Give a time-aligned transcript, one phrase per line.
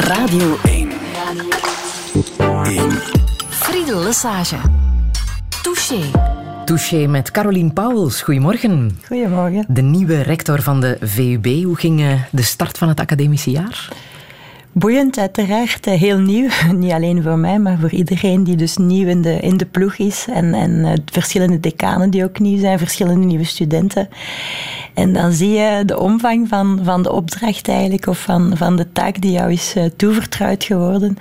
[0.00, 0.90] Radio 1.
[2.64, 2.90] 1.
[3.48, 4.56] Friedel Lesage.
[5.62, 6.10] Touché.
[6.64, 8.22] Touché met Caroline Pauwels.
[8.22, 8.98] Goedemorgen.
[9.06, 9.64] Goedemorgen.
[9.68, 11.64] De nieuwe rector van de VUB.
[11.64, 13.88] Hoe ging eh, de start van het academische jaar?
[14.72, 15.86] Boeiend, uiteraard.
[15.86, 16.48] Eh, heel nieuw.
[16.74, 19.96] Niet alleen voor mij, maar voor iedereen die dus nieuw in de, in de ploeg
[19.96, 20.26] is.
[20.30, 24.08] En, en uh, verschillende decanen die ook nieuw zijn, verschillende nieuwe studenten.
[24.94, 28.92] En dan zie je de omvang van, van de opdracht eigenlijk, of van, van de
[28.92, 31.18] taak die jou is uh, toevertrouwd geworden.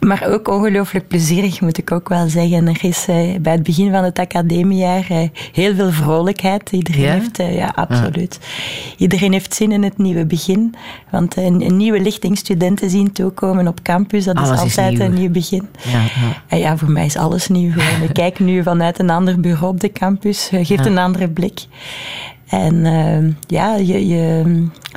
[0.00, 2.66] Maar ook ongelooflijk plezierig, moet ik ook wel zeggen.
[2.68, 5.18] Er is uh, bij het begin van het academiejaar uh,
[5.52, 6.70] heel veel vrolijkheid.
[6.72, 7.12] Iedereen Ja?
[7.12, 8.38] heeft, uh, ja, absoluut.
[8.96, 10.74] Iedereen heeft zin in het nieuwe begin.
[11.10, 14.90] Want een, een nieuwe lichting studenten zien toekomen op campus, dat Alles is is altijd
[14.98, 15.06] nieuw.
[15.06, 15.68] een nieuw begin.
[16.48, 16.76] Ja, ja.
[16.76, 17.72] Voor mij is alles nieuw.
[18.08, 21.60] Ik kijk nu vanuit een ander bureau op de campus, eh, geeft een andere blik.
[22.48, 24.44] En eh, ja, je, je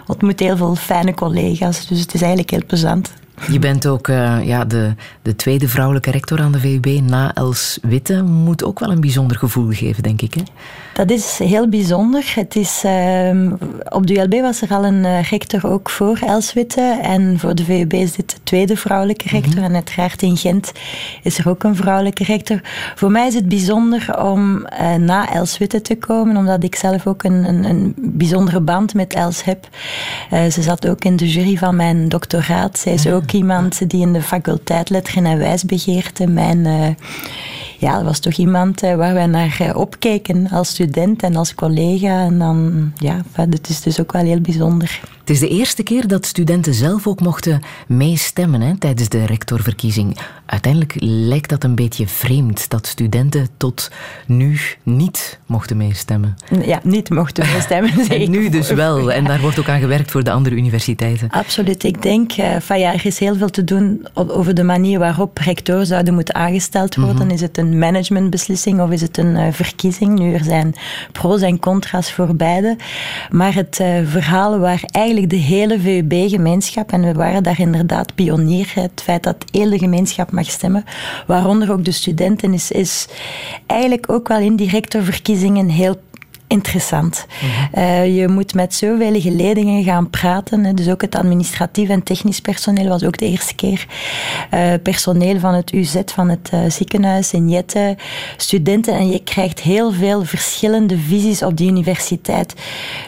[0.07, 3.13] ontmoet heel veel fijne collega's, dus het is eigenlijk heel plezant.
[3.47, 7.79] Je bent ook eh, ja, de, de tweede vrouwelijke rector aan de VUB na Els
[7.81, 8.23] Witte.
[8.23, 10.33] Moet ook wel een bijzonder gevoel geven, denk ik.
[10.33, 10.41] Hè?
[10.93, 12.31] Dat is heel bijzonder.
[12.35, 13.51] Het is, ehm,
[13.89, 16.99] op de ULB was er al een eh, rector ook voor Els Witte.
[17.01, 19.63] En voor de VUB is dit de tweede vrouwelijke rector.
[19.63, 20.71] En uiteraard in Gent
[21.23, 22.61] is er ook een vrouwelijke rector.
[22.95, 27.07] Voor mij is het bijzonder om eh, na Els Witte te komen, omdat ik zelf
[27.07, 29.67] ook een, een, een bijzondere band met Els heb.
[30.29, 32.77] Eh, ze zat ook in de jury van mijn doctoraat.
[32.79, 36.95] Zij is ook iemand die in de faculteit Letteren en Wijsbegeerte mijn...
[37.79, 41.55] ja, dat was toch iemand eh, waar wij naar eh, opkeken als student en als
[41.55, 42.25] collega.
[42.25, 45.01] En dan, ja, het is dus ook wel heel bijzonder.
[45.23, 50.17] Het is de eerste keer dat studenten zelf ook mochten meestemmen hè, tijdens de rectorverkiezing.
[50.45, 53.91] Uiteindelijk lijkt dat een beetje vreemd dat studenten tot
[54.25, 56.35] nu niet mochten meestemmen.
[56.65, 57.91] Ja, niet mochten we stemmen.
[58.05, 59.11] zeg En nu dus wel.
[59.11, 61.29] En daar wordt ook aan gewerkt voor de andere universiteiten.
[61.29, 61.83] Absoluut.
[61.83, 65.37] Ik denk, eh, van ja, er is heel veel te doen over de manier waarop
[65.37, 67.31] rectoren zouden moeten aangesteld worden.
[67.31, 70.19] Is het een managementbeslissing of is het een eh, verkiezing?
[70.19, 70.73] Nu, er zijn
[71.11, 72.75] pro's en contra's voor beide.
[73.31, 78.71] Maar het eh, verhaal waar eigenlijk de hele VUB-gemeenschap, en we waren daar inderdaad pionier,
[78.75, 80.83] het feit dat heel de gemeenschap mag stemmen,
[81.27, 83.07] waaronder ook de studenten, is, is
[83.65, 85.95] eigenlijk ook wel in die rectorverkiezingen heel
[86.53, 87.25] interessant.
[87.71, 90.75] Eh, je moet met zoveel geledingen gaan praten.
[90.75, 93.85] Dus ook het administratief en technisch personeel was ook de eerste keer.
[94.49, 97.95] Eh, personeel van het UZ, van het eh, ziekenhuis in Jette,
[98.37, 98.93] studenten.
[98.93, 102.53] En je krijgt heel veel verschillende visies op die universiteit.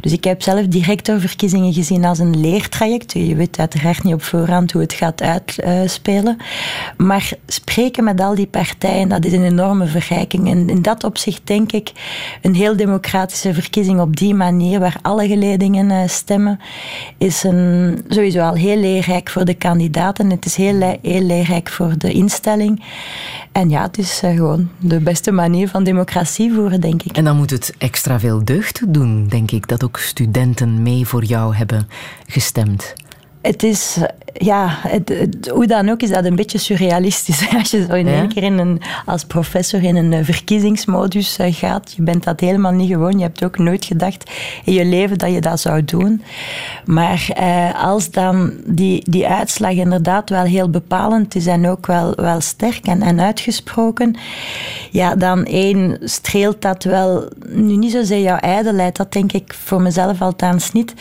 [0.02, 3.14] Dus ik heb zelf directorverkiezingen gezien als een leertraject.
[3.14, 6.38] Je weet uiteraard niet op voorhand hoe het gaat uitspelen.
[6.98, 10.50] maar spreken met al die partijen, dat is een enorme verrijking.
[10.50, 11.92] En in dat opzicht denk ik
[12.42, 12.76] een heel
[13.36, 16.60] democratische verkiezing op die manier, waar alle geledingen eh, stemmen,
[17.18, 20.30] is een, sowieso al heel leerrijk voor de kandidaten.
[20.30, 22.84] Het is heel, heel leerrijk voor de instelling.
[23.52, 27.18] En ja, het is eh, gewoon de beste manier van democratie voeren, denk ik.
[27.18, 31.24] En dan moet het extra veel deugd doen, denk ik, dat ook studenten mee voor
[31.24, 31.88] jou hebben
[32.28, 32.94] gestemd.
[33.42, 33.98] Het is,
[34.38, 37.48] ja, het, het- hoe dan ook is dat een beetje surrealistisch.
[37.58, 38.14] Als je zo in Ja?
[38.14, 41.94] één keer in een, als professor in een eh, verkiezingsmodus eh, gaat.
[41.96, 43.18] Je bent dat helemaal niet gewoon.
[43.18, 44.32] Je hebt ook nooit gedacht
[44.64, 46.22] in je leven dat je dat zou doen.
[46.86, 52.14] Maar eh, als dan die, die uitslag inderdaad wel heel bepalend is en ook wel,
[52.16, 54.16] wel sterk en, en uitgesproken,
[54.92, 59.82] ja, dan één streelt dat wel, nu niet zozeer jouw ijdelheid, dat denk ik voor
[59.82, 60.94] mezelf althans niet,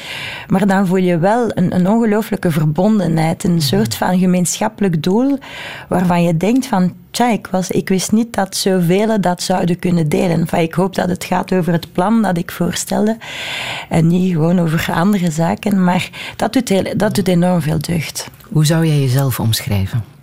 [0.47, 5.39] maar dan voel je wel een, een ongelooflijke verbondenheid, een soort van gemeenschappelijk doel,
[5.89, 10.09] waarvan je denkt van, tja, ik, was, ik wist niet dat zoveel dat zouden kunnen
[10.09, 10.49] delen.
[10.57, 13.17] Ik hoop dat het gaat over het plan dat ik voorstelde
[13.89, 18.31] en niet gewoon over andere zaken, maar dat doet, dat doet enorm veel deugd.
[18.53, 20.14] Hoe zou jij jezelf omschrijven?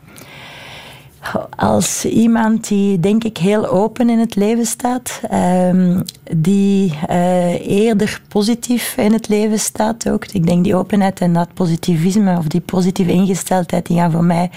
[1.56, 6.00] Als iemand die, denk ik, heel open in het leven staat, ehm,
[6.32, 10.26] die eh, eerder positief in het leven staat ook.
[10.26, 14.50] Ik denk die openheid en dat positivisme of die positieve ingesteldheid, die gaan voor mij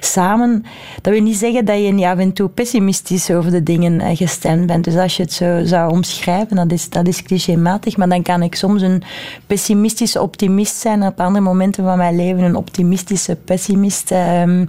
[0.00, 0.64] samen.
[1.02, 4.16] Dat wil niet zeggen dat je niet af en toe pessimistisch over de dingen eh,
[4.16, 4.84] gestemd bent.
[4.84, 8.42] Dus als je het zo zou omschrijven, dat is, dat is clichématig, maar dan kan
[8.42, 9.02] ik soms een
[9.46, 14.10] pessimistische optimist zijn en op andere momenten van mijn leven een optimistische pessimist.
[14.10, 14.66] Ehm,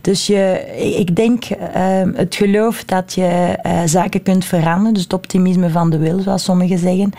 [0.00, 5.12] dus je, ik denk ehm, het geloof dat je eh, zaken kunt veranderen, dus het
[5.12, 7.12] optimisme van de wil, zoals sommigen zeggen.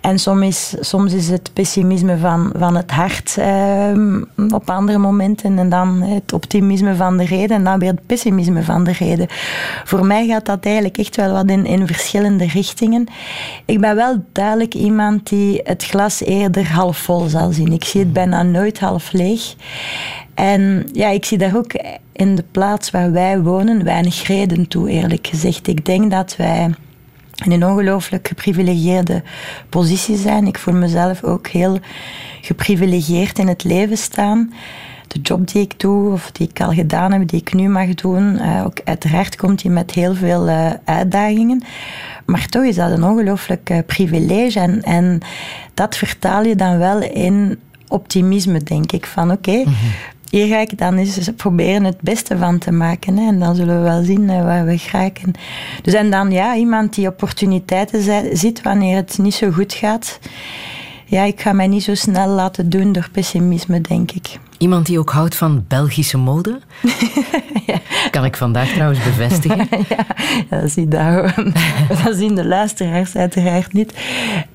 [0.00, 5.58] En soms is, soms is het pessimisme van, van het hart ehm, op andere momenten
[5.58, 9.26] en dan het optimisme van de reden en dan weer het pessimisme van de reden.
[9.84, 13.06] Voor mij gaat dat eigenlijk echt wel wat in, in verschillende richtingen.
[13.64, 17.72] Ik ben wel duidelijk iemand die het glas eerder half vol zal zien.
[17.72, 19.54] Ik zie het bijna nooit half leeg.
[20.38, 21.72] En ja, ik zie daar ook
[22.12, 25.66] in de plaats waar wij wonen weinig reden toe, eerlijk gezegd.
[25.66, 26.74] Ik denk dat wij
[27.44, 29.22] in een ongelooflijk geprivilegieerde
[29.68, 30.46] positie zijn.
[30.46, 31.78] Ik voel mezelf ook heel
[32.40, 34.52] geprivilegieerd in het leven staan.
[35.08, 37.94] De job die ik doe, of die ik al gedaan heb, die ik nu mag
[37.94, 41.64] doen, uh, ook uiteraard komt die met heel veel uh, uitdagingen.
[42.26, 44.60] Maar toch is dat een ongelooflijk uh, privilege.
[44.60, 45.20] En, en
[45.74, 47.58] dat vertaal je dan wel in
[47.88, 49.06] optimisme, denk ik.
[49.06, 49.74] Van oké, -hmm
[50.30, 53.16] hier ga ik dan eens proberen het beste van te maken.
[53.16, 53.26] Hè.
[53.26, 55.32] En dan zullen we wel zien waar we geraken.
[55.82, 60.18] Dus en dan ja, iemand die opportuniteiten ziet wanneer het niet zo goed gaat.
[61.04, 64.38] Ja, ik ga mij niet zo snel laten doen door pessimisme, denk ik.
[64.58, 66.60] Iemand die ook houdt van Belgische mode?
[67.66, 67.77] ja.
[68.10, 69.68] Kan ik vandaag trouwens bevestigen.
[69.88, 70.06] ja,
[70.48, 71.34] dat, zie daar,
[72.04, 73.94] dat zien de luisteraars uiteraard niet.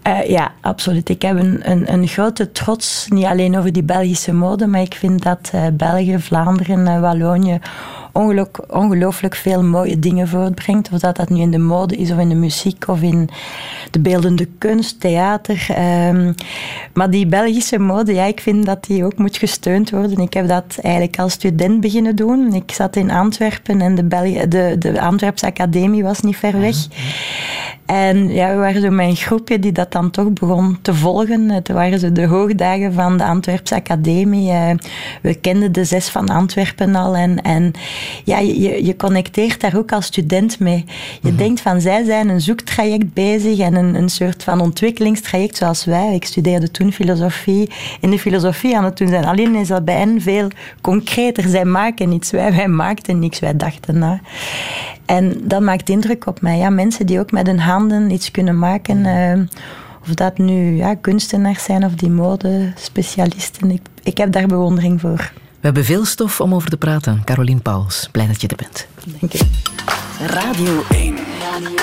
[0.07, 1.09] Uh, ja, absoluut.
[1.09, 5.23] Ik heb een, een, grote trots, niet alleen over die Belgische mode, maar ik vind
[5.23, 7.59] dat uh, België, Vlaanderen, uh, Wallonië
[8.67, 10.89] ongelooflijk veel mooie dingen voortbrengt.
[10.91, 13.29] Of dat dat nu in de mode is, of in de muziek, of in
[13.91, 15.67] de beeldende kunst, theater.
[16.09, 16.35] Um,
[16.93, 20.17] maar die Belgische mode, ja, ik vind dat die ook moet gesteund worden.
[20.17, 22.53] Ik heb dat eigenlijk als student beginnen doen.
[22.53, 26.75] Ik zat in Antwerpen en de, Belgi de, de Antwerpse Academie was niet ver weg.
[27.85, 31.49] En ja, we waren zo een groepje die dat dan toch begon te volgen.
[31.49, 34.51] Het waren zo de hoogdagen van de Antwerpse Academie.
[34.51, 34.75] Eh,
[35.21, 37.15] we kenden de zes van Antwerpen al.
[37.15, 37.71] En, en
[38.23, 40.85] ja, je, je connecteert daar ook als student mee.
[41.21, 41.37] Je mhm.
[41.37, 46.15] denkt van, zij zijn een zoektraject bezig en een, een soort van ontwikkelingstraject zoals wij.
[46.15, 47.69] Ik studeerde toen filosofie.
[47.99, 49.25] In de filosofie aan het doen zijn.
[49.25, 50.47] Alleen is dat bij hen veel
[50.81, 51.49] concreter.
[51.49, 54.21] Zij maken niets, wij, wij maakten niks, wij dachten na.
[55.05, 56.57] En dat maakt indruk op mij.
[56.57, 58.97] Ja, mensen die ook met hun handen iets kunnen maken.
[59.05, 59.39] Uh,
[60.01, 63.71] of dat nu ja, kunstenaars zijn of die modespecialisten.
[63.71, 65.31] Ik, ik heb daar bewondering voor.
[65.63, 67.23] We hebben veel stof om over te praten.
[67.23, 68.87] Caroline Pauls, blij dat je er bent.
[69.19, 69.45] Dank je.
[70.19, 71.17] Radio 1.
[71.43, 71.77] Radio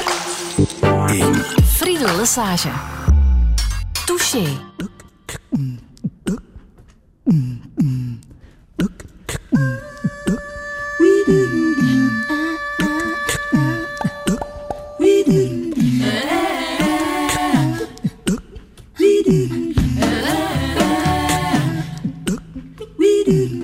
[1.06, 1.34] 1.
[1.64, 2.70] Friedel Lassage.
[4.04, 4.44] Touché.
[23.30, 23.59] do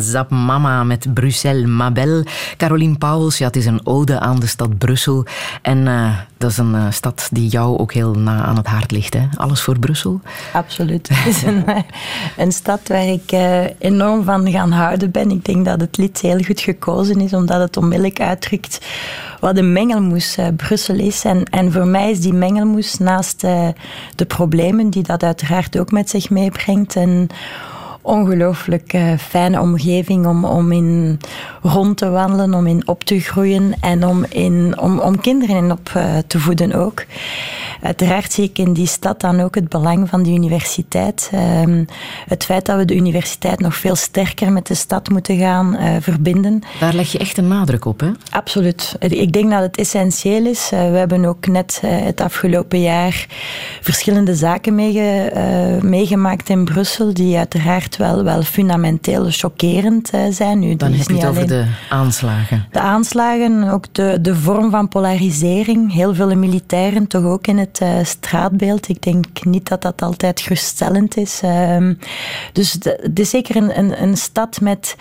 [0.00, 2.24] Zap Mama met Bruxelles Mabel.
[2.56, 5.24] Caroline Pauwels, ja, het is een ode aan de stad Brussel.
[5.62, 8.90] En uh, dat is een uh, stad die jou ook heel na aan het hart
[8.90, 9.14] ligt.
[9.14, 9.26] Hè?
[9.36, 10.20] Alles voor Brussel?
[10.52, 11.08] Absoluut.
[11.12, 11.82] Het is een, eh,
[12.36, 13.32] een stad waar ik
[13.78, 15.30] enorm van gaan houden ben.
[15.30, 18.86] Ik denk dat het lied heel goed gekozen is, omdat het onmiddellijk uitdrukt
[19.40, 21.24] wat een mengelmoes Brussel is.
[21.24, 23.40] En, en voor mij is die mengelmoes naast
[24.16, 26.96] de problemen die dat uiteraard ook met zich meebrengt...
[26.96, 27.28] En,
[28.04, 31.18] ongelooflijk uh, fijne omgeving om, om in
[31.62, 35.70] rond te wandelen, om in op te groeien en om, in, om, om kinderen in
[35.70, 37.04] op uh, te voeden ook.
[37.82, 41.30] Uiteraard zie ik in die stad dan ook het belang van de universiteit.
[41.34, 41.40] Uh,
[42.28, 45.96] het feit dat we de universiteit nog veel sterker met de stad moeten gaan uh,
[46.00, 46.62] verbinden.
[46.80, 48.10] Daar leg je echt een nadruk op, hè?
[48.30, 48.96] Absoluut.
[48.98, 50.70] Ik denk dat het essentieel is.
[50.70, 53.26] we hebben ook net het afgelopen jaar
[53.80, 55.32] verschillende zaken meege,
[55.82, 60.58] meegemaakt in Brussel, die uiteraard wel, wel fundamenteel chockerend eh, zijn.
[60.58, 62.66] Nu, Dan heb je het over de aanslagen.
[62.70, 65.92] De aanslagen, ook de, de vorm van polarisering.
[65.92, 68.88] Heel veel militairen toch ook in het uh, straatbeeld.
[68.88, 71.40] Ik denk niet dat dat altijd geruststellend is.
[71.44, 71.90] Uh,
[72.52, 74.96] dus het is zeker een, een, een stad met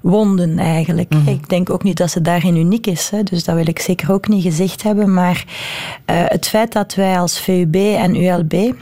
[0.00, 1.14] wonden eigenlijk.
[1.14, 1.34] Mm -hmm.
[1.34, 3.10] Ik denk ook niet dat ze daarin uniek is.
[3.10, 3.22] Hè.
[3.22, 5.14] Dus dat wil ik zeker ook niet gezegd hebben.
[5.14, 8.72] Maar uh, het feit dat wij als VUB en ULB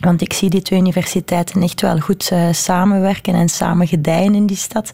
[0.00, 4.46] want ik zie die twee universiteiten echt wel goed uh, samenwerken en samen gedijen in
[4.46, 4.92] die stad.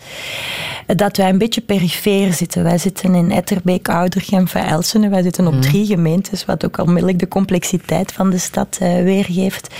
[0.86, 2.62] Dat wij een beetje perifeer zitten.
[2.62, 5.08] Wij zitten in Etterbeek, Oudergem, en Elsene.
[5.08, 5.60] Wij zitten op mm.
[5.60, 9.74] drie gemeentes, wat ook onmiddellijk de complexiteit van de stad uh, weergeeft.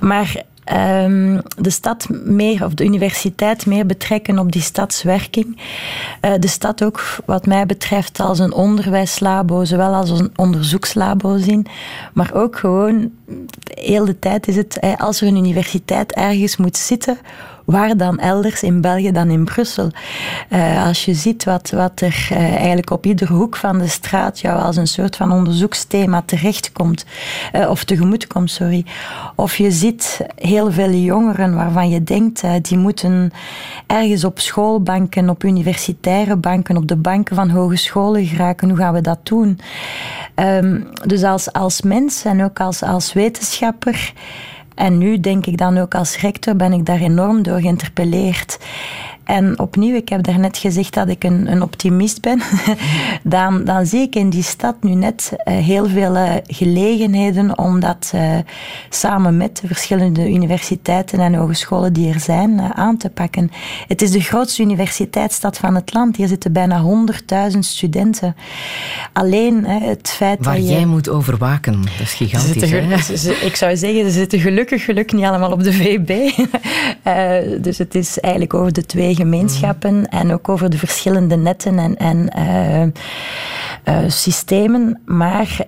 [0.00, 5.60] Maar um, de stad meer, of de universiteit meer betrekken op die stadswerking.
[6.24, 11.66] Uh, de stad ook, wat mij betreft, als een onderwijslabo, zowel als een onderzoekslabo zien.
[12.12, 13.10] Maar ook gewoon,
[13.64, 17.18] heel de tijd is het, als er een universiteit ergens moet zitten
[17.66, 19.90] Waar dan elders in België dan in Brussel?
[20.50, 24.40] Uh, als je ziet wat, wat er uh, eigenlijk op iedere hoek van de straat
[24.40, 27.04] jou als een soort van onderzoeksthema terechtkomt,
[27.52, 28.84] uh, of tegemoetkomt, sorry.
[29.34, 33.30] Of je ziet heel veel jongeren waarvan je denkt, die moeten
[33.86, 38.68] ergens op schoolbanken, op universitaire banken, op de banken van hogescholen geraken.
[38.68, 39.58] Hoe gaan we dat doen?
[40.34, 44.12] Um, dus als, als mens en ook als, als wetenschapper
[44.76, 48.58] en nu denk ik dan ook als rector ben ik daar enorm door geïnterpelleerd.
[49.26, 52.40] En opnieuw, ik heb daarnet gezegd dat ik een, een optimist ben.
[53.22, 57.80] dan, dan zie ik in die stad nu net uh, heel veel uh, gelegenheden om
[57.80, 58.38] dat uh,
[58.88, 63.50] samen met de verschillende universiteiten en hogescholen die er zijn aan te pakken.
[63.86, 66.16] Het is de grootste universiteitsstad van het land.
[66.16, 66.84] Hier zitten bijna
[67.52, 68.36] 100.000 studenten.
[69.12, 70.72] Alleen het feit Waar dat je...
[70.72, 73.24] jij moet overwaken, dat is gigantisch.
[73.24, 76.30] ik zou zeggen, ze zitten gelukkig, gelukkig niet allemaal op de VB.
[77.64, 81.96] dus het is eigenlijk over de twee gemeenschappen en ook over de verschillende netten en,
[81.96, 82.82] en uh,
[83.94, 85.00] uh, systemen.
[85.04, 85.58] Maar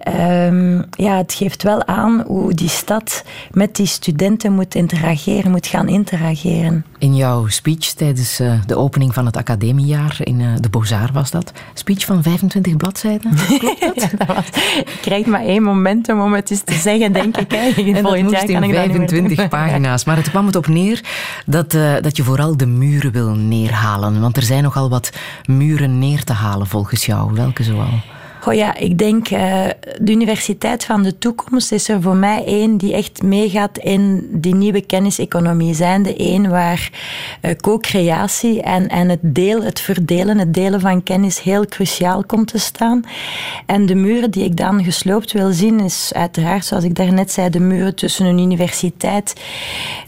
[0.47, 5.67] um, ja, het geeft wel aan hoe die stad met die studenten moet interageren, moet
[5.67, 6.85] gaan interageren.
[6.99, 11.52] In jouw speech tijdens uh, de opening van het academiejaar in de Bozar was dat.
[11.75, 13.95] Speech van 25 bladzijden, klopt dat?
[13.95, 17.50] ja, dat was, ik krijg maar één momentum om het eens te zeggen, denk ik.
[17.50, 17.67] Hè.
[17.99, 20.05] En jaar kan ik 25 pagina's.
[20.05, 21.00] Maar het kwam het op neer
[21.47, 24.21] dat, dat je vooral de muren wil neerhalen?
[24.21, 25.11] Want er zijn nogal wat
[25.45, 27.35] muren neer te halen volgens jou.
[27.35, 28.00] Welke zoal?
[28.47, 29.64] Oh ja, ik denk uh,
[30.00, 34.54] de universiteit van de toekomst is er voor mij één die echt meegaat in die
[34.54, 35.75] nieuwe kenniseconomie.
[35.75, 36.90] Zijn de één waar
[37.42, 42.49] uh, co-creatie en, en het deel, het verdelen, het delen van kennis heel cruciaal komt
[42.49, 43.02] te staan.
[43.66, 47.50] En de muren die ik dan gesloopt wil zien, is uiteraard, zoals ik daarnet zei,
[47.50, 49.33] de muren tussen een universiteit,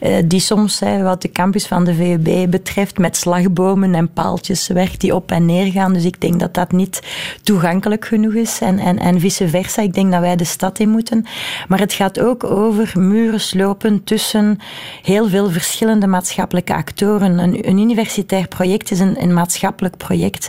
[0.02, 5.00] uh, die soms, wat de campus van de VUB betreft, met slagbomen en paaltjes werkt
[5.00, 5.92] die op en neer gaan.
[5.92, 7.02] Dus ik denk dat dat niet
[7.42, 9.82] toegankelijk genoeg is en, en, en vice versa.
[9.82, 11.24] Ik denk dat wij de stad in moeten.
[11.68, 14.58] Maar het gaat ook over muren slopen tussen
[15.02, 17.38] heel veel verschillende maatschappelijke actoren.
[17.38, 20.48] Een, een universitair project is een, een maatschappelijk project.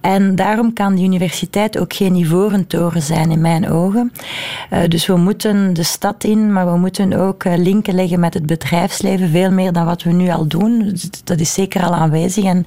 [0.00, 4.12] En daarom kan de universiteit ook geen ivoren toren zijn in mijn ogen.
[4.72, 8.34] Uh, dus we moeten de stad in, maar we moeten ook uh, linken leggen met
[8.34, 10.96] het bedrijfsleven, veel meer dan wat we nu al doen.
[11.24, 12.44] Dat is zeker al aanwezig.
[12.44, 12.66] En,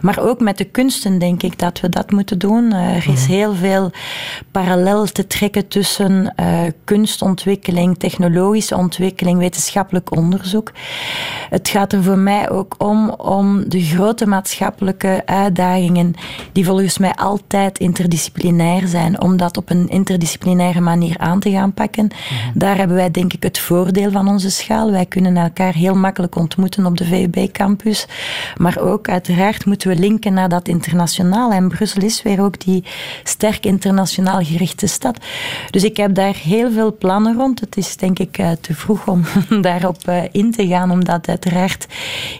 [0.00, 2.72] maar ook met de kunsten denk ik dat we dat moeten doen.
[2.72, 3.32] Er is mhm.
[3.32, 3.71] heel veel
[4.50, 10.72] parallel te trekken tussen uh, kunstontwikkeling, technologische ontwikkeling, wetenschappelijk onderzoek.
[11.50, 16.14] Het gaat er voor mij ook om om de grote maatschappelijke uitdagingen,
[16.52, 21.72] die volgens mij altijd interdisciplinair zijn, om dat op een interdisciplinaire manier aan te gaan
[21.72, 22.04] pakken.
[22.04, 22.58] Mhm.
[22.58, 24.90] Daar hebben wij denk ik het voordeel van onze schaal.
[24.90, 28.06] Wij kunnen elkaar heel makkelijk ontmoeten op de VUB-campus.
[28.56, 31.52] Maar ook uiteraard moeten we linken naar dat internationaal.
[31.52, 32.84] En Brussel is weer ook die
[33.66, 35.18] internationaal gerichte stad.
[35.70, 37.60] Dus ik heb daar heel veel plannen rond.
[37.60, 39.24] Het is denk ik uh, te vroeg om
[39.62, 41.86] daarop uh, in te gaan, omdat uiteraard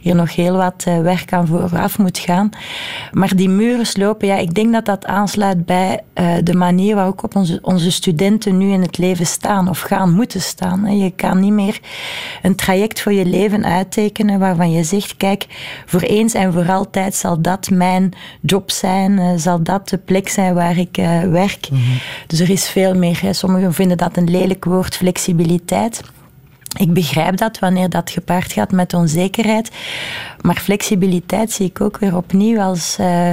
[0.00, 2.50] hier nog heel wat uh, werk aan vooraf moet gaan.
[3.12, 6.00] Maar die muren slopen, ja, ik denk dat dat aansluit bij
[6.43, 10.41] de manier waarop ook onze, onze studenten nu in het leven staan of gaan moeten
[10.41, 10.99] staan.
[10.99, 11.81] Je kan niet meer
[12.43, 15.47] een traject voor je leven uittekenen waarvan je zegt, kijk,
[15.87, 20.55] voor eens en voor altijd zal dat mijn job zijn, zal dat de plek zijn
[20.55, 21.71] waar ik werk.
[21.71, 21.81] Mhm.
[22.26, 23.21] Dus er is veel meer.
[23.21, 23.33] Hè.
[23.33, 26.02] Sommigen vinden dat een lelijk woord, flexibiliteit.
[26.78, 29.71] Ik begrijp dat wanneer dat gepaard gaat met onzekerheid.
[30.40, 33.31] Maar flexibiliteit zie ik ook weer opnieuw als uh,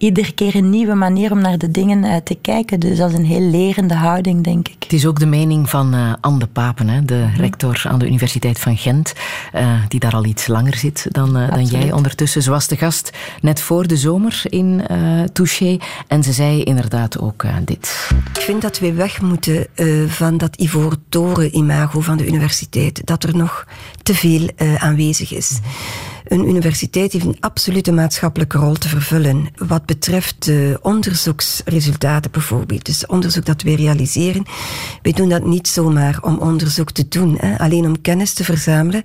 [0.00, 2.80] iedere keer een nieuwe manier om naar de dingen uh, te kijken.
[2.80, 4.82] Dus als een heel lerende houding, denk ik.
[4.82, 7.40] Het is ook de mening van uh, Anne de Papen, hè, de mhm.
[7.40, 9.12] rector aan de Universiteit van Gent,
[9.88, 12.42] die daar al iets langer zit dan, dan jij ondertussen.
[12.42, 14.82] Ze was de gast net voor de zomer in
[15.32, 18.10] Touché en ze zei inderdaad ook dit.
[18.34, 19.66] Ik vind dat we weg moeten
[20.08, 23.06] van dat ivoren toren imago van de universiteit.
[23.06, 23.66] Dat er nog
[24.02, 24.48] te veel
[24.78, 25.50] aanwezig is.
[25.50, 25.68] Mhm.
[26.30, 29.48] Een universiteit heeft een absolute maatschappelijke rol te vervullen.
[29.56, 32.84] Wat betreft de onderzoeksresultaten bijvoorbeeld.
[32.84, 34.44] Dus onderzoek dat wij realiseren.
[35.02, 39.02] Wij doen dat niet zomaar om onderzoek te doen, hè, alleen om kennis te verzamelen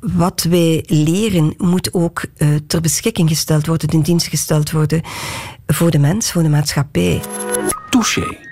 [0.00, 5.02] wat wij leren moet ook uh, ter beschikking gesteld worden, in dienst gesteld worden
[5.66, 7.20] voor de mens, voor de maatschappij.
[7.90, 8.43] Touché.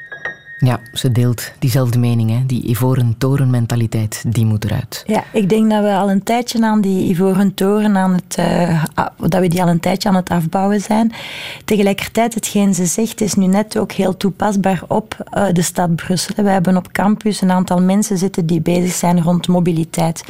[0.65, 2.31] Ja, ze deelt diezelfde mening.
[2.31, 2.47] Hè?
[2.47, 5.05] Die ivoren toren-mentaliteit, die moet eruit.
[5.07, 8.85] Ja, ik denk dat we al een tijdje aan die ivoren toren, aan het, uh,
[9.19, 11.13] dat we die al een tijdje aan het afbouwen zijn.
[11.65, 16.45] Tegelijkertijd, hetgeen ze zegt, is nu net ook heel toepasbaar op uh, de stad Brussel.
[16.45, 20.25] We hebben op campus een aantal mensen zitten die bezig zijn rond mobiliteit.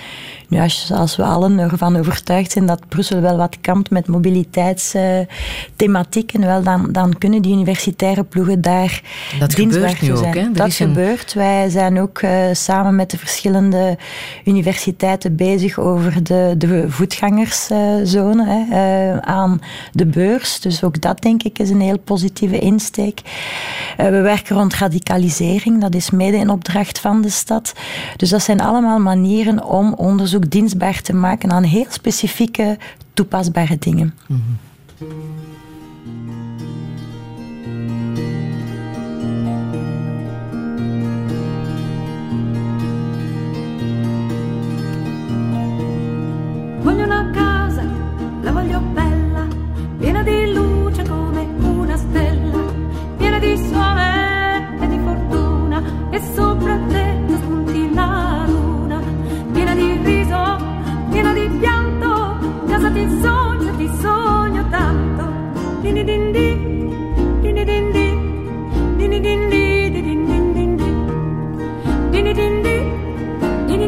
[0.52, 0.60] Nu,
[0.90, 6.92] als, we allen ervan overtuigd zijn dat Brussel wel wat kampt met mobiliteitsthematieken, wel, dan,
[6.92, 9.02] dan kunnen die universitaire ploegen daar
[9.38, 10.16] dat dienstbaar zijn.
[10.16, 10.52] Ook, hè?
[10.52, 11.32] Dat gebeurt.
[11.32, 13.98] Wij zijn ook uh, samen met de verschillende
[14.44, 18.64] universiteiten bezig over de, de voetgangerszone hè,
[19.12, 19.60] uh, aan
[19.92, 20.60] de beurs.
[20.60, 23.20] Dus ook dat denk ik is een heel positieve insteek.
[24.00, 25.80] Uh, we werken rond radicalisering.
[25.80, 27.72] Dat is mede in opdracht van de stad.
[28.16, 32.78] Dus dat zijn allemaal manieren om onderzoek dienstbaar te maken aan heel specifieke
[33.14, 34.14] toepasbare dingen.
[34.26, 34.72] Mm -hmm.
[46.82, 47.84] Voglio una casa,
[48.42, 49.46] la voglio bella,
[49.98, 52.58] piena di luce come una stella,
[53.16, 56.91] piena di sole e di fortuna e sopra
[66.32, 66.72] din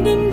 [0.05, 0.24] din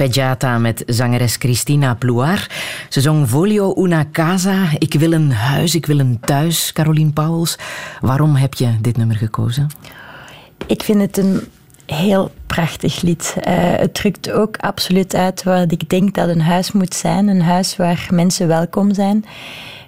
[0.00, 2.50] L'arpeggiata met zangeres Christina Plouar.
[2.88, 4.68] Ze zong Volio una casa.
[4.78, 7.58] Ik wil een huis, ik wil een thuis, Caroline Pauwels.
[8.00, 9.70] Waarom heb je dit nummer gekozen?
[10.66, 11.40] Ik vind het een
[11.86, 13.36] heel prachtig lied.
[13.36, 17.28] Uh, het drukt ook absoluut uit wat ik denk dat een huis moet zijn.
[17.28, 19.24] Een huis waar mensen welkom zijn.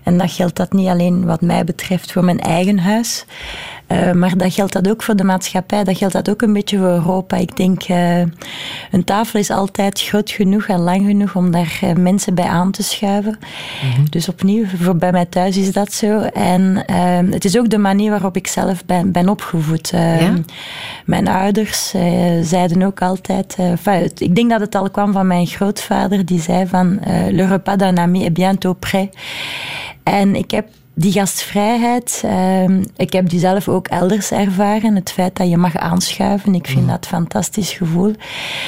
[0.03, 3.25] En dat geldt dat niet alleen wat mij betreft voor mijn eigen huis.
[3.93, 5.85] Uh, maar dat geldt dat ook voor de maatschappij.
[5.85, 7.37] Dat geldt dat ook een beetje voor Europa.
[7.37, 8.19] Ik denk, uh,
[8.91, 12.71] een tafel is altijd groot genoeg en lang genoeg om daar uh, mensen bij aan
[12.71, 13.39] te schuiven.
[13.83, 14.11] Mm -hmm.
[14.11, 16.21] Dus opnieuw, voor bij mij thuis is dat zo.
[16.21, 16.85] En
[17.31, 19.89] het is ook de manier waarop ik zelf ben, ben opgevoed.
[19.89, 20.33] Ja?
[21.05, 21.95] Mijn ouders
[22.43, 23.57] zeiden ook altijd...
[24.15, 26.25] Ik denk dat het al kwam van mijn grootvader.
[26.25, 27.01] Die zei van...
[27.31, 29.09] Le repas d'un ami est bientôt prêt.
[30.03, 32.65] En ik heb die gastvrijheid, uh,
[32.97, 34.95] ik heb die zelf ook elders ervaren.
[34.95, 36.87] Het feit dat je mag aanschuiven, ik vind mm.
[36.87, 38.15] dat een fantastisch gevoel.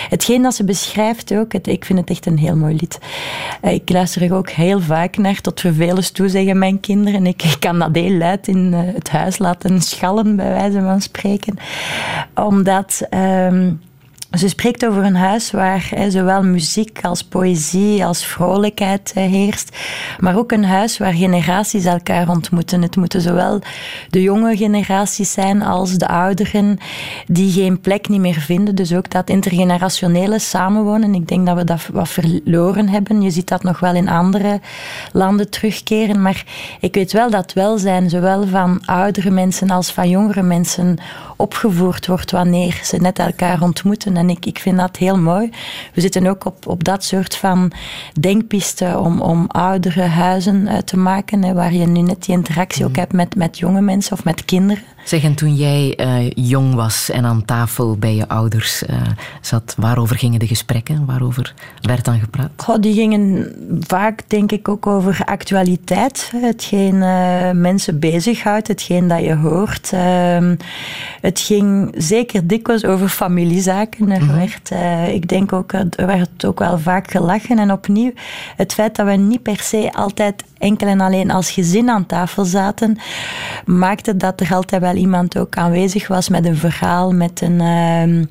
[0.09, 2.99] Hetgeen dat ze beschrijft ook, het, ik vind het echt een heel mooi lied.
[3.63, 7.27] Uh, ik luister er ook heel vaak naar, tot vervelens toe zeggen mijn kinderen.
[7.27, 11.01] Ik, ik kan dat heel luid in uh, het huis laten schallen, bij wijze van
[11.01, 11.57] spreken.
[12.35, 13.03] Omdat...
[13.11, 13.69] Uh,
[14.37, 19.77] ze spreekt over een huis waar zowel muziek als poëzie als vrolijkheid hè, heerst,
[20.19, 22.83] maar ook een huis waar generaties elkaar ontmoeten.
[22.83, 23.61] Het moeten zowel
[24.11, 26.79] de jonge generaties zijn als de ouderen
[27.27, 28.75] die geen plek niet meer vinden.
[28.75, 31.15] Dus ook dat intergenerationele samenwonen.
[31.15, 33.23] Ik denk dat we dat wat verloren hebben.
[33.23, 34.61] Je ziet dat nog wel in andere
[35.13, 36.45] landen terugkeren, maar
[36.81, 40.99] ik weet wel dat welzijn zowel van oudere mensen als van jongere mensen
[41.37, 44.17] opgevoerd wordt wanneer ze net elkaar ontmoeten.
[44.17, 45.51] En ik, ik vind dat heel mooi.
[45.95, 47.73] We zitten ook op, op dat soort van
[48.21, 52.85] denkpisten om, om oudere huizen uh, te maken, hè, waar je nu net die interactie
[52.85, 53.01] ook mhm.
[53.01, 54.85] hebt met, met jonge mensen of met kinderen.
[55.05, 58.97] Zeg, en toen jij uh, jong was en aan tafel bij je ouders uh,
[59.41, 61.07] zat, waarover gingen de gesprekken?
[61.07, 62.51] Waarover werd dan gepraat?
[62.57, 66.33] Goh, die gingen vaak, denk ik, ook over actualiteit.
[66.37, 69.93] Hetgeen uh, mensen bezighoudt, hetgeen dat je hoort.
[69.93, 70.57] Ehm,
[71.21, 74.11] het ging zeker dikwijls over familiezaken.
[74.11, 74.37] Er mhm.
[74.37, 74.71] werd,
[75.15, 77.59] ik denk ook, er werd ook wel vaak gelachen.
[77.59, 78.13] En opnieuw,
[78.57, 82.45] het feit dat we niet per se altijd enkel en alleen als gezin aan tafel
[82.45, 82.99] zaten,
[83.65, 88.25] maakte dat er altijd wel iemand ook aanwezig was met een verhaal, met een, uh,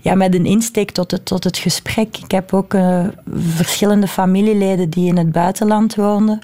[0.00, 2.16] ja, met een insteek tot het, tot het gesprek.
[2.16, 6.38] Ik heb ook uh, verschillende familieleden die in het buitenland woonden.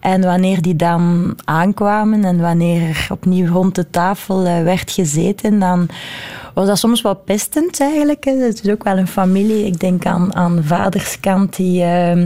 [0.00, 5.58] En wanneer die dan aankwamen en wanneer er opnieuw rond de tafel uh, werd gezeten,
[5.58, 5.88] dan
[6.54, 8.24] was dat soms wat pestend eigenlijk.
[8.24, 9.66] Het is ook wel een familie.
[9.66, 12.24] Ik denk aan, aan vaderskant die uh,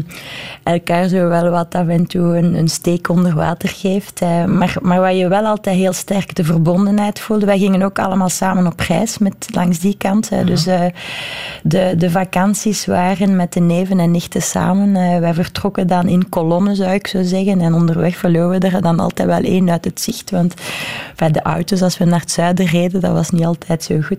[0.62, 4.22] elkaar zo wel wat af en toe een, een steek onder water geeft.
[4.22, 7.46] Uh, maar, maar waar je wel altijd heel sterk de verbondenheid voelde.
[7.46, 10.32] Wij gingen ook allemaal samen op reis met, langs die kant.
[10.32, 10.80] Uh, Dus uh,
[11.62, 15.20] de, de vakanties waren met de neven en nichten samen.
[15.20, 17.60] wij vertrokken dan in kolonnen, zou ik zo zeggen.
[17.60, 20.30] En onderweg verloren we er dan altijd wel één uit het zicht.
[20.30, 20.54] Want
[21.10, 24.15] enfin, de auto's, als we naar het zuiden reden, dat was niet altijd zo goed.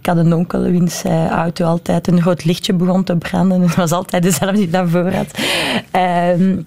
[0.00, 3.60] Ik had een onkel wiens uh, auto altijd een groot lichtje begon te branden.
[3.60, 5.38] Het was altijd dezelfde die daarvoor had.
[6.38, 6.66] Um,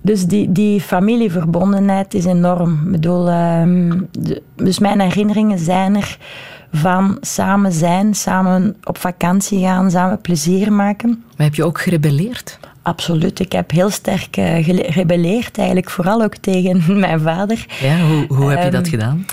[0.00, 2.80] dus die, die familieverbondenheid is enorm.
[2.84, 6.18] Ik bedoel, um, de, dus mijn herinneringen zijn er
[6.72, 11.24] van samen zijn, samen op vakantie gaan, samen plezier maken.
[11.36, 12.58] Maar heb je ook gerebelleerd?
[12.82, 13.40] Absoluut.
[13.40, 17.66] Ik heb heel sterk uh, gerebelleerd, eigenlijk vooral ook tegen mijn vader.
[17.80, 19.24] Ja, hoe, hoe heb je dat um, gedaan?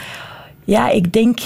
[0.66, 1.40] Ja, ik denk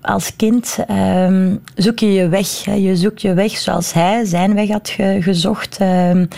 [0.00, 2.48] als kind um, zoek je je weg.
[2.64, 5.78] Je zoekt je weg zoals hij zijn weg had ge gezocht.
[5.80, 6.28] Um,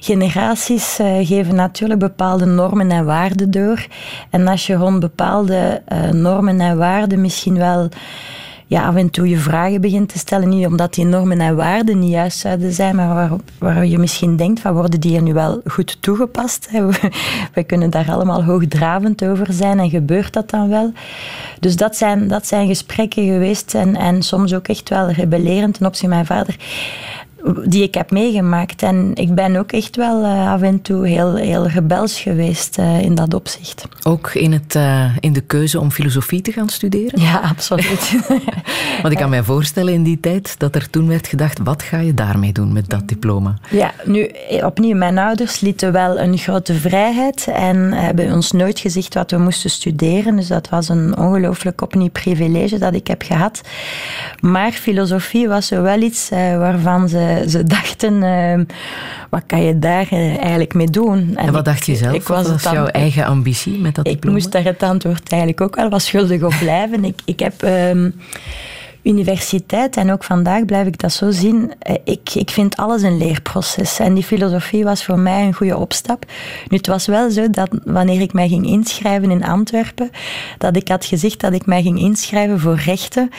[0.00, 3.86] generaties uh, geven natuurlijk bepaalde normen en waarden door.
[4.30, 7.88] En als je rond bepaalde uh, normen en waarden misschien wel
[8.66, 10.48] ja, af en toe je vragen begint te stellen.
[10.48, 14.36] Niet omdat die normen en waarden niet juist zouden zijn, maar waar, waar je misschien
[14.36, 16.70] denkt van worden die er nu wel goed toegepast?
[17.54, 20.92] We, kunnen daar allemaal hoogdravend over zijn en gebeurt dat dan wel?
[21.60, 25.86] Dus dat zijn, dat zijn gesprekken geweest en, en soms ook echt wel rebellerend ten
[25.86, 26.56] opzichte van mijn vader
[27.44, 28.82] die ik heb meegemaakt.
[28.82, 33.00] En ik ben ook echt wel uh, af en toe heel, heel rebels geweest uh,
[33.00, 33.86] in dat opzicht.
[34.02, 37.20] Ook in, het, uh, in de keuze om filosofie te gaan studeren?
[37.20, 38.16] Ja, absoluut.
[39.02, 41.98] Want ik kan mij voorstellen in die tijd dat er toen werd gedacht, wat ga
[41.98, 43.58] je daarmee doen met dat diploma?
[43.70, 44.30] Ja, nu
[44.62, 49.38] opnieuw, mijn ouders lieten wel een grote vrijheid en hebben ons nooit gezegd wat we
[49.38, 50.36] moesten studeren.
[50.36, 53.60] Dus dat was een ongelooflijk opnieuw privilege dat ik heb gehad.
[54.40, 58.60] Maar filosofie was wel iets waarvan ze ze dachten, uh,
[59.30, 61.18] wat kan je daar uh, eigenlijk mee doen?
[61.18, 62.14] En, en wat ik, dacht je zelf?
[62.14, 64.36] Ik was was jouw eigen ambitie met dat ik diploma?
[64.36, 67.04] Ik moest daar het antwoord eigenlijk ook wel wat schuldig op blijven.
[67.04, 67.62] ik, ik heb...
[67.62, 68.14] Um,
[69.04, 71.72] universiteit en ook vandaag blijf ik dat zo zien.
[71.78, 73.98] Eh, ik, ik vind alles een leerproces.
[73.98, 76.24] En die filosofie was voor mij een goede opstap.
[76.68, 80.10] Nu, het was wel zo dat wanneer ik mij ging inschrijven in Antwerpen,
[80.58, 83.30] dat ik had gezegd dat ik mij ging inschrijven voor rechten.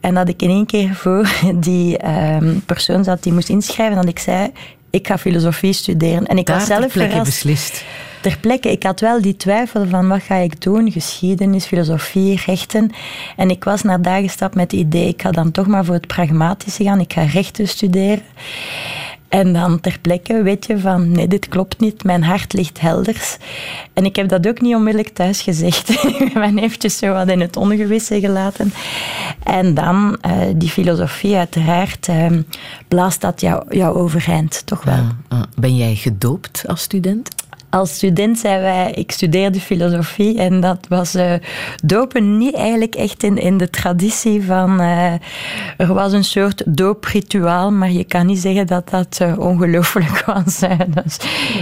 [0.00, 3.96] En dat ik in één keer voor die um, persoon zat die moest inschrijven.
[3.96, 4.50] Dat ik zei,
[4.94, 6.26] ik ga filosofie studeren.
[6.26, 7.24] En ik Daar was zelf verrast.
[7.24, 7.84] beslist
[8.20, 8.70] ter plekke.
[8.70, 12.90] Ik had wel die twijfel van wat ga ik doen, geschiedenis, filosofie, rechten.
[13.36, 15.94] En ik was naar daar gestapt met het idee, ik ga dan toch maar voor
[15.94, 17.00] het pragmatische gaan.
[17.00, 18.22] Ik ga rechten studeren.
[19.34, 23.36] En dan ter plekke weet je van, nee, dit klopt niet, mijn hart ligt helders.
[23.92, 25.88] En ik heb dat ook niet onmiddellijk thuis gezegd.
[26.24, 28.72] ik ben eventjes zo wat in het ongewisse gelaten.
[29.42, 32.26] En dan, uh, die filosofie, uiteraard, uh,
[32.88, 35.04] blaast dat jou, jou overeind, toch wel.
[35.56, 37.28] ben jij gedoopt als student?
[37.74, 41.32] Als student zijn wij, ik studeerde filosofie en dat was uh,
[41.84, 45.12] dopen niet eigenlijk echt in, in de traditie van, uh,
[45.76, 50.58] er was een soort dooprituaal, maar je kan niet zeggen dat dat uh, ongelooflijk was.
[51.02, 51.18] Dus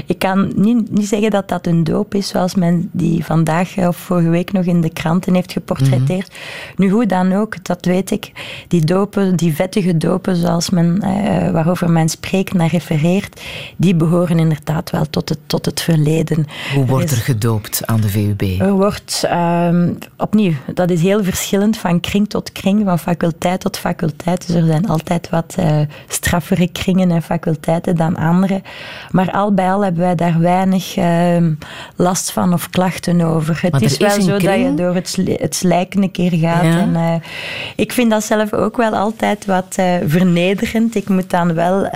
[0.07, 3.97] ik kan niet, niet zeggen dat dat een doop is zoals men die vandaag of
[3.97, 6.29] vorige week nog in de kranten heeft geportretteerd.
[6.29, 6.83] Mhm.
[6.83, 8.33] Nu hoe dan ook, dat weet ik,
[8.69, 10.99] die dopen, die vettige dopen zoals men,
[11.53, 13.41] waarover men spreekt, naar refereert,
[13.77, 16.01] die behoren inderdaad wel tot het, tot het verleden
[16.75, 18.43] hoe wordt er gedoopt aan de VUB?
[18.61, 23.79] Er wordt, um, opnieuw, dat is heel verschillend van kring tot kring, van faculteit tot
[23.79, 24.47] faculteit.
[24.47, 28.63] Dus er zijn altijd wat uh, straffere kringen en faculteiten dan andere.
[29.11, 31.47] Maar al bij al hebben wij daar weinig uh,
[31.97, 33.59] last van of klachten over.
[33.63, 36.65] Het is, wel zo dat je door het, het slijk een keer gaat.
[36.65, 36.79] Ja.
[36.79, 37.15] En, uh,
[37.77, 40.95] ik vind dat zelf ook wel altijd wat uh, vernederend.
[40.95, 41.87] Ik moet dan wel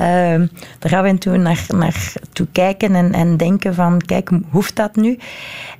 [0.79, 4.97] er af en toe naar, naar toe kijken en, en denken van kijk, hoeft dat
[4.97, 5.19] nu?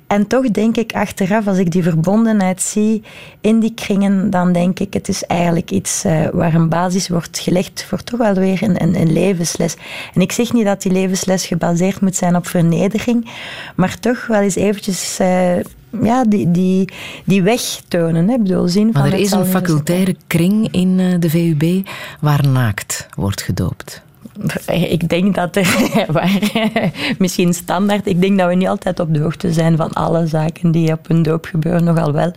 [0.07, 3.03] En toch denk ik achteraf, als ik die verbondenheid zie
[3.41, 7.39] in die kringen, dan denk ik, het is eigenlijk iets uh, waar een basis wordt
[7.39, 9.75] gelegd voor toch wel weer een, een, een, levensles.
[10.13, 13.29] En ik zeg niet dat die levensles gebaseerd moet zijn op vernedering,
[13.75, 15.19] maar toch wel eens eventjes...
[15.21, 15.55] Uh,
[16.01, 16.89] ja, die, die,
[17.25, 18.27] die weg tonen.
[18.27, 18.33] Hè.
[18.33, 21.87] Ik bedoel, zin maar er is een facultaire kring in uh, de VUB
[22.19, 24.05] waar naakt wordt gedoopt.
[24.97, 25.75] Ik denk dat er,
[27.19, 30.71] misschien standaard, ik denk dat we niet altijd op de hoogte zijn van alle zaken
[30.71, 32.33] die op een doop gebeuren, nogal wel.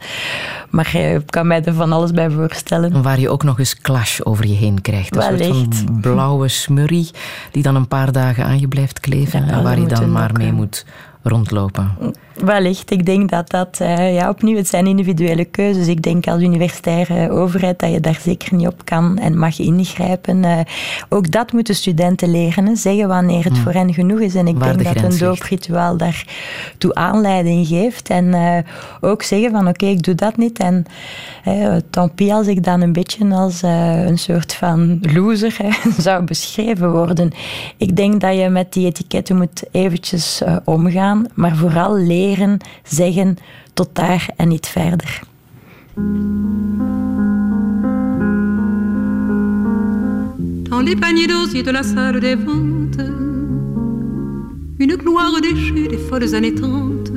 [0.71, 3.03] Maar ik kan mij er van alles bij voorstellen.
[3.03, 5.17] Waar je ook nog eens clash over je heen krijgt.
[5.17, 5.55] Een Wellicht.
[5.55, 7.11] soort van blauwe smurrie
[7.51, 10.53] die dan een paar dagen aan je blijft kleven en waar je dan maar mee
[10.53, 10.85] moet
[11.23, 11.97] rondlopen.
[12.41, 12.91] Wellicht.
[12.91, 15.87] Ik denk dat dat, uh, ja, opnieuw, het zijn individuele keuzes.
[15.87, 20.45] Ik denk als universitaire overheid dat je daar zeker niet op kan en mag ingrijpen.
[20.45, 20.59] Uh,
[21.09, 22.67] ook dat moeten studenten leren.
[22.67, 22.77] Hè.
[22.77, 23.63] Zeggen wanneer het hmm.
[23.63, 24.35] voor hen genoeg is.
[24.35, 28.09] En ik denk dat een dooprituaal daartoe aanleiding geeft.
[28.09, 28.35] En
[29.01, 30.59] ook zeggen van oké, okay, ik doe dat niet.
[30.59, 30.87] En
[31.91, 36.93] tant pis als ik dan een beetje als een soort van loser hè, zou beschreven
[36.93, 37.31] worden.
[37.77, 41.27] Ik denk dat je met die etiketten moet eventjes omgaan.
[41.35, 42.30] Maar vooral leren
[42.83, 43.37] zeggen
[43.75, 45.21] tot daar niet verder.
[50.69, 53.03] Dans les paniers d'osier de la salle des ventes,
[54.79, 57.11] une gloire déchue des folles années 30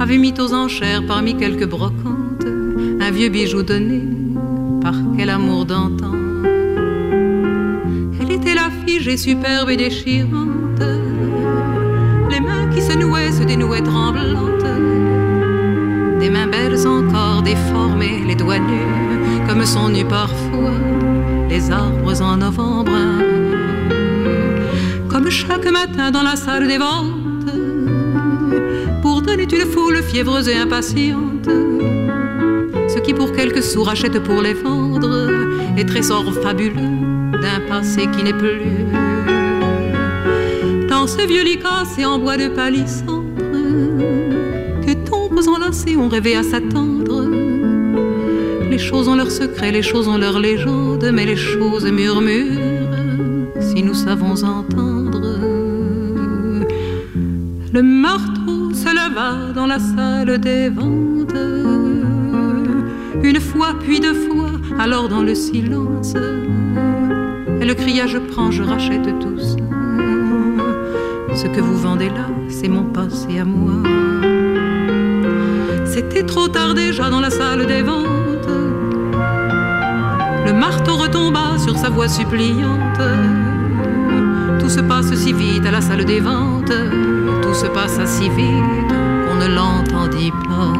[0.00, 2.46] avait mis aux enchères parmi quelques brocantes
[3.00, 4.02] un vieux bijou donné
[4.80, 6.12] par quel amour d'antan.
[8.20, 10.57] Elle était la figée superbe et déchirante
[12.88, 14.64] se se dénouait tremblante.
[16.20, 20.78] Des mains belles encore déformées, les doigts nus, comme sont nus parfois
[21.50, 22.92] les arbres en novembre.
[25.10, 27.52] Comme chaque matin dans la salle des ventes,
[29.02, 31.48] pour donner une foule fiévreuse et impatiente.
[32.88, 35.30] Ceux qui pour quelques sous rachètent pour les vendre,
[35.76, 36.96] les trésors fabuleux
[37.42, 38.88] d'un passé qui n'est plus
[41.08, 43.24] ce vieux lit cassé en bois de palissandre
[44.84, 47.24] que tombes enlacés ont rêvé à s'attendre.
[48.70, 52.60] Les choses ont leurs secrets, les choses ont leurs légendes, mais les choses murmurent
[53.58, 55.38] si nous savons entendre.
[57.72, 61.32] Le marteau se leva dans la salle des ventes,
[63.22, 66.12] une fois puis deux fois, alors dans le silence,
[67.62, 69.56] elle cria Je prends, je rachète tous
[71.38, 73.74] ce que vous vendez là, c'est mon passé à moi.
[75.84, 78.48] C'était trop tard déjà dans la salle des ventes.
[80.46, 83.00] Le marteau retomba sur sa voix suppliante.
[84.58, 86.72] Tout se passe si vite à la salle des ventes.
[87.42, 88.92] Tout se passa si vite
[89.24, 90.72] qu'on ne l'entendit pas.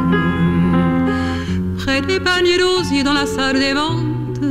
[1.76, 4.42] Près des panier d'osier dans la salle des ventes.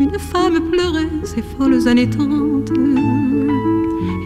[0.00, 2.10] Une femme pleurait ses folles années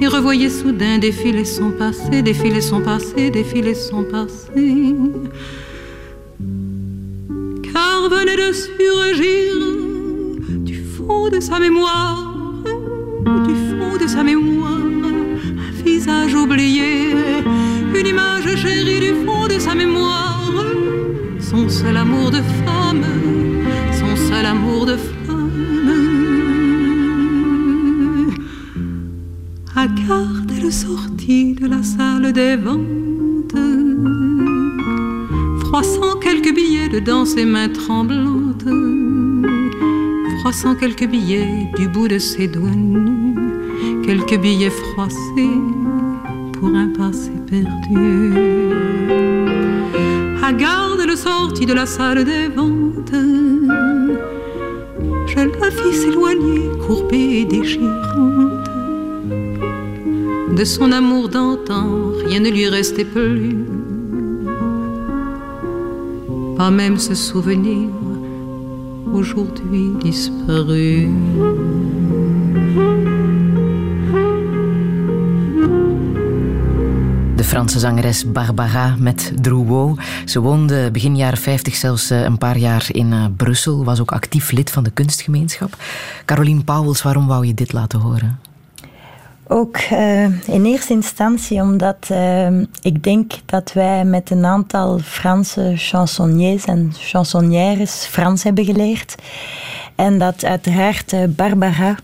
[0.09, 4.95] revoyait soudain défiler son passé, défiler son passé, défiler son passé.
[7.73, 9.55] Car venait de surgir
[10.49, 12.35] du fond de sa mémoire,
[13.47, 17.13] du fond de sa mémoire, un visage oublié,
[17.95, 20.39] une image chérie du fond de sa mémoire
[21.51, 23.05] son seul amour de femme,
[23.93, 25.18] son seul amour de femme.
[31.69, 33.55] La salle des ventes,
[35.61, 38.65] froissant quelques billets dedans ses mains tremblantes,
[40.41, 43.35] froissant quelques billets du bout de ses doigts nus,
[44.05, 45.61] quelques billets froissés
[46.53, 48.33] pour un passé perdu.
[50.43, 53.13] À garde, sortie de la salle des ventes.
[55.27, 58.58] Je la vis s'éloigner, courbée et déchirante.
[60.59, 61.87] De son amour d'antan,
[62.27, 63.65] rien ne lui restait plus.
[66.57, 67.89] Pas même ce souvenir,
[69.15, 71.09] aujourd'hui disparu.
[77.49, 79.99] Franse zangeres Barbara met Drouot.
[80.25, 83.85] Ze woonde begin jaren 50 zelfs eh, een paar jaar in eh, Brussel.
[83.85, 85.77] Was ook actief lid van de kunstgemeenschap.
[86.25, 88.48] Caroline Pauwels, waarom wou je dit laten horen?
[89.51, 95.73] Ook uh, in eerste instantie omdat uh, ik denk dat wij met een aantal Franse
[95.77, 99.15] chansonniers en chansonnières Frans hebben geleerd.
[99.95, 101.97] En dat uiteraard uh, Barbara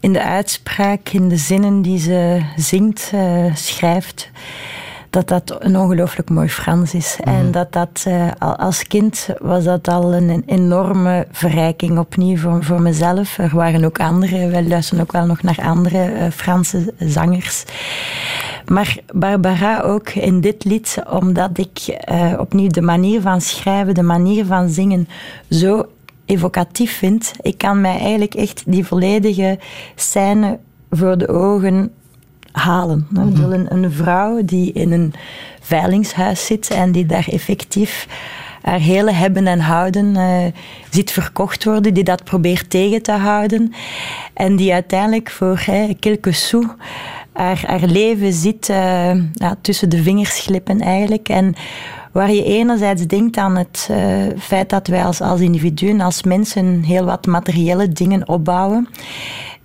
[0.00, 3.12] in de uitspraak, in de zinnen die ze zingt,
[3.54, 4.30] schrijft,
[5.10, 7.18] dat dat een ongelooflijk mooi Frans is.
[7.24, 7.32] Mm.
[7.32, 12.82] En dat dat uh, als kind was dat al een enorme verrijking opnieuw voor, voor
[12.82, 13.38] mezelf.
[13.38, 17.64] Er waren ook andere, wij luisteren ook wel nog naar andere uh, Franse zangers.
[18.66, 24.02] Maar Barbara ook in dit lied, omdat ik uh, opnieuw de manier van schrijven, de
[24.02, 25.08] manier van zingen
[25.50, 25.86] zo
[26.24, 27.32] evocatief vind.
[27.40, 29.58] Ik kan mij eigenlijk echt die volledige
[29.94, 30.58] scène
[30.90, 31.92] voor de ogen
[32.58, 33.06] halen.
[33.10, 33.52] Mm -hmm.
[33.52, 35.12] een, een, vrouw die in een
[35.60, 38.06] veilingshuis zit en die daar effectief
[38.62, 40.38] haar hele hebben en houden uh,
[40.90, 43.72] ziet verkocht worden, die dat probeert tegen te houden
[44.34, 46.66] en die uiteindelijk voor hey, quelques sous
[47.32, 51.28] haar, haar leven ziet uh, ja, tussen de vingers glippen eigenlijk.
[51.28, 51.54] En
[52.12, 53.96] waar je enerzijds denkt aan het uh,
[54.38, 58.88] feit dat wij als, als individuen, als mensen heel wat materiële dingen opbouwen.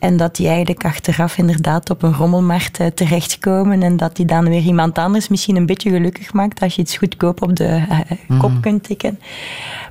[0.01, 3.83] En dat die eigenlijk achteraf inderdaad op een rommelmarkt uh, terechtkomen.
[3.83, 6.97] En dat die dan weer iemand anders misschien een beetje gelukkig maakt als je iets
[6.97, 8.59] goedkoop op de uh, kop mm.
[8.59, 9.19] kunt tikken.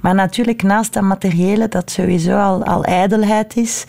[0.01, 3.85] Maar natuurlijk, naast dat materiële, dat sowieso al, al ijdelheid is,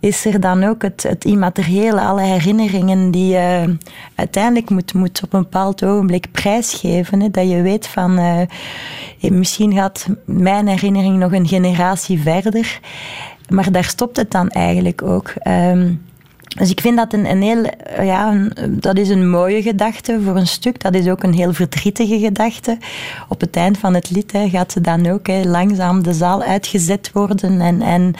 [0.00, 3.76] is er dan ook het, het immateriële, alle herinneringen die je
[4.14, 7.20] uiteindelijk moet, moet op een bepaald ogenblik prijsgeven.
[7.20, 8.40] Hè, dat je weet van, uh,
[9.30, 12.80] misschien gaat mijn herinnering nog een generatie verder.
[13.50, 15.32] Maar daar stopt het dan eigenlijk ook.
[15.46, 16.00] Um,
[16.60, 17.64] dus ik vind dat een, een heel,
[18.02, 20.80] ja, een, dat is een mooie gedachte voor een stuk.
[20.80, 22.78] Dat is ook een heel verdrietige gedachte.
[23.28, 26.42] Op het eind van het lied hè, gaat ze dan ook hè, langzaam de zaal
[26.42, 28.14] uitgezet worden en, en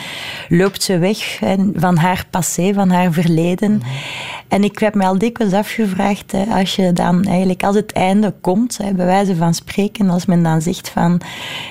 [0.48, 3.70] loopt ze weg hè, van haar passé, van haar verleden.
[3.70, 4.38] Mm -hmm.
[4.50, 8.34] En ik heb me al dikwijls afgevraagd, hè, als je dan eigenlijk, als het einde
[8.40, 11.20] komt, hè, bij wijze van spreken, als men dan zegt van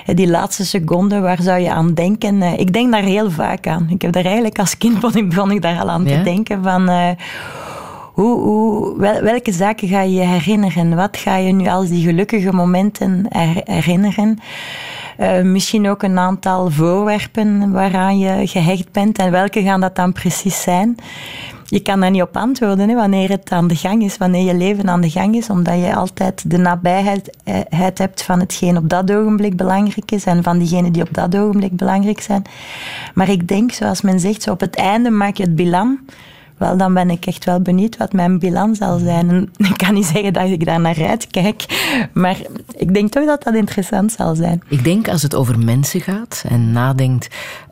[0.06, 2.42] die laatste seconde, waar zou je aan denken?
[2.42, 3.86] Ik denk daar heel vaak aan.
[3.90, 6.16] Ik heb daar eigenlijk als kind begon ik daar al aan ja?
[6.16, 7.08] te denken van uh,
[8.12, 10.96] hoe, hoe, wel, welke zaken ga je herinneren?
[10.96, 13.26] Wat ga je nu als die gelukkige momenten
[13.64, 14.38] herinneren?
[15.18, 20.12] Uh, misschien ook een aantal voorwerpen waaraan je gehecht bent en welke gaan dat dan
[20.12, 20.94] precies zijn?
[21.64, 24.54] Je kan daar niet op antwoorden hè, wanneer het aan de gang is, wanneer je
[24.54, 27.36] leven aan de gang is, omdat je altijd de nabijheid
[27.94, 31.76] hebt van hetgeen op dat ogenblik belangrijk is en van diegenen die op dat ogenblik
[31.76, 32.42] belangrijk zijn.
[33.14, 35.98] Maar ik denk, zoals men zegt, zo op het einde maak je het bilan
[36.60, 39.30] wel, dan ben ik echt wel benieuwd wat mijn balans zal zijn.
[39.30, 41.64] En ik kan niet zeggen dat ik daar naar uitkijk,
[42.12, 42.36] maar
[42.76, 44.62] ik denk toch dat dat interessant zal zijn.
[44.68, 47.28] Ik denk als het over mensen gaat en nadenkt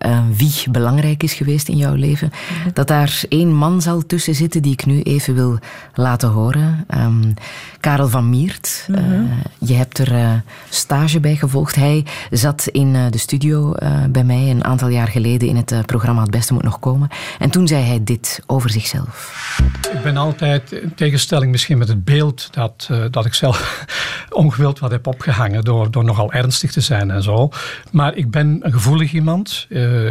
[0.06, 2.70] uh, wie belangrijk is geweest in jouw leven, mm-hmm.
[2.72, 5.58] dat daar één man zal tussen zitten die ik nu even wil
[5.94, 6.86] laten horen.
[6.94, 7.34] Um,
[7.80, 8.86] Karel van Miert.
[8.88, 9.12] Mm-hmm.
[9.12, 10.30] uh, je hebt er uh,
[10.68, 11.74] stage bij gevolgd.
[11.74, 13.74] Hij zat in de studio
[14.10, 17.08] bij mij een aantal jaar geleden in het programma Het Beste Moet Nog Komen.
[17.38, 19.60] En toen zei hij dit over zichzelf.
[19.92, 23.84] Ik ben altijd, in tegenstelling misschien met het beeld dat, uh, dat ik zelf
[24.30, 27.50] ongewild wat heb opgehangen door, door nogal ernstig te zijn en zo.
[27.90, 29.66] Maar ik ben een gevoelig iemand.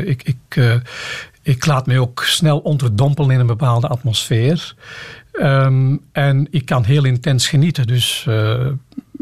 [0.05, 0.79] ik, ik,
[1.41, 4.75] ik laat me ook snel onderdompelen in een bepaalde atmosfeer.
[5.31, 7.87] Ehm, en ik kan heel intens genieten.
[7.87, 8.25] Dus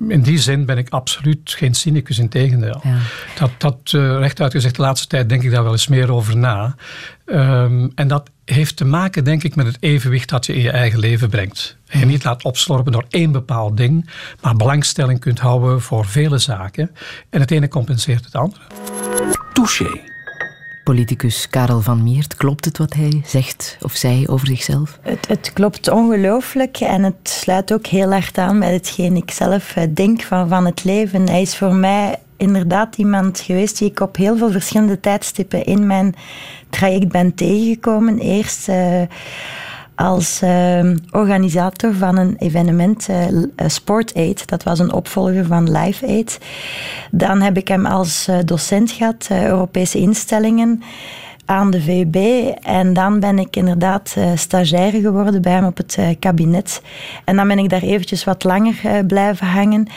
[0.07, 2.81] in die zin ben ik absoluut geen cynicus, in tegendeel.
[2.83, 2.97] Ja.
[3.39, 6.37] Dat, dat uh, rechtuit gezegd, de laatste tijd denk ik daar wel eens meer over
[6.37, 6.75] na.
[7.25, 10.71] Um, en dat heeft te maken, denk ik, met het evenwicht dat je in je
[10.71, 11.77] eigen leven brengt.
[11.87, 14.09] En je niet laat opslorpen door één bepaald ding,
[14.41, 16.91] maar belangstelling kunt houden voor vele zaken.
[17.29, 18.61] En het ene compenseert het andere.
[19.53, 20.13] Touché.
[20.83, 24.99] Politicus Karel van Miert, klopt het wat hij zegt of zei over zichzelf?
[25.01, 29.75] Het, het klopt ongelooflijk en het sluit ook heel erg aan bij hetgeen ik zelf
[29.75, 31.29] eh, denk van, van het leven.
[31.29, 35.87] Hij is voor mij inderdaad iemand geweest die ik op heel veel verschillende tijdstippen in
[35.87, 36.15] mijn
[36.69, 38.19] traject ben tegengekomen.
[38.19, 38.69] Eerst...
[38.69, 39.01] Uh,
[39.95, 43.27] als uh, organisator van een evenement, uh,
[43.67, 44.47] Sport Aid.
[44.47, 46.39] Dat was een opvolger van Live Aid.
[47.11, 50.81] Dan heb ik hem als docent gehad, Europese instellingen
[51.45, 52.15] aan de VUB.
[52.61, 56.81] En dan ben ik inderdaad uh, stagiaire geworden bij hem op het kabinet.
[57.25, 59.87] En dan ben ik daar eventjes wat langer blijven hangen.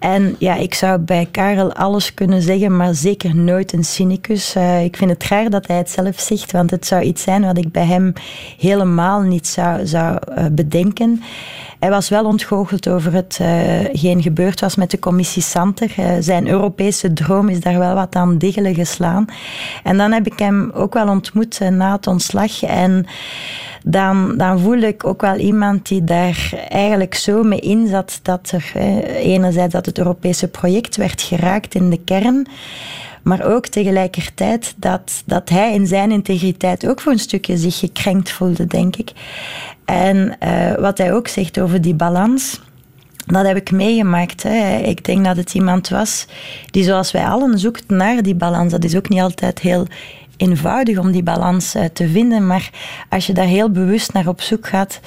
[0.00, 4.56] En ja, ik zou bij Karel alles kunnen zeggen, maar zeker nooit een cynicus.
[4.84, 7.58] ik vind het raar dat hij het zelf zegt, want het zou iets zijn wat
[7.58, 8.12] ik bij hem
[8.58, 10.18] helemaal niet zou, zou
[10.52, 11.22] bedenken.
[11.80, 15.94] Hij was wel ontgoocheld over hetgeen uh, gebeurd was met de commissie Santer.
[16.20, 19.24] Zijn Europese droom is daar wel wat aan diggelen geslaan.
[19.82, 22.62] En dan heb ik hem ook wel ontmoet na het ontslag.
[22.62, 23.06] En
[23.84, 28.50] dan, dan voel ik ook wel iemand die daar eigenlijk zo mee in zat dat
[28.50, 28.76] er
[29.16, 32.46] enerzijds dat het Europese project werd geraakt in de kern.
[33.22, 38.30] Maar ook tegelijkertijd dat, dat hij in zijn integriteit ook voor een stukje zich gekrenkt
[38.30, 39.12] voelde, denk ik.
[39.84, 42.60] En uh, wat hij ook zegt over die balans.
[43.26, 44.42] Dat heb ik meegemaakt.
[44.42, 44.76] Hè.
[44.76, 46.26] Ik denk dat het iemand was
[46.70, 48.72] die, zoals wij allen, zoekt naar die balans.
[48.72, 49.86] Dat is ook niet altijd heel
[50.40, 52.46] eenvoudig om die balans uh, te vinden.
[52.46, 52.70] Maar
[53.08, 55.00] als je daar heel bewust naar op zoek gaat,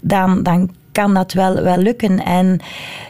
[0.00, 2.24] dan, dan kan dat wel, wel lukken.
[2.24, 2.60] En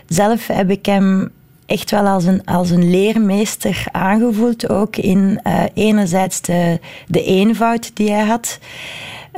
[0.07, 1.31] zelf heb ik hem
[1.67, 4.69] echt wel als een, als een leermeester aangevoeld.
[4.69, 8.59] Ook in uh, enerzijds de, de eenvoud die hij had.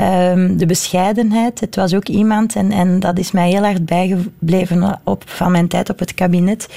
[0.00, 1.60] Um, de bescheidenheid.
[1.60, 5.68] Het was ook iemand, en, en dat is mij heel erg bijgebleven op, van mijn
[5.68, 6.68] tijd op het kabinet,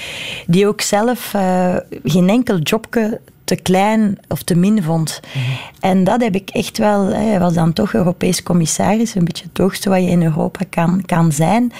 [0.47, 3.19] die ook zelf uh, geen enkel jobje
[3.55, 5.19] te klein of te min vond.
[5.33, 5.43] Mhm.
[5.79, 7.05] En dat heb ik echt wel...
[7.05, 11.03] Hij was dan toch Europees commissaris, een beetje het hoogste wat je in Europa kan,
[11.05, 11.71] kan zijn.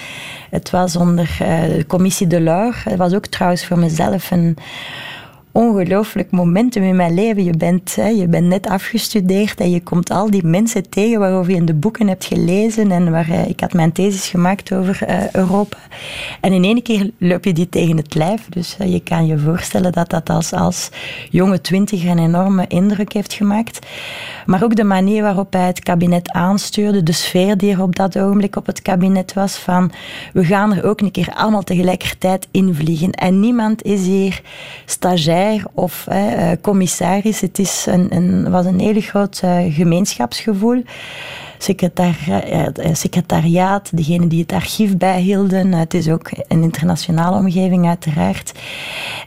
[0.50, 2.84] Het was onder uh, de commissie Delors.
[2.84, 4.56] Het was ook trouwens voor mezelf een
[5.52, 7.44] ongelooflijk momentum in mijn leven.
[7.44, 11.50] Je bent, hè, je bent net afgestudeerd en je komt al die mensen tegen waarover
[11.50, 12.90] je in de boeken hebt gelezen.
[12.90, 15.76] En waar, uh, ik had mijn thesis gemaakt over uh, Europa.
[16.40, 18.46] En in één keer loop je die tegen het lijf.
[18.48, 20.90] Dus uh, je kan je voorstellen dat dat als, als
[21.30, 23.86] jonge twintiger een enorme indruk heeft gemaakt.
[24.46, 28.18] Maar ook de manier waarop hij het kabinet aanstuurde, de sfeer die er op dat
[28.18, 29.92] ogenblik op het kabinet was, van
[30.32, 33.10] we gaan er ook een keer allemaal tegelijkertijd invliegen.
[33.10, 34.40] En niemand is hier
[34.84, 35.41] stagiair
[35.74, 37.40] of eh, commissaris.
[37.40, 40.82] Het is een, een, was een hele groot uh, gemeenschapsgevoel.
[41.58, 45.72] Secretariaat, secretariaat, degene die het archief bijhielden.
[45.72, 48.52] Het is ook een internationale omgeving, uiteraard.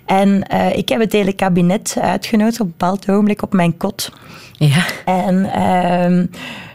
[0.05, 4.11] En uh, ik heb het hele kabinet uitgenodigd op een bepaald ogenblik op mijn kot.
[4.51, 4.85] Ja.
[5.05, 6.29] En um,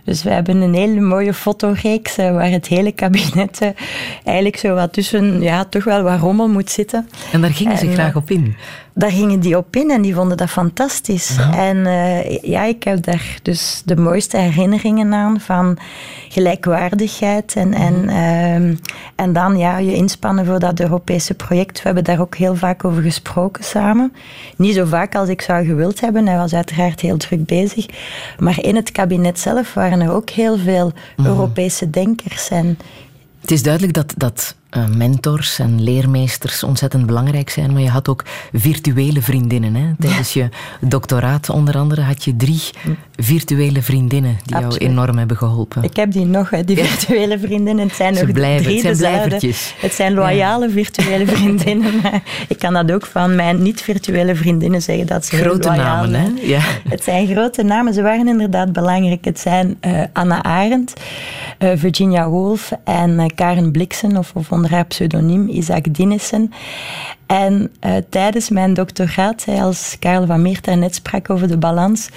[0.04, 3.72] dus we hebben een hele mooie fotoreeks waar het hele kabinet
[4.24, 7.08] eigenlijk zo wat tussen, ja, toch wel wat rommel moet zitten.
[7.32, 8.56] En daar gingen ze graag op in?
[9.00, 11.36] Daar gingen die op in en die vonden dat fantastisch.
[11.56, 15.78] En uh, ja, ik heb daar dus de mooiste herinneringen aan van
[16.28, 18.76] gelijkwaardigheid en, en, uh,
[19.14, 21.76] en dan ja, je inspannen voor dat Europese project.
[21.76, 24.12] We hebben daar ook heel vaak over gesproken samen.
[24.56, 26.26] Niet zo vaak als ik zou gewild hebben.
[26.26, 27.86] Hij was uiteraard heel druk bezig.
[28.38, 31.28] Maar in het kabinet zelf waren er ook heel veel mhm.
[31.28, 32.48] Europese denkers.
[32.48, 32.78] En
[33.40, 34.54] het is duidelijk dat, dat
[34.96, 39.74] mentors en leermeesters ontzettend belangrijk zijn, maar je had ook virtuele vriendinnen.
[39.74, 39.92] Hè?
[39.98, 40.48] Tijdens je
[40.80, 42.60] doctoraat onder andere had je drie
[43.16, 45.82] virtuele vriendinnen die jou enorm hebben geholpen.
[45.82, 47.86] Ik heb die nog, die virtuele vriendinnen.
[47.86, 49.74] Het zijn Ze nog blijven, drie het zijn blijvertjes.
[49.78, 51.92] Het zijn loyale virtuele vriendinnen.
[52.48, 55.06] ik kan dat ook van mijn niet-virtuele vriendinnen zeggen.
[55.06, 56.28] Dat ze grote namen, hè?
[56.42, 56.60] Ja.
[56.88, 57.94] Het zijn grote namen.
[57.94, 59.24] Ze waren inderdaad belangrijk.
[59.24, 61.00] Het zijn uh, Anna Arendt,
[61.58, 66.52] uh, Virginia Woolf en uh, Karen Blixen, of, of onder haar pseudoniem Isaac Dinnissen.
[67.26, 72.08] En uh, tijdens mijn doctoraat, als Karel van Meert net sprak over de balans,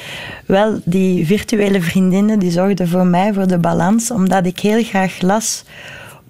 [0.46, 5.22] wel, die virtuele vriendinnen die zorgden voor mij voor de balans, omdat ik heel graag
[5.22, 5.64] las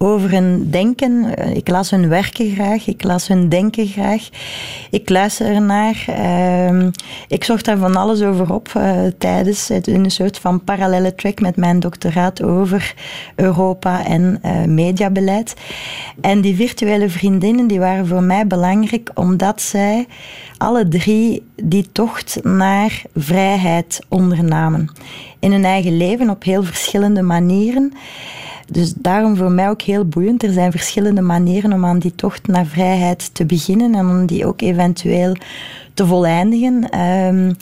[0.06, 1.36] over hun denken.
[1.36, 4.28] Eh, ik las hun werken graag, ik las hun denken graag.
[4.90, 6.04] Ik luister ernaar.
[6.08, 6.86] Uh,
[7.28, 11.40] ik zocht daar van alles over op uh, tijdens in een soort van parallele track
[11.40, 12.94] met mijn doctoraat over
[13.34, 15.54] Europa en uh, mediabeleid.
[16.20, 20.06] En die virtuele vriendinnen die waren voor mij belangrijk omdat zij
[20.58, 24.88] alle drie die tocht naar vrijheid ondernamen.
[25.38, 27.92] In hun eigen leven op heel verschillende manieren.
[28.70, 30.42] Dus daarom voor mij ook heel boeiend.
[30.42, 34.46] Er zijn verschillende manieren om aan die tocht naar vrijheid te beginnen en om die
[34.46, 35.36] ook eventueel
[35.94, 37.00] te voleindigen.
[37.00, 37.56] Um,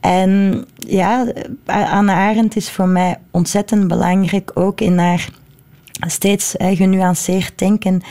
[0.00, 1.26] en ja,
[1.66, 5.28] Anne Arendt is voor mij ontzettend belangrijk ook in haar
[6.00, 8.02] steeds genuanceerd denken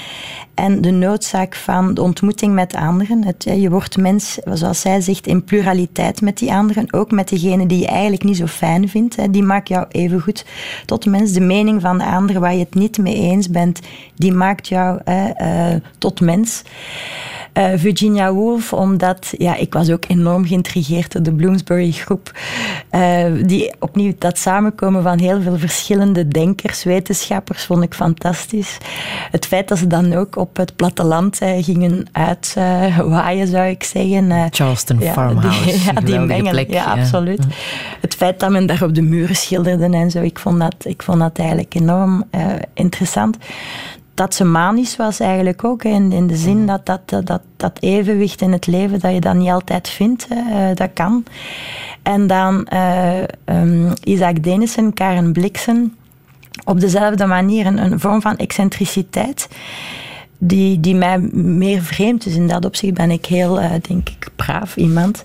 [0.54, 3.36] en de noodzaak van de ontmoeting met anderen.
[3.62, 7.80] Je wordt mens, zoals zij zegt, in pluraliteit met die anderen, ook met degene die
[7.80, 9.34] je eigenlijk niet zo fijn vindt.
[9.34, 10.46] Die maakt jou even goed
[10.86, 11.32] tot mens.
[11.32, 13.80] De mening van de anderen waar je het niet mee eens bent,
[14.16, 16.64] die maakt jou uh, tot mens.
[17.54, 22.32] Uh, Virginia Woolf, omdat ja, ik was ook enorm geïntrigeerd door de Bloomsbury groep.
[22.92, 28.78] Uh, die opnieuw dat samenkomen van heel veel verschillende denkers, wetenschappers, vond ik fantastisch.
[29.32, 34.48] Het feit dat ze dan ook op het platteland uh, gingen uitwaaien, zou ik zeggen.
[34.52, 35.64] Charleston ja, Farmhouse.
[35.64, 37.44] Die, ja, die mengen, plek, ja, absoluut.
[38.02, 41.04] Het feit dat men daar op de muren schilderde en zo, ik vond dat, ik
[41.04, 42.24] vond dat eigenlijk enorm
[42.74, 43.38] interessant
[44.22, 45.84] dat ze manisch was eigenlijk ook.
[45.84, 46.66] In, in de zin mhm.
[46.66, 50.28] dat dat, dat dat evenwicht in het leven, dat je dat niet altijd vindt.
[50.30, 51.24] Hè, eh, dat kan.
[52.04, 55.96] En dan uh, um, Isaac Denissen, Karen Bliksen.
[56.64, 59.48] Op dezelfde manier een, een vorm van excentriciteit
[60.44, 62.36] die, die mij meer vreemd is.
[62.36, 65.24] In dat opzicht ben ik heel, uh, denk ik, braaf iemand.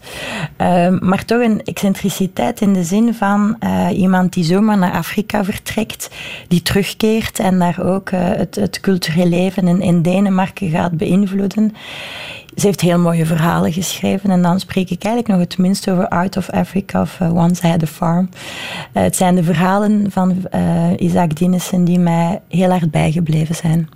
[0.60, 5.44] Uh, maar toch een excentriciteit in de zin van uh, iemand die zomaar naar Afrika
[5.44, 6.10] vertrekt,
[6.48, 11.74] die terugkeert en daar ook het, het culturele leven in, Denemarken gaat beïnvloeden.
[12.56, 14.30] Ze heeft heel mooie verhalen geschreven.
[14.30, 17.66] En dan spreek ik eigenlijk nog het minst over Art of Africa of uh, Once
[17.66, 18.28] I Had a Farm.
[18.92, 23.88] Het zijn de verhalen van uh, Isaac Dinesen die mij heel hard bijgebleven zijn.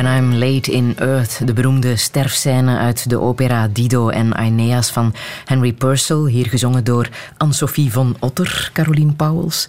[0.00, 5.14] When I'm Late in Earth, de beroemde sterfscène uit de opera Dido en Aeneas van
[5.44, 9.68] Henry Purcell, hier gezongen door Anne-Sophie von Otter, Caroline Pauwels.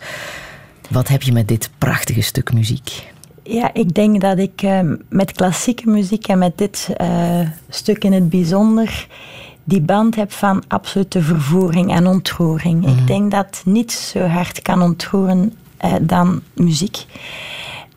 [0.90, 3.14] Wat heb je met dit prachtige stuk muziek?
[3.44, 4.80] Ja, ik denk dat ik uh,
[5.10, 9.08] met klassieke muziek en met dit uh, stuk in het bijzonder
[9.64, 12.88] die band heb van absolute vervoering en ontroering.
[12.88, 13.06] Ik mhm.
[13.06, 15.54] denk dat niets zo hard kan ontroeren
[15.86, 17.06] uh, dan muziek.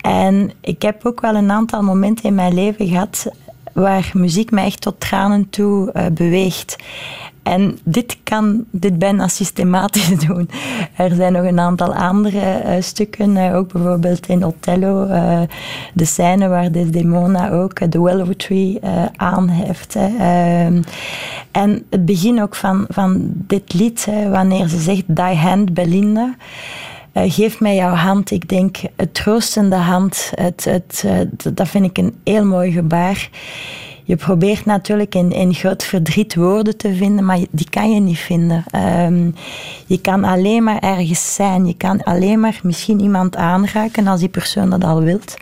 [0.05, 3.27] En ik heb ook wel een aantal momenten in mijn leven gehad
[3.73, 6.77] waar muziek mij echt tot tranen toe uh, beweegt.
[7.43, 10.51] En dit kan dit bijna systematisch doen.
[10.97, 15.07] Er zijn nog een aantal andere uh, stukken, uh, ook bijvoorbeeld in Othello,
[15.95, 18.81] de scène waar Desdemona ook de Willow Tree
[19.17, 19.95] aanheft.
[19.95, 20.83] Ehm,
[21.51, 26.35] en het begin ook van, van dit lied, wanneer ze zegt Die Hand Belinda.
[27.15, 28.31] Uh, geef mij jouw hand.
[28.31, 31.19] Ik denk, het troostende hand, het, het, uh,
[31.55, 33.31] dat vind ik een heel mooi gebaar.
[34.07, 38.19] Je probeert natuurlijk in, in groot verdriet woorden te vinden, maar die kan je niet
[38.19, 38.65] vinden.
[39.07, 39.35] Um,
[39.87, 41.67] je kan alleen maar ergens zijn.
[41.67, 45.37] Je kan alleen maar misschien iemand aanraken als die persoon dat al wilt.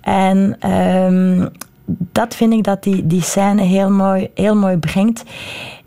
[0.00, 1.48] En um,
[1.86, 5.24] dat vind ik dat die, die scène heel mooi, heel mooi brengt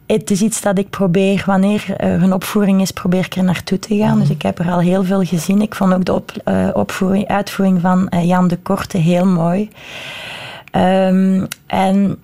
[0.07, 3.79] het is iets dat ik probeer, wanneer er een opvoering is, probeer ik er naartoe
[3.79, 4.19] te gaan.
[4.19, 5.61] Dus ik heb er al heel veel gezien.
[5.61, 9.69] Ik vond ook de op, uh, opvoering, uitvoering van uh, Jan de Korte heel mooi.
[10.71, 12.17] Um, en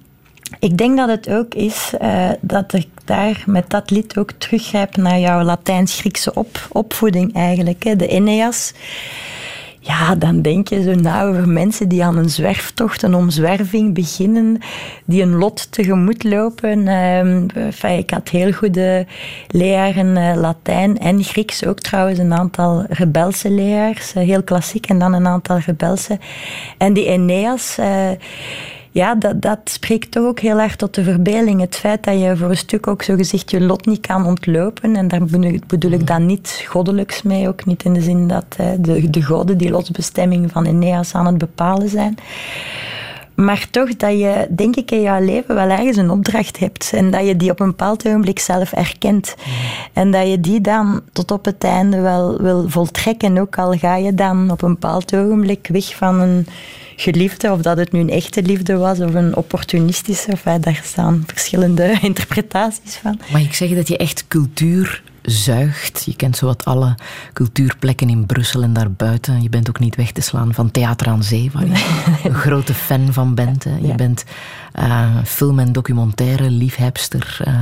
[0.60, 4.96] ik denk dat het ook is uh, dat ik daar met dat lied ook teruggrijp
[4.96, 7.84] naar jouw Latijns-Griekse op, opvoeding eigenlijk.
[7.84, 7.96] Hè.
[7.96, 8.74] De Eneas
[9.84, 14.58] ja, dan denk je zo na over mensen die aan een zwerftocht, een omzwerving beginnen,
[15.06, 16.88] die een lot tegemoet lopen.
[17.84, 19.06] Uh, ik had heel goede
[19.48, 25.00] leraren uh, Latijn en Grieks, ook trouwens een aantal rebelse leraars, uh, heel klassiek, en
[25.00, 26.20] dan een aantal rebelse.
[26.78, 28.10] En die Eneas eh,
[28.94, 31.62] ja, dat, dat spreekt toch ook heel erg tot de verbeelding.
[31.62, 34.96] Het feit dat je voor een stuk ook zo gezegd je lot niet kan ontlopen.
[34.96, 35.24] En daar
[35.68, 37.48] bedoel ik dan niet goddelijks mee.
[37.48, 38.46] Ook niet in de zin dat
[38.82, 42.16] de, de goden die lotsbestemming van Eneas aan het bepalen zijn.
[43.36, 46.92] Maar toch dat je, denk ik, in jouw leven wel ergens een opdracht hebt.
[46.94, 49.36] En dat je die op een bepaald ogenblik zelf erkent.
[49.94, 53.38] En dat je die dan tot op het einde wel wil voltrekken.
[53.38, 56.48] Ook al ga je dan op een bepaald ogenblik weg van een
[56.96, 61.24] geliefde, of dat het nu een echte liefde was of een opportunistische, of, daar staan
[61.28, 63.20] verschillende interpretaties van.
[63.32, 66.04] Maar ik zeg dat je echt cultuur zuigt.
[66.06, 66.96] Je kent zowat alle
[67.34, 69.42] cultuurplekken in Brussel en daarbuiten.
[69.42, 72.74] Je bent ook niet weg te slaan van Theater aan Zee, waar je een grote
[72.74, 73.64] fan van bent.
[73.64, 73.76] Hè.
[73.82, 74.24] Je bent
[74.80, 77.38] uh, film- en documentaire liefhebster.
[77.48, 77.54] Uh,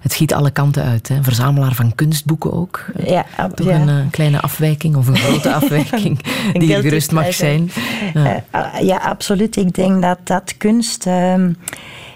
[0.00, 1.08] het giet alle kanten uit.
[1.08, 1.22] Hè.
[1.22, 2.84] Verzamelaar van kunstboeken ook.
[3.04, 7.70] Ja, Toch een uh, kleine afwijking of een grote afwijking die er gerust mag zijn.
[8.14, 8.42] Ja.
[8.80, 8.96] ja.
[8.96, 9.56] absoluut.
[9.56, 11.52] Ik denk dat dat kunst ehm,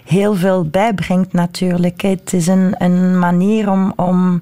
[0.07, 2.03] heel veel bijbrengt natuurlijk.
[2.03, 3.93] Het is een, een manier om...
[3.97, 4.41] om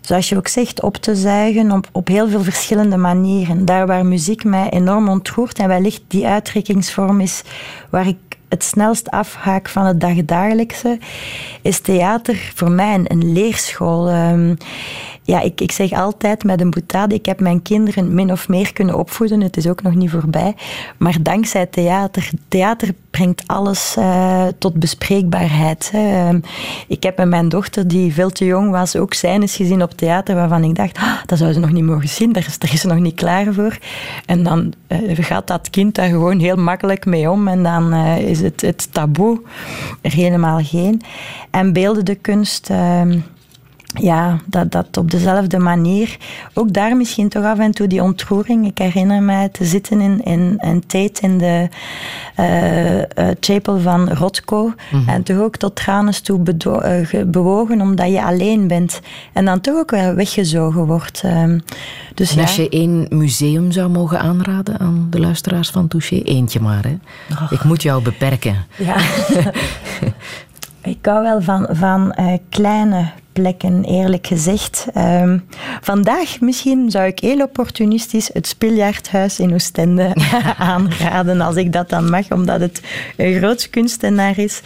[0.00, 3.64] zoals je ook zegt, op te zuigen op, op heel veel verschillende manieren.
[3.64, 7.42] Daar waar muziek mij enorm ontroert en wellicht die uitdrukkingsvorm is
[7.90, 8.16] waar ik
[8.48, 10.98] het snelst afhaak van het dagdagelijkse,
[11.62, 14.08] is theater voor mij een, leerschool.
[15.22, 18.72] Ja, ik, ik zeg altijd met een boetade, ik heb mijn kinderen min of meer
[18.72, 19.40] kunnen opvoeden.
[19.40, 20.54] Het is ook nog niet voorbij.
[20.96, 22.30] Maar dankzij theater.
[22.48, 25.90] Theater brengt alles uh, tot bespreekbaarheid.
[25.92, 26.32] Hè.
[26.32, 26.38] Uh,
[26.88, 30.34] ik heb met mijn dochter, die veel te jong was, ook scènes gezien op theater
[30.34, 32.86] waarvan ik dacht, ah, dat zou ze nog niet mogen zien, daar is, is ze
[32.86, 33.78] nog niet klaar voor.
[34.26, 38.18] En dan uh, gaat dat kind daar gewoon heel makkelijk mee om en dan eh,
[38.18, 39.40] is het, het taboe
[40.00, 41.02] er helemaal geen.
[41.50, 43.18] En beeldende kunst ehm,
[43.94, 46.16] ja, dat, dat op dezelfde manier.
[46.54, 48.66] Ook daar misschien toch af en toe die ontroering.
[48.66, 51.68] Ik herinner mij te zitten in, in, in Tate in de
[52.38, 54.74] uh, chapel van Rotko.
[54.90, 55.08] Mhm.
[55.08, 59.00] En toch ook tot tranen toe uh, bewogen, omdat je alleen bent.
[59.32, 61.20] En dan toch ook wel weggezogen wordt.
[61.24, 61.58] Ehm,
[62.14, 66.60] dus en als je één museum zou mogen aanraden aan de luisteraars van Touché, eentje
[66.60, 66.84] maar.
[66.84, 66.96] Hè?
[67.32, 67.52] Oh.
[67.52, 68.66] Ik moet jou beperken.
[68.76, 68.96] Ja.
[70.82, 72.14] Ik hou wel van, van
[72.48, 73.10] kleine
[73.40, 74.86] plekken, eerlijk gezegd.
[74.96, 75.32] Uh,
[75.80, 80.14] vandaag misschien zou ik heel opportunistisch het Spiljaardhuis in Oostende
[80.72, 82.82] aanraden, als ik dat dan mag, omdat het
[83.16, 84.60] een groot kunstenaar is.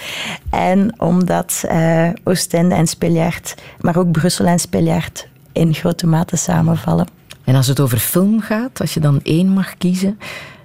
[0.51, 7.07] En omdat uh, Oostende en Spiljaard, maar ook Brussel en Spiljaard in grote mate samenvallen.
[7.45, 10.19] En als het over film gaat, als je dan één mag kiezen,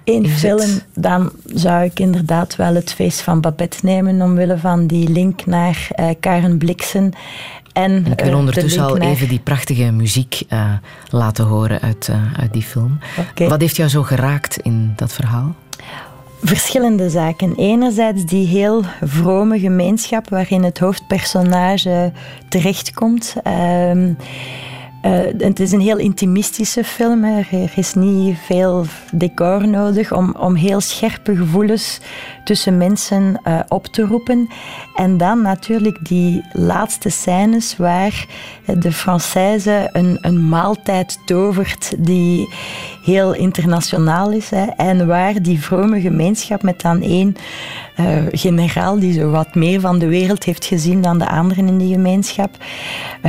[0.04, 5.08] één film, dan zou ik inderdaad wel het feest van Babette nemen, omwille van die
[5.08, 7.12] link naar uh, Karen Bliksen.
[7.72, 10.72] En, ik wil eh, ondertussen al even die prachtige muziek uh,
[11.08, 12.98] laten horen uit, uit die film.
[13.18, 13.48] Okay.
[13.48, 15.54] Wat heeft jou zo geraakt in dat verhaal?
[16.42, 17.54] verschillende zaken.
[17.56, 22.12] Enerzijds die heel vrome gemeenschap waarin het hoofdpersonage
[22.48, 23.34] terechtkomt.
[23.46, 27.24] Uh, het is een heel intimistische film.
[27.24, 32.00] Er is niet veel decor nodig om, om heel scherpe gevoelens
[32.50, 34.48] tussen mensen uh, op te roepen.
[34.94, 38.26] En dan natuurlijk die laatste scènes waar
[38.64, 42.54] de Française een, een maaltijd tovert die
[43.04, 44.50] heel internationaal is.
[44.50, 47.36] Hè, en waar die vrome gemeenschap met dan één
[48.00, 51.78] uh, generaal die zo wat meer van de wereld heeft gezien dan de anderen in
[51.78, 52.50] die gemeenschap,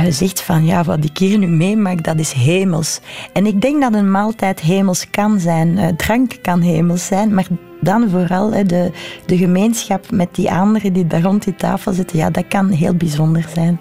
[0.08, 3.00] zegt van ja, wat ik hier nu meemaak, dat is hemels.
[3.32, 5.96] En ik denk dat een maaltijd hemels kan zijn.
[5.96, 7.46] Drank kan hemels zijn, maar
[7.82, 8.90] dan vooral de,
[9.26, 12.94] de gemeenschap met die anderen die daar rond die tafel zitten, ja, dat kan heel
[12.94, 13.80] bijzonder zijn.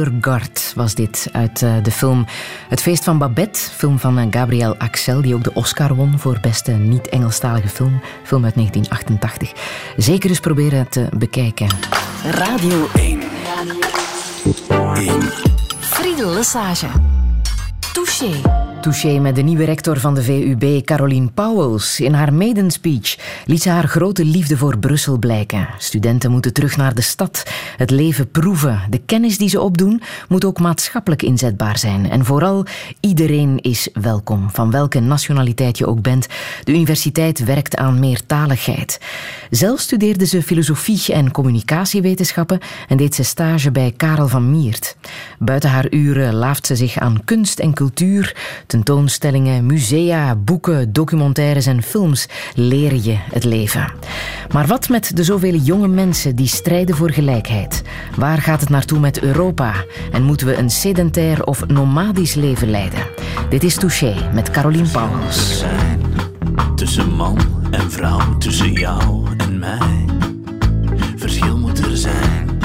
[0.00, 2.26] Per Neurgard was dit uit uh, de film
[2.68, 6.38] Het Feest van Babette, film van uh, Gabriel Axel, die ook de Oscar won voor
[6.40, 9.52] beste niet-Engelstalige film, film uit 1988.
[9.96, 11.68] Zeker eens proberen te bekijken.
[12.24, 13.22] Radio 1.
[14.64, 15.22] Radio 1.
[15.80, 16.88] Friedel Lesage.
[17.92, 18.69] Touché.
[18.80, 22.00] Touché met de nieuwe rector van de VUB, Caroline Pauwels.
[22.00, 25.68] In haar maiden speech liet ze haar grote liefde voor Brussel blijken.
[25.78, 27.42] Studenten moeten terug naar de stad,
[27.76, 28.80] het leven proeven.
[28.90, 32.10] De kennis die ze opdoen moet ook maatschappelijk inzetbaar zijn.
[32.10, 32.66] En vooral,
[33.00, 36.26] iedereen is welkom, van welke nationaliteit je ook bent.
[36.64, 39.00] De universiteit werkt aan meertaligheid.
[39.50, 42.58] Zelf studeerde ze filosofie en communicatiewetenschappen
[42.88, 44.96] en deed ze stage bij Karel van Miert.
[45.38, 48.34] Buiten haar uren laaft ze zich aan kunst en cultuur
[48.70, 53.92] Tentoonstellingen, musea, boeken, documentaires en films leren je het leven.
[54.52, 57.82] Maar wat met de zoveel jonge mensen die strijden voor gelijkheid?
[58.16, 59.84] Waar gaat het naartoe met Europa?
[60.12, 63.06] En moeten we een sedentair of nomadisch leven leiden?
[63.48, 65.64] Dit is Touché met Caroline Pauwels.
[66.74, 67.38] Tussen man
[67.70, 70.04] en vrouw, tussen jou en mij.
[71.16, 72.58] Verschil moet er zijn.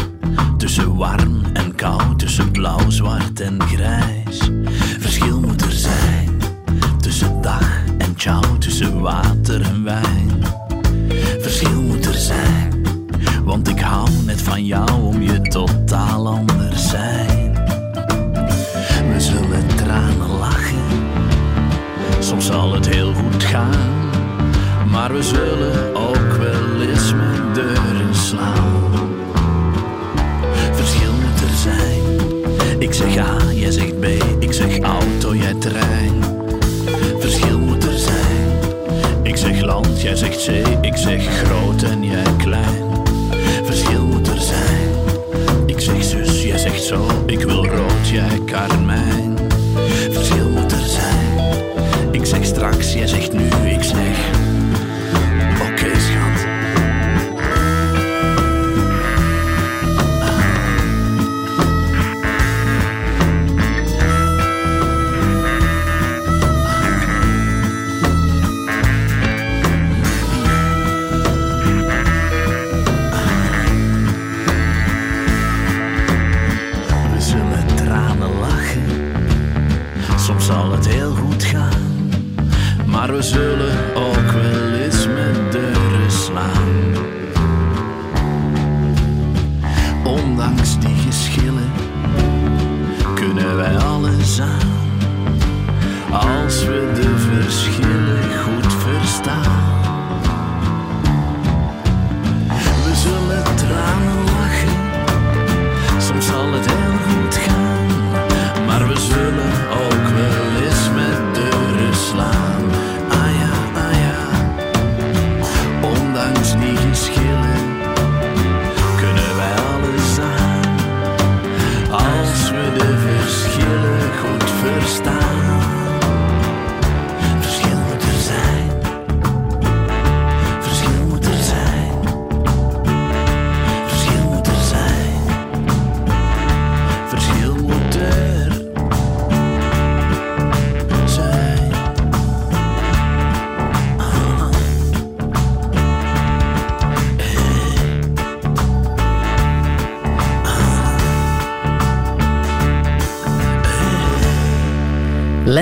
[0.57, 4.51] Tussen warm en koud, tussen blauw, zwart en grijs.
[4.99, 5.54] Verschil er
[8.59, 10.43] tussen water en wijn.
[11.39, 12.85] Verschil moet er zijn,
[13.43, 17.53] want ik hou net van jou om je totaal anders zijn.
[19.13, 21.09] We zullen tranen lachen,
[22.19, 24.09] soms zal het heel goed gaan,
[24.91, 28.74] maar we zullen ook wel eens met deuren slaan.
[40.19, 43.05] Jij zegt zee, ik zeg groot en jij klein.
[43.63, 44.89] Verschil moet er zijn,
[45.65, 49.37] ik zeg zus, jij zegt zo, ik wil rood, jij karmijn.
[50.11, 53.47] Verschil moet er zijn, ik zeg straks, jij zegt nu,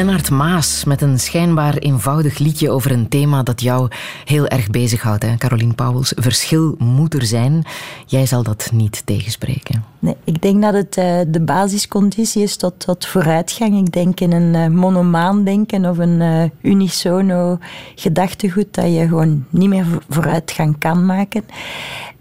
[0.03, 3.87] Lennart Maas met een schijnbaar eenvoudig liedje over een thema dat jou
[4.25, 6.13] heel erg bezighoudt, hè, Caroline Pauwels.
[6.15, 7.63] Verschil moet er zijn.
[8.05, 9.83] Jij zal dat niet tegenspreken.
[9.99, 13.77] Nee, ik denk dat het uh, de basisconditie is tot, vooruitgang.
[13.77, 17.57] Ik denk in een uh, monomaan denken of een uh, unisono
[17.95, 21.43] gedachtegoed dat je gewoon niet meer vooruitgang kan maken.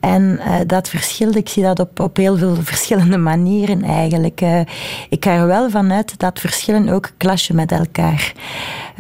[0.03, 4.41] En uh, dat verschilt, ik zie dat op, op heel veel verschillende manieren eigenlijk.
[4.41, 4.61] Uh,
[5.09, 8.33] ik ga er wel vanuit dat verschillen ook clashen met elkaar.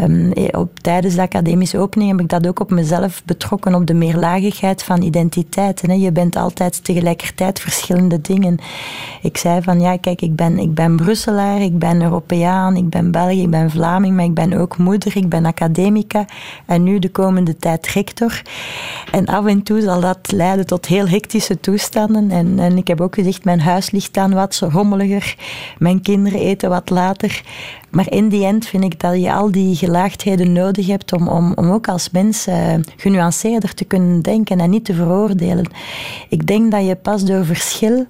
[0.00, 3.94] Um, op, tijdens de academische opening heb ik dat ook op mezelf betrokken, op de
[3.94, 5.90] meerlagigheid van identiteiten.
[5.90, 5.96] Hè.
[5.96, 8.58] Je bent altijd tegelijkertijd verschillende dingen.
[9.22, 13.10] Ik zei van, ja, kijk, ik ben, ik ben Brusselaar, ik ben Europeaan, ik ben
[13.10, 16.24] Belg, ik ben Vlaming, maar ik ben ook moeder, ik ben academica
[16.66, 18.42] en nu de komende tijd rector.
[19.10, 22.30] En af en toe zal dat leiden tot heel hectische toestanden.
[22.30, 25.36] En, en ik heb ook gezegd, mijn huis ligt dan wat rommeliger.
[25.78, 27.42] Mijn kinderen eten wat later.
[27.92, 31.52] Maar in die end vind ik dat je al die gelaagdheden nodig hebt om, om,
[31.54, 35.66] om ook als mens uh, genuanceerder te kunnen denken en niet te veroordelen.
[36.28, 38.06] Ik denk dat je pas door verschil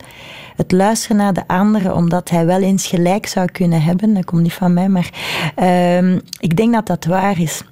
[0.56, 4.42] het luisteren naar de anderen, omdat hij wel eens gelijk zou kunnen hebben, dat komt
[4.42, 5.10] niet van mij, maar
[5.58, 7.62] uh, ik denk dat dat waar is.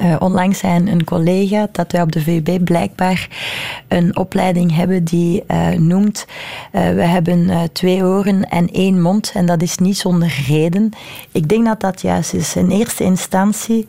[0.00, 3.28] Uh, onlangs zei een collega dat wij op de VUB blijkbaar
[3.88, 6.26] een opleiding hebben die uh, noemt
[6.72, 10.90] uh, we hebben twee oren en één mond en dat is niet zonder reden.
[11.32, 12.56] Ik denk dat dat juist is.
[12.56, 13.86] In eerste instantie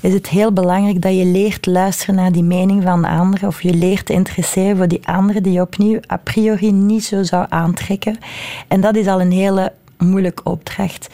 [0.00, 3.62] is het heel belangrijk dat je leert luisteren naar die mening van de anderen of
[3.62, 7.46] je leert te interesseren voor die anderen die je opnieuw a priori niet zo zou
[7.48, 8.18] aantrekken.
[8.68, 11.08] En dat is al een hele moeilijke opdracht.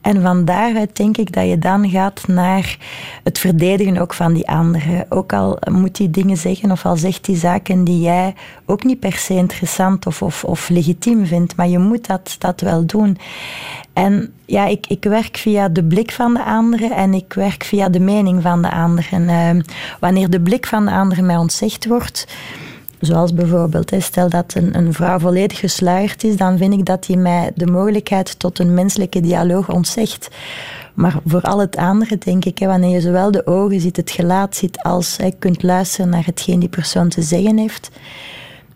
[0.00, 2.76] En van daaruit denk ik dat je dan gaat naar
[3.24, 5.06] het verdedigen ook van die anderen.
[5.08, 8.34] Ook al moet die dingen zeggen of al zegt die zaken die jij
[8.66, 12.60] ook niet per se interessant of, of, of legitiem vindt, maar je moet dat, dat
[12.60, 13.18] wel doen.
[13.92, 17.88] En ja, ik, ik werk via de blik van de anderen en ik werk via
[17.88, 19.22] de mening van de anderen.
[19.22, 19.62] Uh,
[20.00, 22.26] wanneer de blik van de anderen mij ontzegd wordt,
[23.00, 27.16] Zoals bijvoorbeeld, stel dat een, een vrouw volledig gesluierd is, dan vind ik dat die
[27.16, 30.28] mij de mogelijkheid tot een menselijke dialoog ontzegt.
[30.94, 34.56] Maar voor al het andere denk ik, wanneer je zowel de ogen ziet, het gelaat
[34.56, 37.90] ziet, als je kunt luisteren naar hetgeen die persoon te zeggen heeft,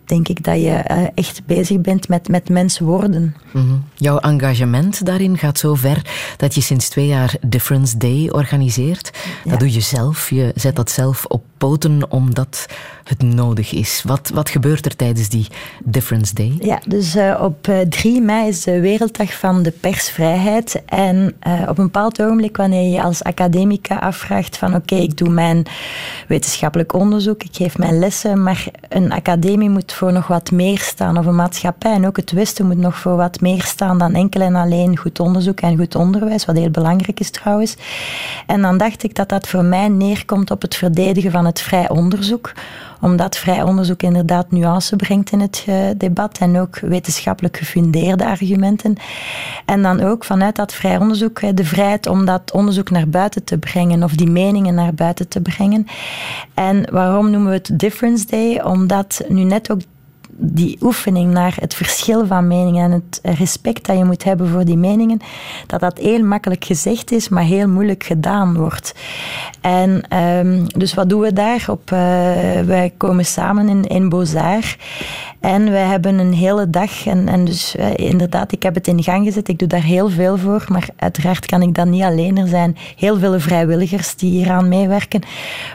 [0.05, 3.35] denk ik dat je eh, echt bezig bent met, met mens worden.
[3.53, 3.75] Mhm.
[3.95, 6.03] Jouw engagement daarin gaat zo ver
[6.37, 9.11] dat je sinds twee jaar Difference Day organiseert.
[9.45, 10.31] Dat doe je zelf.
[10.31, 11.45] Je zet dat zelf op
[12.09, 12.67] omdat
[13.05, 14.03] het nodig is.
[14.07, 15.47] Wat, wat gebeurt er tijdens die
[15.85, 16.57] Difference Day?
[16.61, 20.83] Ja, dus uh, op 3 eh, mei is de Werelddag van de persvrijheid.
[20.87, 25.29] En uh, op een bepaald ogenblik, wanneer je als academica afvraagt van oké, ik doe
[25.29, 25.67] mijn
[26.29, 31.19] wetenschappelijk onderzoek, ik geef mijn lessen, maar een academie moet voor nog wat meer staan,
[31.19, 31.93] of een maatschappij.
[31.93, 35.21] En ook het Westen moet nog voor wat meer staan dan enkel en alleen goed
[35.21, 37.77] onderzoek en goed onderwijs, wat heel belangrijk is trouwens.
[38.47, 41.89] En dan dacht ik dat dat voor mij neerkomt op het verdedigen van het vrij
[41.89, 42.53] onderzoek
[43.05, 48.97] omdat vrij onderzoek inderdaad nuance brengt in het uh, debat en ook wetenschappelijk gefundeerde argumenten.
[49.65, 53.59] En dan ook vanuit dat vrij onderzoek de vrijheid om dat onderzoek naar buiten te
[53.59, 55.87] brengen of die meningen naar buiten te brengen.
[56.55, 58.61] En waarom noemen we het Difference Day?
[58.61, 59.81] Omdat nu net ook
[60.37, 64.65] die oefening naar het verschil van meningen en het respect dat je moet hebben voor
[64.65, 65.21] die meningen,
[65.67, 68.95] dat dat heel makkelijk gezegd is, maar heel moeilijk gedaan wordt.
[69.61, 71.65] En um, dus wat doen we daar?
[71.69, 71.99] Op, uh,
[72.61, 74.77] wij komen samen in, in Bozar
[75.45, 79.03] en wij hebben een hele dag, en, en dus uh, inderdaad, ik heb het in
[79.03, 82.39] gang gezet, ik doe daar heel veel voor, maar uiteraard kan ik dat niet alleen.
[82.39, 85.23] Er zijn heel veel vrijwilligers die hieraan meewerken.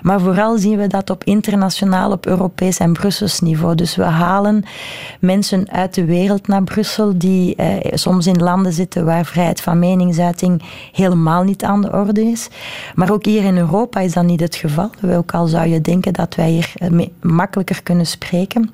[0.02, 3.76] Maar vooral zien we dat op internationaal, op Europees en Brussels niveau.
[3.76, 4.49] Dus we halen
[5.20, 9.80] mensen uit de wereld naar Brussel die uh, soms in landen zitten waar vrijheid van
[9.80, 12.48] meningsuiting helemaal niet aan de orde is.
[12.96, 14.90] Maar ook hier in Europa is dat niet het geval.
[15.06, 18.72] Ook al zou je denken dat wij hier uh, makkelijker kunnen spreken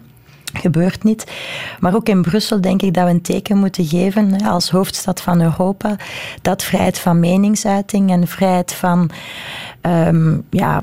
[0.60, 1.32] gebeurt niet.
[1.80, 5.42] Maar ook in Brussel denk ik dat we een teken moeten geven als hoofdstad van
[5.42, 5.96] Europa
[6.42, 9.10] dat vrijheid van meningsuiting en vrijheid van
[9.86, 10.82] um, ja,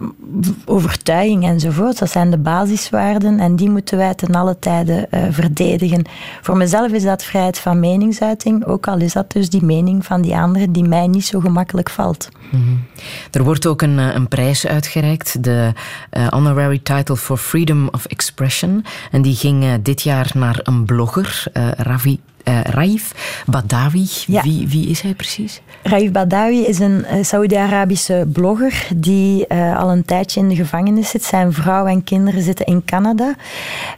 [0.65, 6.05] overtuiging enzovoort, dat zijn de basiswaarden en die moeten wij ten alle tijde uh, verdedigen.
[6.43, 10.23] Voor mezelf is dat vrijheid van meningsuiting, ook al is dat dus die mening van
[10.23, 12.29] die anderen die mij niet zo gemakkelijk valt.
[12.51, 12.85] -hmm.
[13.31, 15.73] Er wordt ook een, eh, een prijs uitgereikt, de
[16.13, 18.85] uh, Honorary Title for Freedom of Expression.
[19.11, 21.45] En die ging dit jaar naar een blogger,
[21.77, 23.13] Ravi Uh, Raif
[23.47, 25.61] Badawi, wie, wie is hij precies?
[25.83, 31.11] Raif Badawi is een uh, Saudi-Arabische blogger die uh, al een tijdje in de gevangenis
[31.11, 31.25] zit.
[31.25, 33.35] Zijn vrouw en kinderen zitten in Canada.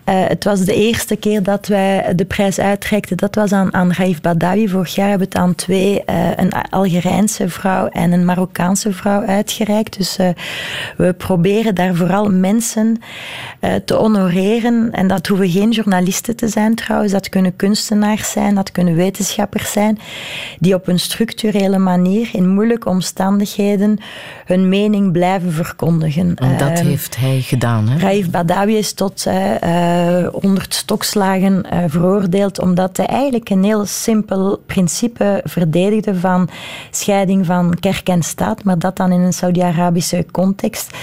[0.05, 3.17] het was de eerste keer dat wij de prijs uitreikten.
[3.17, 4.69] Dat was aan, aan Raif Badawi.
[4.69, 6.03] Vorig jaar hebben we het aan twee,
[6.37, 9.97] een Algerijnse vrouw en een Marokkaanse vrouw uitgereikt.
[9.97, 10.17] Dus
[10.97, 13.01] we proberen daar vooral mensen
[13.85, 14.93] te honoreren.
[14.93, 17.13] En dat hoeven geen journalisten te zijn trouwens.
[17.13, 19.99] Dat kunnen kunstenaars zijn, dat kunnen wetenschappers zijn.
[20.59, 23.99] Die op een structurele manier in moeilijke omstandigheden
[24.45, 26.35] hun mening blijven verkondigen.
[26.35, 27.89] En dat uh, heeft hij gedaan.
[27.89, 27.99] Hè?
[27.99, 34.63] Raif Badawi is tot uh, 100 stokslagen uh, veroordeeld omdat hij eigenlijk een heel simpel
[34.67, 36.49] principe verdedigde van
[36.91, 40.97] scheiding van kerk en staat, maar dat dan in een Saudi-Arabische context.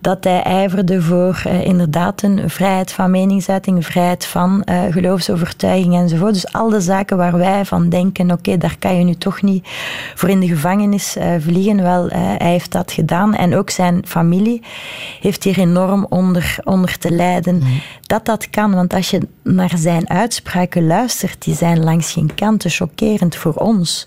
[0.00, 6.32] Dat hij ijverde voor uh, inderdaad een vrijheid van meningsuiting, vrijheid van uh, geloofsovertuiging enzovoort.
[6.32, 9.42] Dus al de zaken waar wij van denken, oké, okay, daar kan je nu toch
[9.42, 9.68] niet
[10.14, 11.82] voor in de gevangenis uh, vliegen.
[11.82, 13.34] Wel, hij heeft dat gedaan.
[13.34, 14.62] En ook zijn familie
[15.20, 17.54] heeft hier enorm onder, onder te lijden.
[17.54, 17.80] Mm.
[18.06, 22.70] Dat dat kan, want als je naar zijn uitspraken luistert, die zijn langs geen kanten
[22.70, 24.06] chockerend voor ons.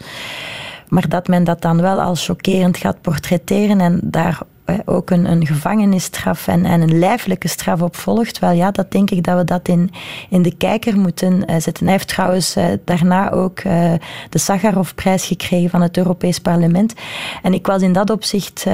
[0.87, 4.39] Maar dat men dat dan wel als chockerend gaat portretteren en daar
[4.85, 9.09] ook een, een gevangenisstraf en, en een lijfelijke straf op volgt, wel ja, dat denk
[9.09, 9.91] ik dat we dat in,
[10.29, 11.83] in de kijker moeten uh, zetten.
[11.83, 13.93] Hij heeft trouwens uh, daarna ook uh,
[14.29, 16.93] de Sakharov-prijs gekregen van het Europees Parlement.
[17.41, 18.65] En ik was in dat opzicht,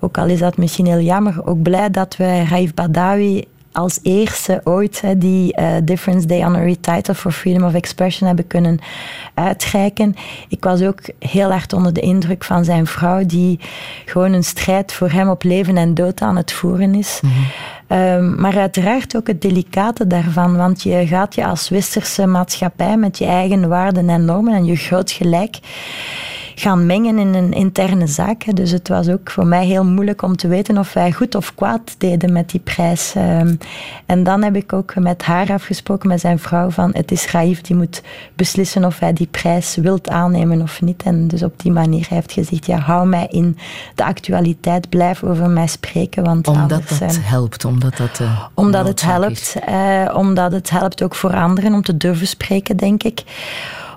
[0.00, 3.44] ook al is dat misschien heel jammer, ook blij dat we Raif Badawi
[3.74, 8.78] als eerste ooit die uh, Difference Day Honorary Title for Freedom of Expression hebben kunnen
[9.34, 10.14] uitreiken.
[10.48, 13.60] Ik was ook heel hard onder de indruk van zijn vrouw, die
[14.04, 17.18] gewoon een strijd voor hem op leven en dood aan het voeren is.
[17.20, 17.46] -hmm.
[17.88, 23.18] Um, maar uiteraard ook het delicate daarvan, want je gaat je als westerse maatschappij met
[23.18, 25.58] je eigen waarden en normen en je groot gelijk
[26.54, 28.56] gaan mengen in een interne zaak.
[28.56, 31.54] Dus het was ook voor mij heel moeilijk om te weten of wij goed of
[31.54, 33.14] kwaad deden met die prijs.
[33.16, 33.58] Um,
[34.06, 37.60] en dan heb ik ook met haar afgesproken, met zijn vrouw, van het is Raif
[37.60, 38.02] die moet
[38.34, 41.02] beslissen of hij die prijs wilt aannemen of niet.
[41.02, 43.56] En dus op die manier heeft gezegd, ja, hou mij in
[43.94, 46.24] de actualiteit, blijf over mij spreken.
[46.24, 50.70] Want omdat anders, dat uh, helpt, omdat dat uh, Omdat het helpt, uh, omdat het
[50.70, 53.22] helpt ook voor anderen om te durven spreken, denk ik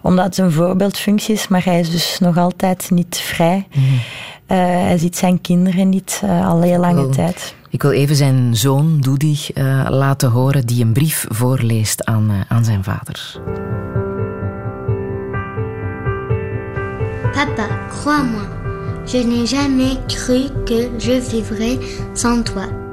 [0.01, 3.67] omdat het een voorbeeldfunctie is, maar hij is dus nog altijd niet vrij.
[3.73, 3.83] Mm.
[3.83, 7.55] Uh, hij ziet zijn kinderen niet uh, al heel lange tijd.
[7.69, 12.65] Ik wil even zijn zoon, Doody, uh, laten horen die een brief voorleest aan, aan
[12.65, 13.41] zijn vader.
[17.31, 18.47] Papa, crois-moi,
[19.05, 21.77] je n'ai jamais cru que je vivrais
[22.13, 22.86] sans toi.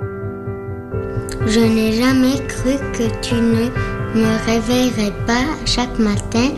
[1.46, 3.68] Je n'ai jamais cru que tu ne
[4.14, 6.50] me réveillerais pas chaque matin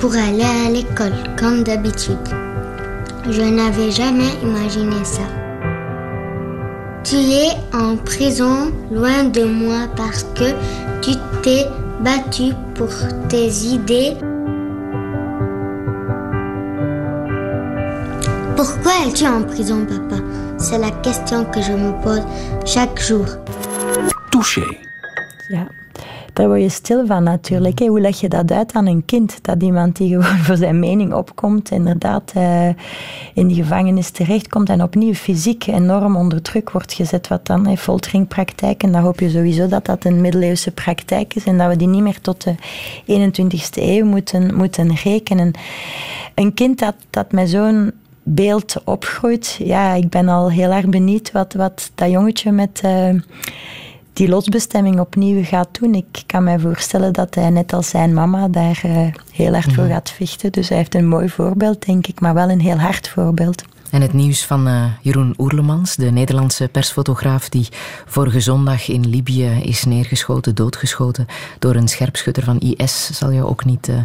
[0.00, 2.16] pour aller à l'école, comme d'habitude.
[3.30, 5.22] Je n'avais jamais imaginé ça.
[7.04, 10.52] Tu es en prison loin de moi parce que
[11.02, 11.12] tu
[11.42, 11.66] t'es
[12.00, 12.88] battu pour
[13.28, 14.16] tes idées.
[18.56, 20.22] Pourquoi es-tu en prison, papa?
[20.58, 22.22] C'est la question que je me pose
[22.64, 23.26] chaque jour.
[24.34, 24.76] Touché.
[25.48, 25.66] Ja,
[26.32, 27.78] daar word je stil van natuurlijk.
[27.78, 29.38] Hoe leg je dat uit aan een kind?
[29.42, 32.68] Dat iemand die gewoon voor zijn mening opkomt, inderdaad uh,
[33.34, 37.82] in die gevangenis terechtkomt en opnieuw fysiek enorm onder druk wordt gezet, wat dan heeft
[37.82, 38.82] folteringpraktijk.
[38.82, 41.88] En dan hoop je sowieso dat dat een middeleeuwse praktijk is en dat we die
[41.88, 42.54] niet meer tot de
[43.06, 45.50] 21ste eeuw moeten, moeten rekenen.
[46.34, 51.32] Een kind dat, dat met zo'n beeld opgroeit, ja, ik ben al heel erg benieuwd
[51.32, 52.80] wat, wat dat jongetje met...
[52.84, 53.08] Uh,
[54.14, 55.94] die lotsbestemming opnieuw gaat doen.
[55.94, 59.86] Ik kan mij voorstellen dat hij net als zijn mama daar uh, heel hard voor
[59.86, 60.52] gaat vechten.
[60.52, 63.64] Dus hij heeft een mooi voorbeeld, denk ik, maar wel een heel hard voorbeeld.
[63.90, 67.68] En het nieuws van uh, Jeroen Oerlemans, de Nederlandse persfotograaf die
[68.06, 71.26] vorige zondag in Libië is neergeschoten, doodgeschoten
[71.58, 73.96] door een scherpschutter van IS, zal je ook niet uh,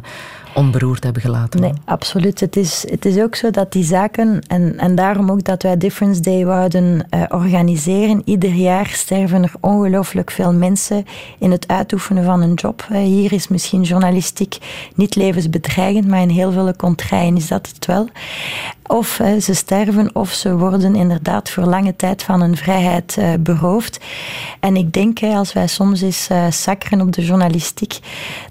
[0.60, 1.62] onberoerd hebben gelaten.
[1.62, 2.39] Nee, absoluut.
[2.39, 5.78] Het is, het is ook zo dat die zaken, en, en daarom ook dat wij
[5.78, 11.05] Difference Day wouden uh, organiseren, ieder jaar sterven er ongelooflijk veel mensen
[11.39, 12.88] in het uitoefenen van een job.
[12.91, 14.57] Uh, hier is misschien journalistiek
[14.95, 18.07] niet levensbedreigend, maar in heel veel contraien is dat het wel.
[18.91, 23.99] Of ze sterven of ze worden inderdaad voor lange tijd van hun vrijheid uh, beroofd.
[24.59, 27.99] En ik denk, hè, als wij soms eens eh, uh, sakkeren op de journalistiek,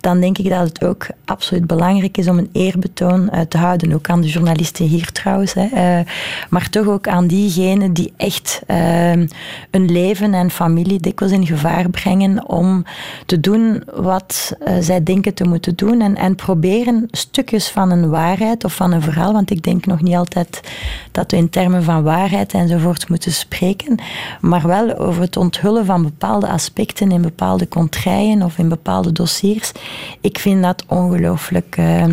[0.01, 3.93] dan denk ik dat het ook absoluut belangrijk is om een eerbetoon eh, te houden.
[3.93, 5.55] Ook aan de journalisten hier trouwens.
[5.55, 6.03] Hè,
[6.51, 9.27] maar toch ook aan diegenen die echt ehm,
[9.71, 12.85] hun leven en familie dikwijls in gevaar brengen om
[13.27, 16.01] te doen wat zij denken te moeten doen.
[16.01, 20.03] En, en proberen stukjes van een waarheid of van een verhaal, want ik denk nog
[20.03, 20.28] niet altijd
[21.13, 23.99] dat we in termen van waarheid enzovoort moeten spreken,
[24.41, 29.73] maar wel over het onthullen van bepaalde aspecten in bepaalde contrijen of in bepaalde dossiers.
[30.21, 31.77] Ik vind dat ongelooflijk.
[31.79, 32.05] Uh,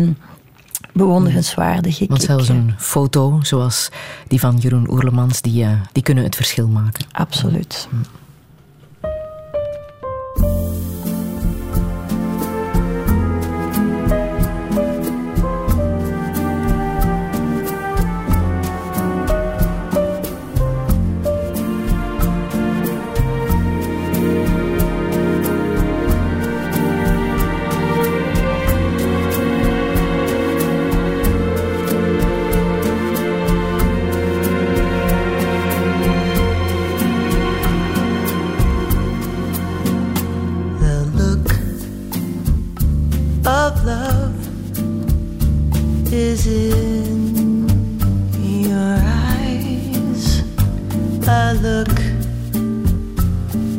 [0.92, 1.98] bewonderenswaardig.
[2.08, 3.90] Want zelfs eh, een foto zoals
[4.26, 7.04] die van Jeroen Oerlemans, die, eh, die kunnen het verschil maken.
[7.12, 7.88] Absoluut.
[7.90, 8.00] Mm.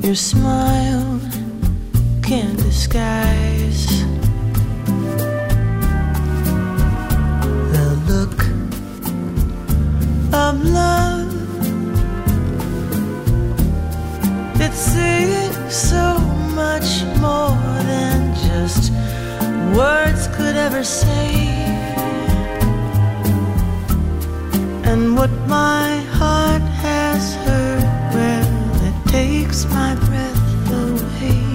[0.08, 1.20] Your smile
[2.24, 3.88] can't disguise
[7.74, 8.40] the look
[10.34, 11.28] of love.
[14.62, 16.18] It's saying so
[16.56, 17.60] much more
[17.92, 18.94] than just
[19.76, 21.36] words could ever say,
[24.86, 26.37] and what my heart
[29.58, 31.50] takes my breath away.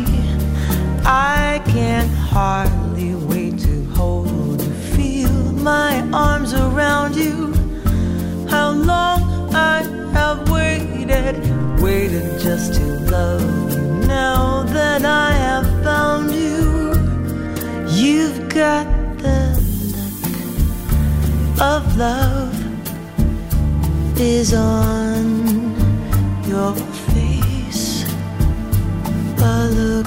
[1.04, 7.54] I can hardly wait to hold you, feel my arms around you.
[8.48, 11.36] How long I have waited,
[11.80, 14.06] waited just to love you.
[14.06, 16.94] Now that I have found you,
[17.88, 18.86] you've got
[19.18, 19.40] the
[19.94, 22.52] look of love
[24.18, 25.24] is on
[26.46, 26.74] your
[29.44, 30.06] I look,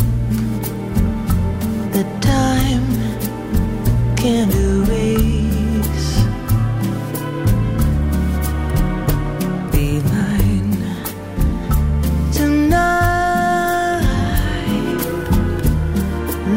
[1.91, 2.87] the time
[4.15, 6.23] can't erase.
[9.71, 10.77] Be mine
[12.31, 14.05] tonight.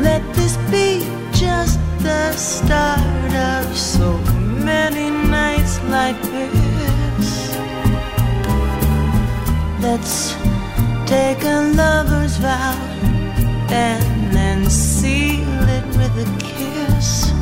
[0.02, 4.18] Let this be just the start of so
[4.64, 7.56] many nights like this.
[9.80, 10.37] Let's
[11.08, 12.76] Take a lover's vow
[13.70, 17.32] and then seal it with a kiss.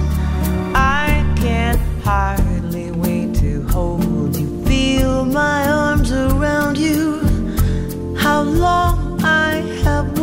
[0.72, 7.18] I can't hardly wait to hold you, feel my arms around you.
[8.16, 10.15] How long I have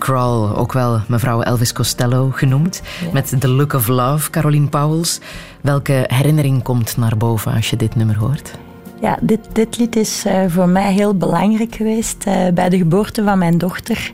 [0.00, 2.82] Crawl, ook wel mevrouw Elvis Costello genoemd,
[3.12, 5.20] met The Look of Love, Caroline Powels.
[5.60, 8.58] Welke herinnering komt naar boven als je dit nummer hoort?
[9.00, 13.24] Ja, dit, dit lied is eh, voor mij heel belangrijk geweest eh, bij de geboorte
[13.24, 14.12] van mijn dochter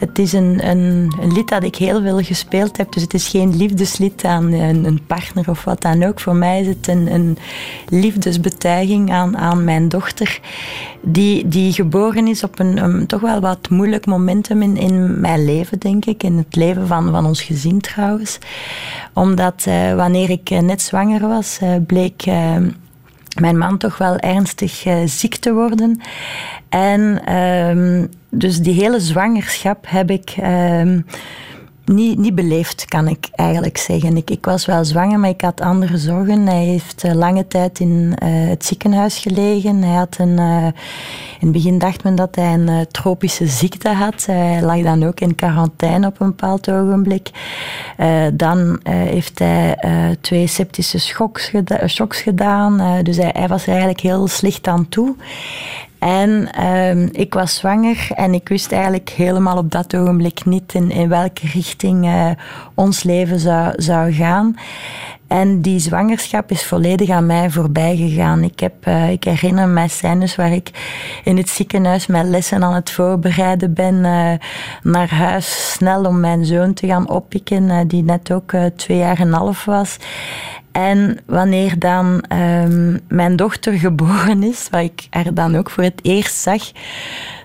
[0.00, 2.92] het is een, een, een, lied dat ik heel veel gespeeld heb.
[2.92, 6.20] Dus het is geen liefdeslied aan een, een partner of wat dan ook.
[6.20, 7.38] Voor mij is het een, een
[7.88, 10.40] liefdesbetuiging aan, aan mijn dochter.
[11.02, 15.78] Die, die geboren is op een, toch wel wat moeilijk momentum in, in mijn leven,
[15.78, 16.22] denk ik.
[16.22, 18.38] In het leven van, van ons gezin trouwens.
[19.14, 22.24] Omdat uh, wanneer ik net zwanger was, uh, bleek
[23.38, 26.00] mijn man toch wel ernstig ziek te worden.
[26.68, 31.06] En ehm, dus die hele zwangerschap heb ik um,
[31.90, 34.16] niet, niet beleefd, kan ik eigenlijk zeggen.
[34.16, 36.46] Ik, ik was wel zwanger, maar ik had andere zorgen.
[36.46, 39.82] Hij heeft uh, lange tijd in uh, het ziekenhuis gelegen.
[39.82, 40.72] Hij had een, uh, in
[41.40, 44.26] het begin dacht men dat hij een tropische ziekte had.
[44.26, 47.30] Hij lag dan ook in quarantaine op een bepaald ogenblik.
[48.32, 49.76] dan heeft hij
[50.20, 53.02] twee septische shocks, geda shocks gedaan.
[53.02, 55.14] dus hij, hij was eigenlijk heel slecht aan toe.
[56.00, 60.90] En um, ik was zwanger en ik wist eigenlijk helemaal op dat ogenblik niet in,
[60.90, 62.30] in welke richting uh,
[62.74, 64.56] ons leven zou, zou gaan.
[65.26, 68.42] En die zwangerschap is volledig aan mij voorbij gegaan.
[68.42, 70.70] Ik, heb, uh, ik herinner me scènes waar ik
[71.24, 73.94] in het ziekenhuis mijn lessen aan het voorbereiden ben.
[73.94, 74.32] Uh,
[74.82, 79.26] naar huis snel om mijn zoon te gaan oppikken, die net ook twee jaar en
[79.26, 79.96] een half was.
[80.88, 86.00] En wanneer dan um, mijn dochter geboren is, wat ik haar dan ook voor het
[86.02, 86.62] eerst zag,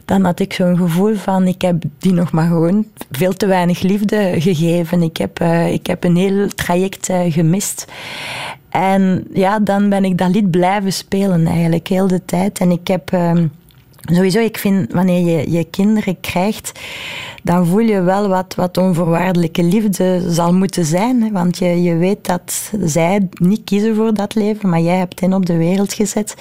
[0.06, 3.82] dan had ik zo'n gevoel van ik heb die nog maar gewoon veel te weinig
[3.82, 5.02] liefde gegeven.
[5.02, 7.86] Ik heb, uh, ik heb een heel traject uh, gemist.
[8.70, 12.60] En ja, dan ben ik dat lied blijven spelen eigenlijk heel de tijd.
[12.60, 13.12] En ik heb...
[13.14, 13.32] Uh,
[14.12, 16.80] Sowieso, ik vind wanneer je je kinderen krijgt,
[17.44, 21.22] dan voel je wel wat, wat onvoorwaardelijke liefde zal moeten zijn.
[21.22, 21.32] Hè?
[21.32, 25.34] Want je, je weet dat zij niet kiezen voor dat leven, maar jij hebt hen
[25.34, 26.36] op de wereld gezet.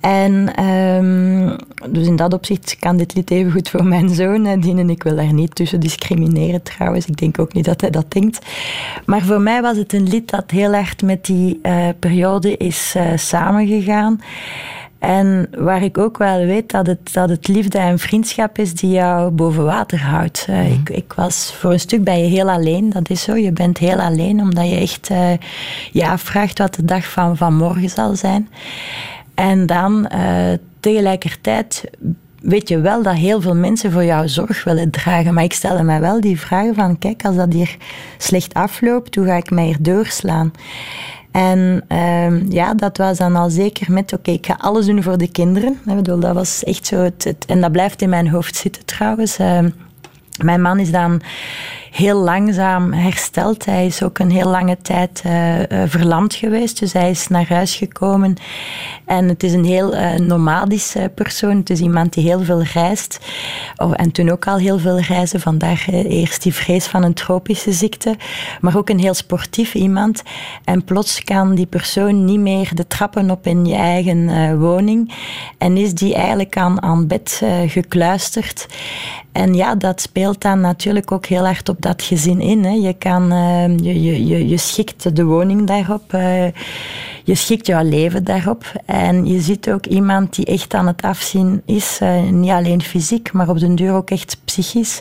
[0.00, 1.56] En um,
[1.90, 4.90] dus in dat opzicht kan dit lied even goed voor mijn zoon dienen.
[4.90, 7.06] Ik wil daar niet tussen discrimineren trouwens.
[7.06, 8.46] Ik denk ook niet dat hij dat denkt.
[9.06, 12.94] Maar voor mij was het een lied dat heel erg met die uh, periode is
[12.96, 14.20] uh, samengegaan.
[15.00, 18.90] En waar ik ook wel weet dat het, dat het liefde en vriendschap is die
[18.90, 20.46] jou boven water houdt.
[20.50, 20.72] Uh, mm.
[20.72, 23.36] ik, ik was voor een stuk ben je heel alleen, dat is zo.
[23.36, 25.32] Je bent heel alleen omdat je echt uh,
[25.92, 28.48] je afvraagt wat de dag van, van morgen zal zijn.
[29.34, 31.84] En dan uh, tegelijkertijd
[32.40, 35.34] weet je wel dat heel veel mensen voor jou zorg willen dragen.
[35.34, 37.76] Maar ik stelde mij wel die vraag van, kijk, als dat hier
[38.18, 40.52] slecht afloopt, hoe ga ik mij hier doorslaan?
[41.30, 45.18] En uh, ja, dat was dan al zeker met, oké, ik ga alles doen voor
[45.18, 45.72] de kinderen.
[45.86, 49.38] Ik bedoel, dat was echt zo het, en dat blijft in mijn hoofd zitten trouwens.
[49.38, 49.58] Uh,
[50.42, 51.22] mijn man is dan
[51.90, 53.64] heel langzaam hersteld.
[53.64, 55.32] Hij is ook een heel lange tijd uh,
[55.86, 56.78] verlamd geweest.
[56.78, 58.36] Dus hij is naar huis gekomen.
[59.04, 61.56] En het is een heel uh, nomadische persoon.
[61.56, 63.18] Het is iemand die heel veel reist.
[63.76, 65.40] Oh, en toen ook al heel veel reizen.
[65.40, 68.16] Vandaag eerst die vrees van een tropische ziekte.
[68.60, 70.22] Maar ook een heel sportief iemand.
[70.64, 75.14] En plots kan die persoon niet meer de trappen op in je eigen woning.
[75.58, 78.66] En is die eigenlijk aan, aan bed gekluisterd.
[79.32, 82.64] En ja, dat speelt dan natuurlijk ook heel erg op dat gezin in.
[82.64, 82.70] Hè.
[82.70, 86.44] Je, kan, uh, je, je, je, je schikt de woning daarop, uh,
[87.24, 88.72] je schikt jouw leven daarop.
[88.84, 93.32] En je ziet ook iemand die echt aan het afzien is, uh, niet alleen fysiek,
[93.32, 95.00] maar op den duur ook echt psychisch.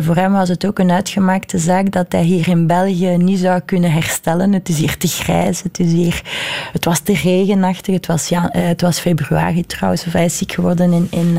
[0.00, 3.60] voor hem was het ook een uitgemaakte zaak dat hij hier in België niet zou
[3.60, 4.52] kunnen herstellen.
[4.52, 6.22] Het is hier te grijs, het, is hier,
[6.72, 10.52] het was te regenachtig, het was, ja, het was februari trouwens, of hij is ziek
[10.52, 11.06] geworden in...
[11.10, 11.38] in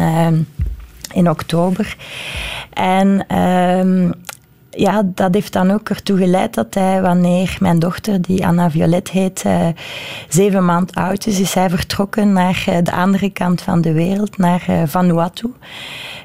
[1.14, 1.96] in oktober.
[2.74, 4.14] En um,
[4.78, 9.10] ja, dat heeft dan ook ertoe geleid dat hij, wanneer mijn dochter, die Anna Violet
[9.10, 9.68] heet, uh,
[10.30, 14.38] zeven maand oud is, is hij vertrokken naar uh, de andere kant van de wereld,
[14.38, 15.54] naar uh, Vanuatu.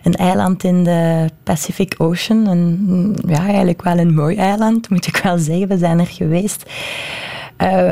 [0.03, 2.47] Een eiland in de Pacific Ocean.
[2.47, 5.69] Een, ja, eigenlijk wel een mooi eiland, moet ik wel zeggen.
[5.69, 6.71] We zijn er geweest.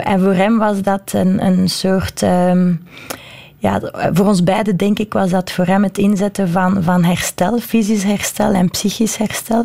[0.05, 2.23] en voor hem was dat een, een soort...
[2.23, 2.83] Um,
[3.61, 3.81] ja,
[4.13, 8.05] voor ons beiden denk ik was dat voor hem het inzetten van, van herstel, fysisch
[8.05, 9.65] herstel en psychisch herstel.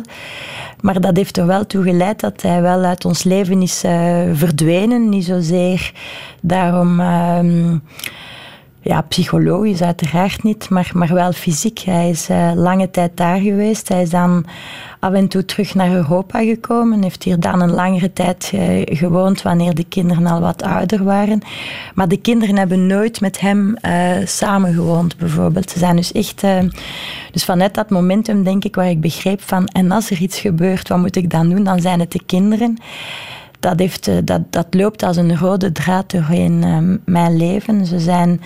[0.80, 4.20] Maar dat heeft er wel toe geleid dat hij wel uit ons leven is uh,
[4.32, 5.08] verdwenen.
[5.08, 5.92] Niet zozeer
[6.40, 7.00] daarom...
[7.00, 7.74] Uh,
[8.80, 11.78] ja, psychologisch uiteraard niet, maar, maar wel fysiek.
[11.78, 13.88] Hij is uh, lange tijd daar geweest.
[13.88, 14.46] Hij is dan
[15.06, 17.02] af en toe terug naar Europa gekomen.
[17.02, 21.40] Heeft hier dan een langere tijd uh, gewoond wanneer de kinderen al wat ouder waren.
[21.94, 25.70] Maar de kinderen hebben nooit met hem uh, samengewoond, bijvoorbeeld.
[25.70, 26.44] Ze zijn dus echt...
[27.32, 29.66] dus vanuit dat momentum denk ik waar ik begreep van...
[29.66, 31.64] En als er iets gebeurt, wat moet ik dan doen?
[31.64, 32.78] Dan zijn het de kinderen
[33.60, 37.86] dat, heeft, eh, dat, dat loopt als een rode draad doorheen uh, mijn leven.
[37.86, 38.40] Ze zijn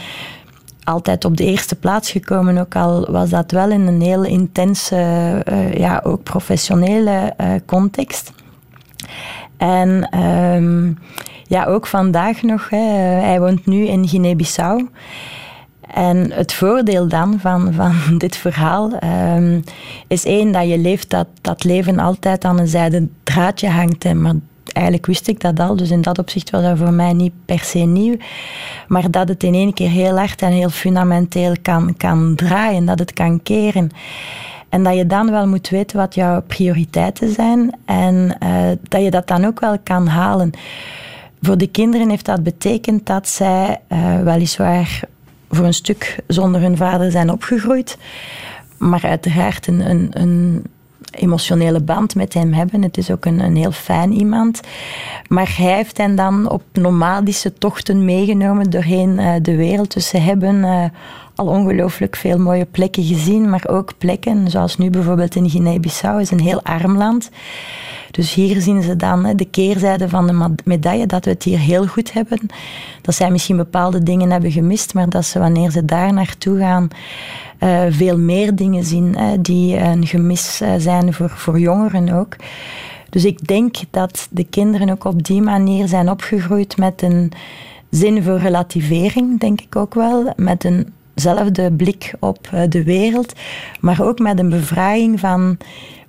[0.85, 4.97] altijd op de eerste plaats gekomen, ook al was dat wel in een heel intense,
[5.48, 8.32] uh, ja, ook professionele uh, context.
[9.57, 10.98] En um,
[11.44, 12.77] ja, ook vandaag nog, hè,
[13.20, 14.89] hij woont nu in Guinea-Bissau.
[15.94, 18.93] En het voordeel dan van, van dit verhaal
[19.36, 19.65] um,
[20.09, 24.02] is één, dat je leeft, dat dat leven altijd aan een zijden draadje hangt.
[24.02, 24.35] Hè, maar
[24.72, 27.59] eigenlijk wist ik dat al, dus in dat opzicht was dat voor mij niet per
[27.59, 28.16] se nieuw.
[28.88, 32.98] Maar dat het in één keer heel hard en heel fundamenteel kan, kan draaien, dat
[32.98, 33.90] het kan keren.
[34.68, 39.10] En dat je dan wel moet weten wat jouw prioriteiten zijn en uh, dat je
[39.10, 40.51] dat dan ook wel kan halen.
[41.42, 45.01] Voor de kinderen heeft dat betekend dat zij uh, weliswaar
[45.51, 47.98] voor een stuk zonder hun vader zijn opgegroeid,
[48.78, 50.64] maar uiteraard een, een, een
[51.11, 52.82] emotionele band met hem hebben.
[52.82, 54.61] Het is ook een, een heel fijn iemand.
[55.28, 59.93] Maar hij heeft hen dan op nomadische tochten meegenomen doorheen uh, de wereld.
[59.93, 60.85] Dus ze hebben uh,
[61.40, 66.30] al ongelooflijk veel mooie plekken gezien, maar ook plekken zoals nu bijvoorbeeld in Guinea-Bissau, is
[66.30, 67.30] een heel arm land.
[68.10, 71.86] Dus hier zien ze dan de keerzijde van de medaille, dat we het hier heel
[71.86, 72.38] goed hebben.
[73.02, 76.88] Dat zij misschien bepaalde dingen hebben gemist, maar dat ze wanneer ze daar naartoe gaan,
[77.60, 82.36] uh, veel meer dingen zien die een gemis uh, zijn voor, voor jongeren ook.
[83.10, 87.32] Dus ik denk dat de kinderen ook op die manier zijn opgegroeid met een
[87.90, 90.32] zin voor relativering, denk ik ook wel.
[90.36, 90.64] Met
[91.26, 93.32] eenzelfde blik op de wereld,
[93.80, 95.56] maar ook met een bevraging van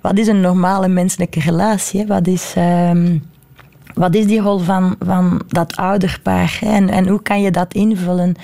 [0.00, 2.06] wat is een normale menselijke relatie?
[2.06, 2.54] Wat is,
[2.90, 3.22] um,
[3.94, 6.58] wat is die rol van, van dat ouderpaar?
[6.60, 8.34] En, en hoe kan je dat invullen?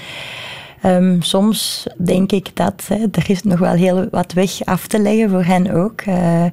[0.84, 4.98] Um, soms denk ik dat hè, er is nog wel heel wat weg af te
[4.98, 6.02] leggen voor hen ook.
[6.08, 6.44] Uh,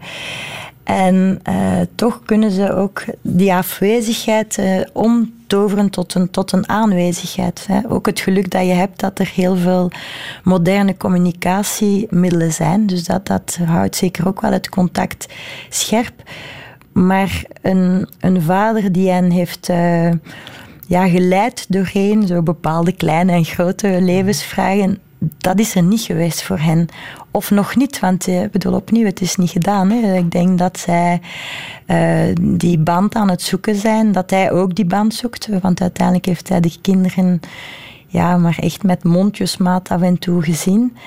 [0.85, 1.55] en uh,
[1.95, 7.65] toch kunnen ze ook die afwezigheid uh, omtoveren tot een, tot een aanwezigheid.
[7.67, 7.79] Hè.
[7.89, 9.91] Ook het geluk dat je hebt dat er heel veel
[10.43, 12.87] moderne communicatiemiddelen zijn.
[12.87, 15.33] Dus dat, dat houdt zeker ook wel het contact
[15.69, 16.23] scherp.
[16.91, 20.11] Maar een, een vader die hen heeft uh,
[20.87, 24.99] ja, geleid doorheen zo bepaalde kleine en grote levensvragen,
[25.37, 26.87] dat is er niet geweest voor hen.
[27.35, 29.89] Of nog niet, want ik bedoel opnieuw, het is niet gedaan.
[29.89, 30.15] Hè.
[30.17, 31.21] Ik denk dat zij
[31.87, 35.47] uh, die band aan het zoeken zijn, dat hij ook die band zoekt.
[35.61, 37.39] Want uiteindelijk heeft hij de kinderen
[38.07, 40.97] ja, maar echt met mondjesmaat af en toe gezien.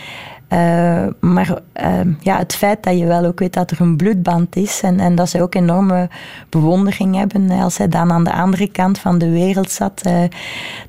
[0.53, 4.57] Uh, maar uh, ja, het feit dat je wel ook weet dat er een bloedband
[4.57, 6.09] is en, en dat ze ook enorme
[6.49, 7.51] bewondering hebben.
[7.51, 10.23] Als hij dan aan de andere kant van de wereld zat, uh,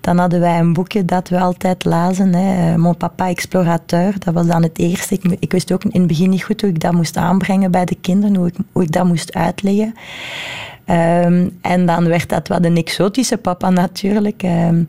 [0.02, 2.34] dan hadden wij een boekje dat we altijd lazen.
[2.34, 2.78] Hè.
[2.78, 5.20] Mon papa explorateur, dat was dan het eerste.
[5.40, 7.98] Ik, wist ook in het begin niet goed hoe ik dat moest aanbrengen bij de
[8.02, 8.36] kinderen,
[8.72, 9.94] hoe ik dat moest uitleggen.
[10.90, 14.44] Um, en dan werd dat wat een exotische papa natuurlijk.
[14.44, 14.88] Um,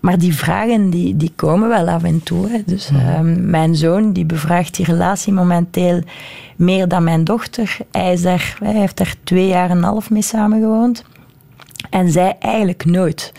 [0.00, 2.48] maar die vragen die, die komen wel af en toe.
[2.48, 2.62] Hè.
[2.66, 6.02] Dus uh, mijn zoon die bevraagt die relatie momenteel
[6.56, 7.76] meer dan mijn dochter.
[7.90, 11.04] Hij, is daar, hij heeft daar twee jaar en een half mee samengewoond.
[11.90, 13.32] En zij eigenlijk nooit.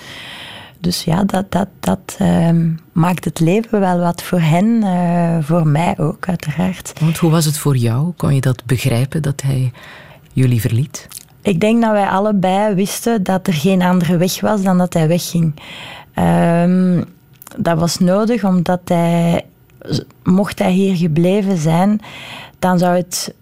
[0.80, 2.50] Dus ja, dat, dat, dat uh,
[2.92, 6.94] maakt het leven wel wat voor hen, uh, voor mij ook uiteraard.
[7.00, 8.12] Want hoe was het voor jou?
[8.18, 9.72] Kon je dat begrijpen dat hij
[10.34, 11.08] jullie verliet?
[11.44, 15.08] Ik denk dat wij allebei wisten dat er geen andere weg was dan dat hij
[15.08, 15.54] wegging.
[16.16, 17.06] Um,
[17.58, 19.46] dat was nodig omdat hij,
[20.24, 22.00] mocht hij hier gebleven zijn,
[22.60, 23.34] dan zou het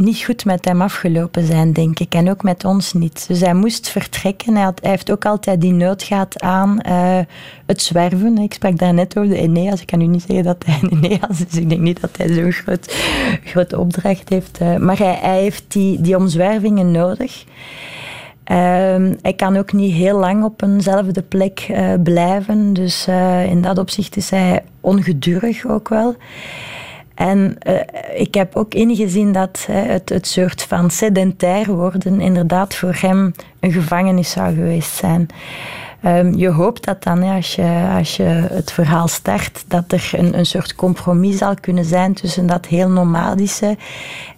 [0.00, 2.14] niet goed met hem afgelopen zijn, denk ik.
[2.14, 3.24] En ook met ons niet.
[3.28, 4.56] Dus hij moest vertrekken.
[4.56, 7.18] Hij, heeft ook altijd die nood gehad aan uh,
[7.66, 8.38] het zwerven.
[8.38, 9.80] Ik sprak daar net over de Eneas.
[9.80, 11.58] Ik kan u niet zeggen dat hij een Eneas is.
[11.58, 12.78] Ik denk niet dat hij zo'n
[13.44, 14.60] grote opdracht heeft.
[14.62, 17.44] Uh, maar hij, hij, heeft die, die omzwervingen nodig.
[17.44, 18.56] Uh,
[19.22, 22.72] hij kan ook niet heel lang op eenzelfde plek uh, blijven.
[22.72, 23.06] Dus
[23.48, 26.16] in dat opzicht is hij ongedurig ook wel.
[27.20, 27.74] En uh,
[28.14, 33.72] ik heb ook ingezien dat het, het soort van sedentair worden inderdaad voor hem een
[33.72, 35.28] gevangenis zou geweest zijn.
[36.04, 40.38] Um, je hoopt dat dan, als, je, als je het verhaal start, dat er een,
[40.38, 43.76] een soort compromis zal kunnen zijn tussen dat heel nomadische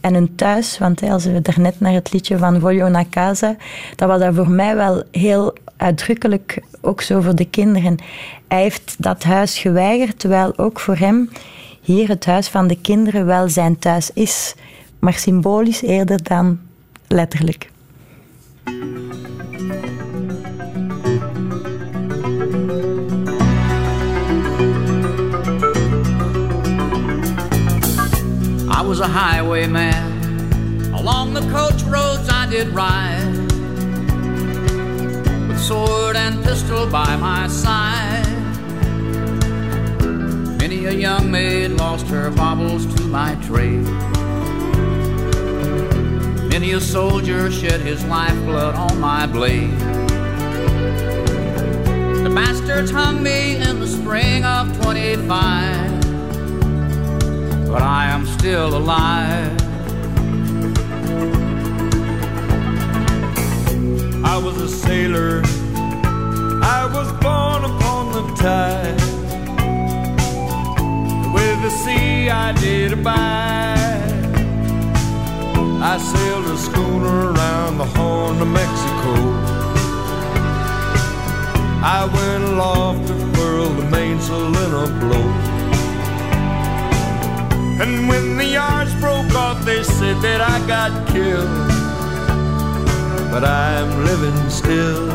[0.01, 0.79] en een thuis.
[0.79, 3.57] Want hè, als we daarnet naar het liedje van Voglio na casa,
[3.97, 7.97] dat was dat voor mij wel heel uitdrukkelijk ook zo voor de kinderen.
[8.49, 11.31] Hij heeft dat huis geweigerd, terwijl ook voor hem
[11.83, 14.55] hier het huis van de kinderen wel zijn thuis is.
[14.99, 16.61] Maar symbolisch eerder dan
[17.09, 17.71] letterlijk.
[28.69, 30.11] I was a highwayman.
[30.95, 33.43] Along the coach roads I did ride.
[35.63, 38.32] sword and pistol by my side.
[40.63, 43.83] Many a young maid lost her baubles to my trade.
[46.53, 49.77] Many a soldier shed his lifeblood on my blade.
[52.23, 55.27] The bastards hung me in the spring of 25,
[57.67, 59.61] but I am still alive.
[64.25, 65.43] I was a sailor,
[66.63, 69.22] I was born upon the tide.
[71.63, 74.19] The sea I did abide.
[75.81, 79.15] I sailed a schooner around the Horn of Mexico.
[81.85, 85.29] I went aloft to furl the mainsail in a blow.
[87.81, 91.49] And when the yards broke off, they said that I got killed.
[93.31, 95.13] But I'm living still.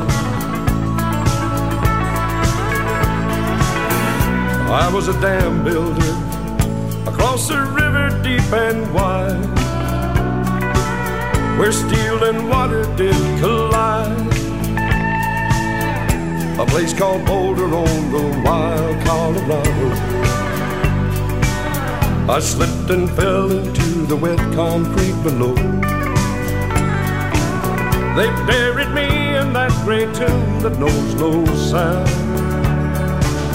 [4.70, 6.28] I was a dam builder
[7.38, 9.60] across a river deep and wide
[11.60, 14.28] where steel and water did collide.
[16.60, 19.90] A place called Boulder on the wild Colorado.
[22.28, 25.56] I slipped and fell into the wet concrete below.
[28.16, 32.10] They buried me in that great tomb that knows no sound.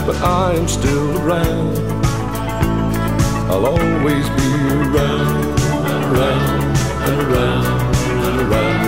[0.06, 2.01] But I am still around.
[3.51, 4.48] I'll always be
[4.78, 5.60] around
[5.90, 6.77] and around
[7.09, 7.66] and around
[8.27, 8.86] and around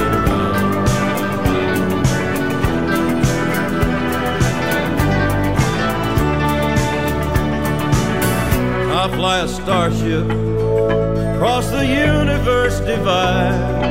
[0.00, 0.48] and around.
[8.92, 10.26] I fly a starship
[11.34, 13.86] across the universe divide.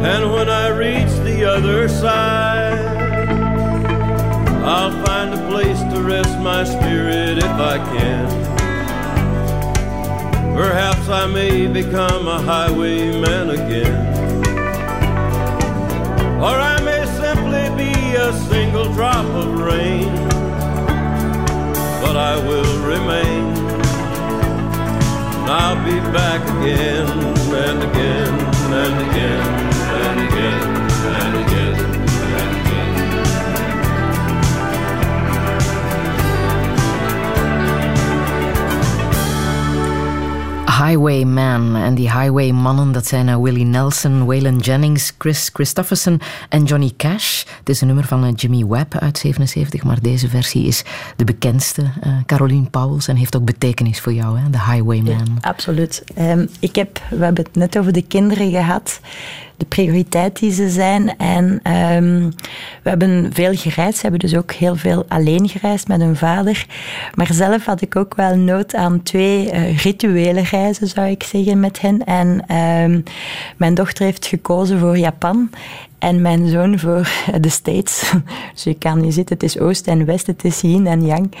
[0.00, 2.57] And when I reach the other side,
[4.68, 8.28] I'll find a place to rest my spirit if I can.
[10.54, 13.96] Perhaps I may become a highwayman again.
[16.38, 20.12] Or I may simply be a single drop of rain.
[22.02, 23.44] But I will remain.
[25.38, 28.34] And I'll be back again and again
[28.70, 29.40] and again
[30.04, 30.87] and again
[40.84, 41.76] Highwayman.
[41.76, 47.44] En die Highwaymannen, dat zijn uh, Willie Nelson, Waylon Jennings, Chris Christofferson en Johnny Cash.
[47.58, 50.84] Het is een nummer van uh, Jimmy Webb uit 77, maar deze versie is
[51.16, 51.82] de bekendste.
[51.82, 54.50] Uh, Caroline Pauwels en heeft ook betekenis voor jou, hè?
[54.50, 55.38] de Highwayman.
[55.40, 56.04] Ja, absoluut.
[56.18, 59.00] Um, ik heb, we hebben het net over de kinderen gehad
[59.58, 61.16] de prioriteit die ze zijn.
[61.16, 61.44] En
[61.94, 62.32] um,
[62.82, 63.94] we hebben veel gereisd.
[63.94, 66.66] Ze hebben dus ook heel veel alleen gereisd met hun vader.
[67.14, 71.60] Maar zelf had ik ook wel nood aan twee uh, rituele reizen, zou ik zeggen,
[71.60, 72.04] met hen.
[72.04, 73.02] En um,
[73.56, 75.50] mijn dochter heeft gekozen voor Japan.
[75.98, 77.08] En mijn zoon voor
[77.40, 78.12] de States.
[78.54, 81.32] Dus je kan niet zitten, het is Oost en West, het is Yin en Yang.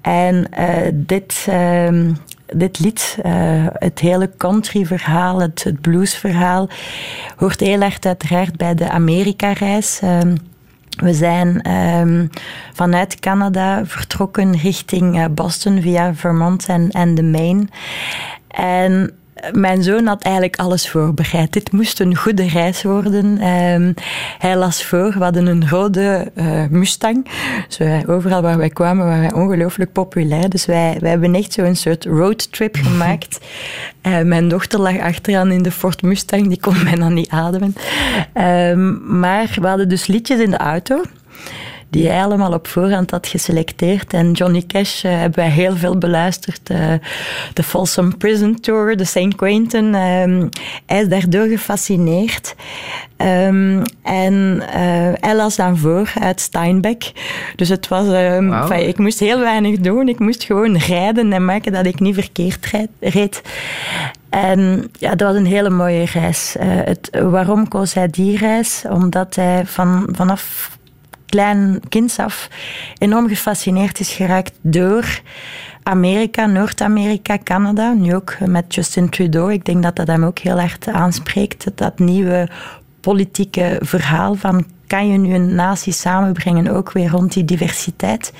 [0.00, 2.10] En uh, dit, uh,
[2.54, 6.68] dit lied, uh, het hele country-verhaal, het, blues-verhaal,
[7.36, 10.00] hoort heel erg uiteraard bij de Amerika-reis.
[10.04, 10.18] Uh,
[10.96, 12.30] we zijn um,
[12.72, 17.66] vanuit Canada vertrokken richting Boston via Vermont en, en de Maine.
[18.48, 19.19] En
[19.52, 21.52] mijn zoon had eigenlijk alles voorbereid.
[21.52, 23.46] Dit moest een goede reis worden.
[23.46, 23.94] Um,
[24.38, 25.12] hij las voor.
[25.12, 27.26] We hadden een rode uh, Mustang.
[27.66, 30.48] Dus wij, overal waar wij kwamen waren wij ongelooflijk populair.
[30.48, 33.40] Dus wij, wij hebben echt zo'n soort roadtrip gemaakt.
[34.02, 36.48] uh, mijn dochter lag achteraan in de Ford Mustang.
[36.48, 37.74] Die kon bijna niet ademen.
[38.34, 41.02] Um, maar we hadden dus liedjes in de auto
[41.90, 44.12] die hij allemaal op voorhand had geselecteerd.
[44.12, 46.70] En Johnny Cash uh, hebben wij heel veel beluisterd.
[46.70, 46.92] Uh,
[47.52, 49.34] de Folsom Prison Tour, de St.
[49.36, 49.94] Quentin.
[49.94, 50.48] Um,
[50.86, 52.54] hij is daardoor gefascineerd.
[53.16, 57.12] Um, en uh, hij las dan voor uit Steinbeck.
[57.56, 58.06] Dus het was...
[58.06, 58.62] Um, wow.
[58.62, 60.08] enfin, ik moest heel weinig doen.
[60.08, 63.42] Ik moest gewoon rijden en maken dat ik niet verkeerd reed.
[64.28, 66.56] En ja, dat was een hele mooie reis.
[66.60, 68.84] het, waarom koos hij die reis?
[68.90, 70.78] Omdat hij van, vanaf
[71.30, 72.48] klein kind af
[72.98, 75.20] enorm gefascineerd is geraakt door
[75.82, 77.92] Amerika, Noord-Amerika, Canada.
[77.92, 79.52] Nu ook met Justin Trudeau.
[79.52, 81.66] Ik denk dat dat hem ook heel erg aanspreekt.
[81.74, 82.48] Dat nieuwe
[83.00, 88.32] politieke verhaal van kan je nu een natie samenbrengen, ook weer rond die diversiteit.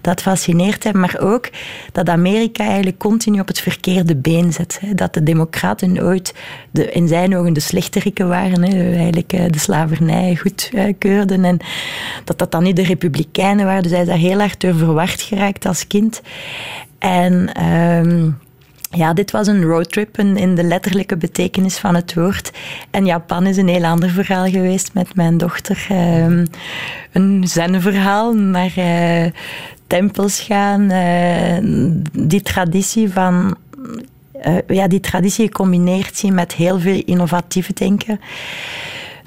[0.00, 1.50] Dat fascineert hem, maar ook
[1.92, 4.80] dat Amerika eigenlijk continu op het verkeerde been zet.
[4.94, 6.34] Dat de democraten ooit
[6.70, 11.58] de, in zijn ogen de slechteriken waren, eigenlijk eh, de slavernij goedkeurden en
[12.24, 13.82] dat dat dan niet de republikeinen waren.
[13.82, 16.22] Dus hij is daar heel erg door verward geraakt als kind.
[16.98, 17.52] En...
[17.52, 18.30] Ehm,
[18.90, 22.50] ja, dit was een roadtrip in de letterlijke betekenis van het woord.
[22.90, 25.86] En Japan is een heel ander verhaal geweest met mijn dochter.
[26.24, 26.46] Um,
[27.12, 29.24] een zen-verhaal, naar uh,
[29.86, 30.92] tempels gaan.
[30.92, 33.56] Uh, die traditie van...
[34.46, 38.20] Uh, ja, die traditie gecombineerd zien met heel veel innovatief denken.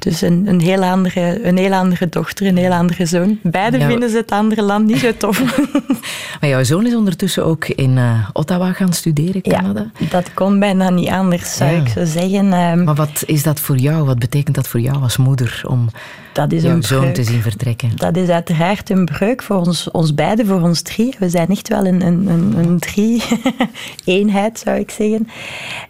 [0.02, 3.40] Dus een, een, heel andere, een heel andere dochter, een heel andere zoon.
[3.44, 5.44] Beide vinden ze het andere land niet zo tof.
[6.40, 9.92] maar jouw zoon is ondertussen ook in uh, Ottawa gaan studeren, Canada?
[9.98, 12.54] Ja, dat kon bijna niet anders, zou ik zo zeggen.
[12.54, 14.06] Um, maar wat is dat voor jou?
[14.06, 15.90] Wat betekent dat voor jou als moeder om
[16.34, 17.92] dat is jouw zoon te zien vertrekken?
[17.96, 21.16] Dat is uiteraard een breuk voor ons, ons beiden, voor ons drie.
[21.20, 25.28] We zijn echt wel een, een, een, een drie-eenheid, zou ik zeggen.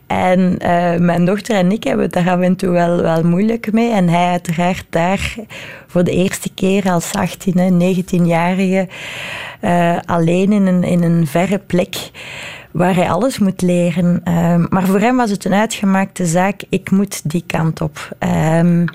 [0.07, 3.72] En uh, mijn dochter en ik hebben het daar af en toe wel, wel moeilijk
[3.72, 3.91] mee.
[3.91, 5.35] En hij uiteraard daar
[5.88, 8.88] voor de eerste keer als 18, 19-jarige
[9.61, 11.95] uh, alleen in een, in een verre plek
[12.72, 14.06] waar hij alles moet leren.
[14.06, 16.61] Um, maar voor hem was het een uitgemaakte zaak.
[16.69, 18.15] Ik moet die kant op.
[18.57, 18.85] Um,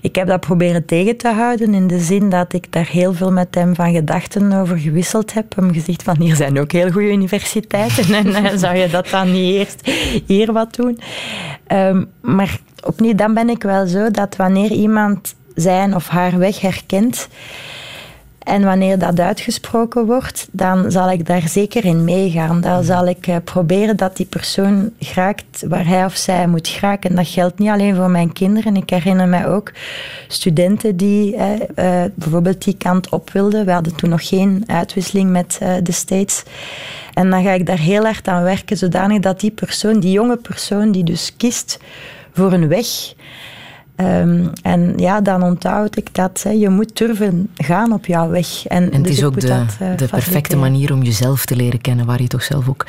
[0.00, 3.32] ik heb dat proberen tegen te houden in de zin dat ik daar heel veel
[3.32, 5.56] met hem van gedachten over gewisseld heb.
[5.56, 9.32] Hem gezegd van hier zijn ook heel goede universiteiten en uh, zou je dat dan
[9.32, 9.90] niet eerst
[10.26, 10.98] hier wat doen?
[11.72, 16.60] Um, maar opnieuw, dan ben ik wel zo dat wanneer iemand zijn of haar weg
[16.60, 17.28] herkent,
[18.48, 22.60] en wanneer dat uitgesproken wordt, dan zal ik daar zeker in meegaan.
[22.60, 27.10] Dan zal ik eh, proberen dat die persoon geraakt waar hij of zij moet geraken.
[27.10, 28.76] En dat geldt niet alleen voor mijn kinderen.
[28.76, 29.72] Ik herinner mij ook
[30.28, 33.64] studenten die eh, eh, bijvoorbeeld die kant op wilden.
[33.64, 36.42] We hadden toen nog geen uitwisseling met de States.
[37.14, 40.36] En dan ga ik daar heel hard aan werken, zodanig dat die persoon, die jonge
[40.36, 41.78] persoon die dus kiest
[42.32, 42.86] voor een weg
[44.00, 48.66] Um, en ja, dan onthoud ik dat hè, je moet durven gaan op jouw weg.
[48.66, 51.56] En, en het dus is ook de, dat, uh, de perfecte manier om jezelf te
[51.56, 52.86] leren kennen, waar je toch zelf ook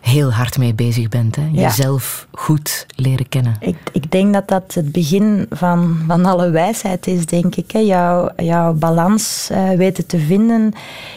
[0.00, 1.36] heel hard mee bezig bent.
[1.36, 1.48] Hè?
[1.52, 3.56] Jezelf goed leren kennen.
[3.60, 7.70] Ik, ik denk dat dat het begin van, van alle wijsheid is, denk ik.
[7.70, 7.78] Hè?
[7.78, 10.72] Jouw, jouw balans uh, weten te vinden,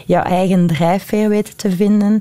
[0.06, 2.20] jouw eigen drijfveer weten te vinden.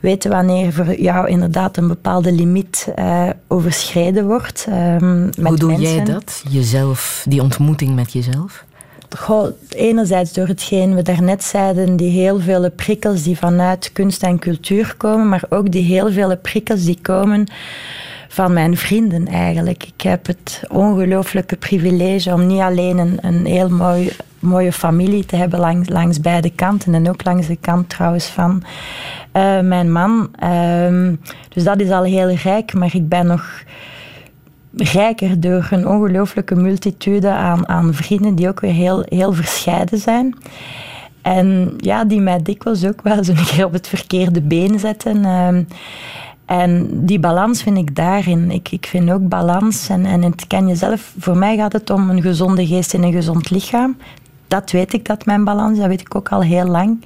[0.00, 4.66] Weten wanneer voor jou inderdaad een bepaalde limiet uh, overschreden wordt.
[4.68, 5.94] Met Hoe doe mensen.
[5.94, 6.42] jij dat?
[6.48, 8.64] Jezelf, die ontmoeting met jezelf?
[9.68, 14.94] Enerzijds door hetgeen we daarnet zeiden, die heel vele prikkels die vanuit kunst en cultuur
[14.96, 17.46] komen, maar ook die heel vele prikkels die komen
[18.28, 19.84] van mijn vrienden eigenlijk.
[19.84, 25.36] Ik heb het ongelooflijke privilege om niet alleen een, een heel mooi, mooie familie te
[25.36, 28.62] hebben langs, langs beide kanten en ook langs de kant trouwens van
[29.32, 30.30] uh, mijn man.
[30.42, 31.08] Uh,
[31.48, 33.62] dus dat is al heel rijk, maar ik ben nog
[34.76, 40.36] rijker door een ongelooflijke multitude aan, aan vrienden die ook weer heel, heel verscheiden zijn.
[41.22, 45.24] En ja, die mij dikwijls ook wel zo'n keer op het verkeerde been zetten.
[45.24, 45.66] Um,
[46.44, 48.50] en die balans vind ik daarin.
[48.50, 49.88] Ik, ik vind ook balans.
[49.88, 51.14] En, en het ken je zelf.
[51.18, 53.96] Voor mij gaat het om een gezonde geest in een gezond lichaam.
[54.48, 55.78] Dat weet ik dat mijn balans.
[55.78, 57.04] Dat weet ik ook al heel lang.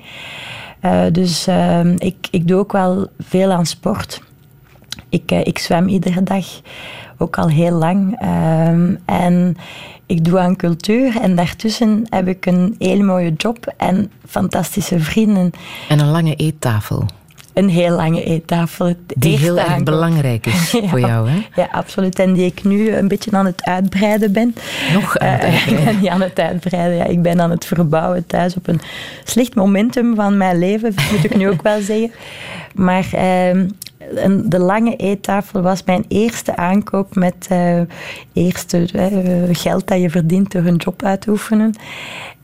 [0.83, 4.23] Uh, dus uh, ik, ik doe ook wel veel aan sport.
[5.09, 6.47] Ik, uh, ik zwem iedere dag
[7.19, 8.23] ook al heel lang.
[8.69, 9.57] Um, en
[10.07, 15.51] ik doe aan cultuur en daartussen heb ik een heel mooie job en fantastische vrienden.
[15.89, 17.07] En een lange eettafel.
[17.53, 18.95] Een heel lange eettafel.
[19.07, 21.47] Die heel erg belangrijk is ja, voor jou, hè?
[21.55, 22.19] Ja, absoluut.
[22.19, 24.55] En die ik nu een beetje aan het uitbreiden ben.
[24.93, 25.79] Nog aan het uh, uitbreiden?
[25.79, 26.97] ik ben niet aan het uitbreiden.
[26.97, 27.05] Ja.
[27.05, 28.81] Ik ben aan het verbouwen thuis op een
[29.25, 32.13] slecht momentum van mijn leven, moet ik nu ook wel zeggen.
[32.75, 33.63] Maar uh,
[34.45, 37.81] de lange eettafel was mijn eerste aankoop met uh,
[38.33, 41.75] eerste uh, geld dat je verdient door een job uit te oefenen.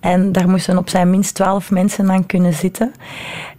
[0.00, 2.92] En daar moesten op zijn minst twaalf mensen aan kunnen zitten.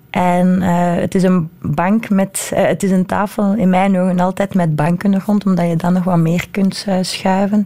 [0.09, 4.53] En uh, het is een bank met, het is een tafel in mijn ogen altijd
[4.53, 7.65] met banken rond, omdat je dan nog wat meer kunt schuiven.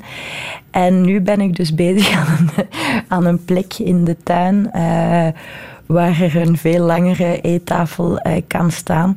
[0.72, 2.50] En nu ben ik dus bezig aan
[3.08, 4.72] een, aan plek in de tuin
[5.86, 9.16] waar er een veel langere eettafel kan staan.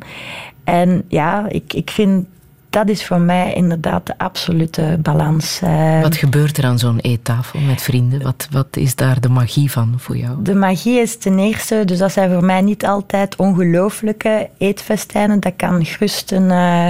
[0.71, 2.27] En ja, ik, ik vind
[2.71, 5.61] dat is voor mij inderdaad de absolute balans.
[5.63, 6.01] Eh.
[6.01, 8.23] Wat gebeurt er aan zo'n eettafel met vrienden?
[8.23, 10.43] Wat, wat is daar de magie van voor jou?
[10.43, 15.41] De magie is ten eerste, dus dat zijn voor mij niet altijd ongelooflijke eetfestijnen.
[15.41, 16.87] Dat kan gerust een, uh,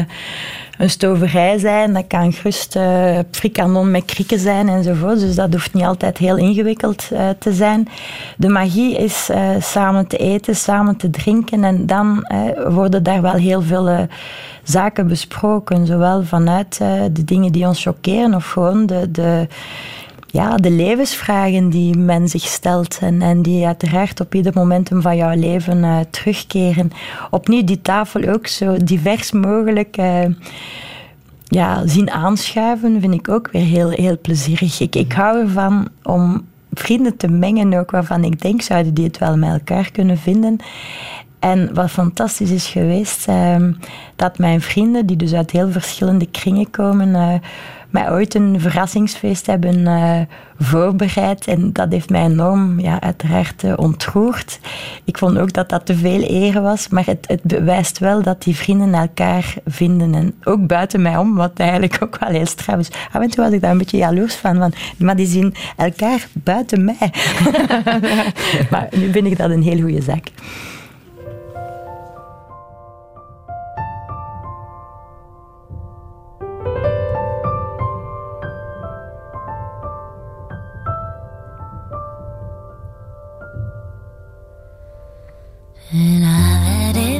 [0.81, 5.20] een stoverij zijn, dat kan gerust uh, frikanon met krieken zijn enzovoort.
[5.20, 7.89] Dus dat hoeft niet altijd heel ingewikkeld uh, te zijn.
[8.36, 12.27] De magie is uh, samen te eten, samen te drinken en dan
[12.69, 14.07] worden daar wel heel veel
[14.62, 15.86] zaken besproken.
[15.86, 16.78] Zowel vanuit
[17.12, 19.47] de dingen die ons chockeren of gewoon de, de
[20.32, 25.16] ja, de levensvragen die men zich stelt en, en die uiteraard op ieder momentum van
[25.16, 26.90] jouw leven uh, terugkeren.
[27.31, 30.24] Opnieuw die tafel ook zo divers mogelijk uh,
[31.44, 34.81] ja, zien aanschuiven, vind ik ook weer heel, heel plezierig.
[34.81, 39.19] Ik, ik hou ervan om vrienden te mengen ook waarvan ik denk, zouden die het
[39.19, 40.57] wel met elkaar kunnen vinden.
[41.39, 43.57] En wat fantastisch is geweest, uh,
[44.16, 47.40] dat mijn vrienden, die dus uit heel verschillende kringen komen,
[47.91, 50.21] mij ooit een verrassingsfeest hebben uh,
[50.59, 51.47] voorbereid.
[51.47, 54.61] En dat heeft mij enorm, ja, uiteraard uh, ontroerd.
[55.05, 56.89] Ik vond ook dat dat te veel eer was.
[56.89, 60.15] Maar het, het bewijst wel dat die vrienden elkaar vinden.
[60.15, 62.91] En ook buiten mij om, wat eigenlijk ook wel heel straf is.
[63.12, 64.57] Af en toe was ik daar een beetje jaloers van.
[64.57, 67.12] van maar die zien elkaar buiten mij.
[68.71, 70.31] maar nu vind ik dat een heel goede zaak.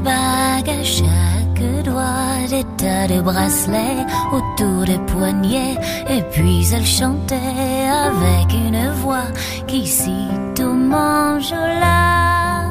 [0.01, 5.77] Des bagues à chaque doigt, des tas de bracelets autour des poignets,
[6.09, 9.29] et puis elle chantait avec une voix
[9.67, 12.65] qui cite au manjola.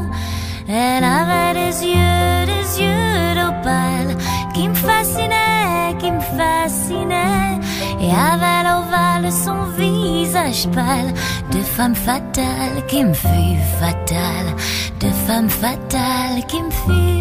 [0.68, 4.16] Elle avait des yeux, des yeux d'opale
[4.54, 7.60] qui me fascinaient, qui me fascinaient,
[8.02, 11.14] et avait l'ovale son visage pâle
[11.52, 14.56] de femme fatale qui me fut fatale
[15.00, 17.19] de femme fatale qui me fut.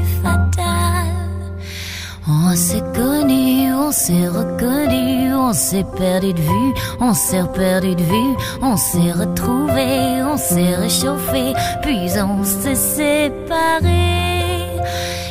[2.31, 8.03] On s'est connu, on s'est reconnu, on s'est perdu de vue, on s'est perdu de
[8.03, 14.77] vue, on s'est retrouvé, on s'est réchauffé, puis on s'est séparé.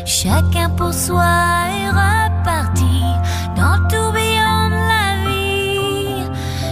[0.06, 3.04] Chacun pour soi est reparti
[3.56, 6.24] dans le tourbillon de la vie.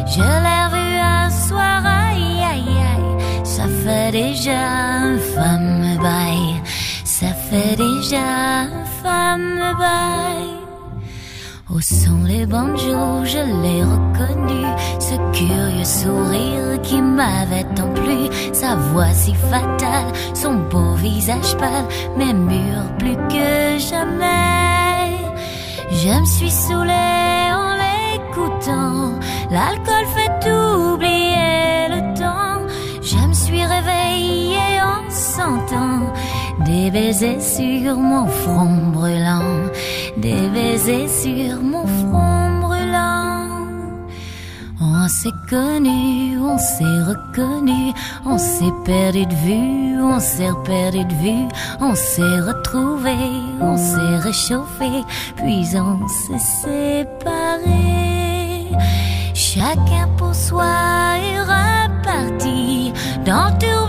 [0.08, 4.58] Je l'ai vu un soir, aïe aïe aïe, ça fait déjà
[5.04, 6.64] un femme bail,
[7.04, 8.66] ça fait déjà
[9.06, 10.50] femme bail.
[11.72, 14.64] Où sont les banjos, je l'ai reconnu,
[15.08, 18.20] ce curieux sourire qui m'avait tant plu,
[18.54, 21.88] sa voix si fatale, son beau visage pâle,
[22.18, 23.50] mais mûr plus que
[23.90, 25.16] jamais.
[26.02, 29.20] Je me suis saoulée en l'écoutant,
[29.52, 29.95] l'alcool
[36.86, 39.72] des baisers sur mon front brûlant,
[40.18, 43.48] des baisers sur mon front brûlant.
[44.80, 47.92] On s'est connu, on s'est reconnu,
[48.24, 51.48] on s'est perdu de vue, on s'est perdu de vue,
[51.82, 53.18] on s'est retrouvé,
[53.62, 54.92] on s'est réchauffé,
[55.38, 57.96] puis on s'est séparé.
[59.34, 60.72] Chacun pour soi
[61.30, 62.94] est reparti.
[63.26, 63.85] Dans le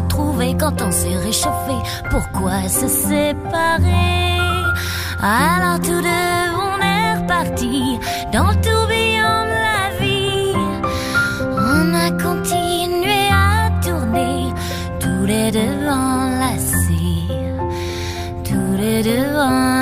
[0.00, 1.76] retrouvé, quand on s'est réchauffé,
[2.10, 4.20] pourquoi se séparer?
[5.22, 7.98] Alors tous deux on est reparti
[8.32, 10.54] dans le tourbillon de la vie.
[11.74, 14.52] On a continué à tourner
[14.98, 17.28] tous les deux enlacés,
[18.44, 19.79] tous les deux enlacés,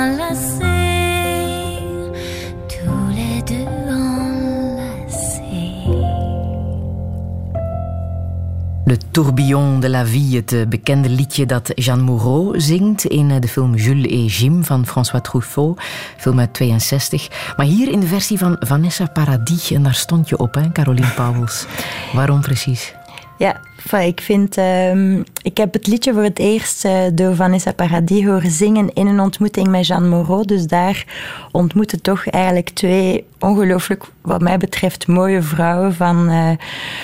[9.11, 13.47] Tourbillon de la Vie, het eh, bekende liedje dat Jeanne Moreau zingt in eh, de
[13.47, 15.81] film Jules et Jim van François Truffaut,
[16.17, 17.53] film uit 62.
[17.57, 21.65] Maar hier in de versie van Vanessa Paradis, en daar stond je op, Caroline Pauwels.
[22.13, 22.93] Waarom precies?
[23.39, 23.61] Ja,
[23.99, 24.57] ik vind...
[24.57, 29.07] Ehm, ik heb het liedje voor het eerst uh, door Vanessa Paradis horen zingen in
[29.07, 30.45] een ontmoeting met Jeanne Moreau.
[30.45, 31.05] Dus daar
[31.51, 36.49] ontmoeten toch eigenlijk twee ongelooflijk, wat mij betreft, mooie vrouwen van uh,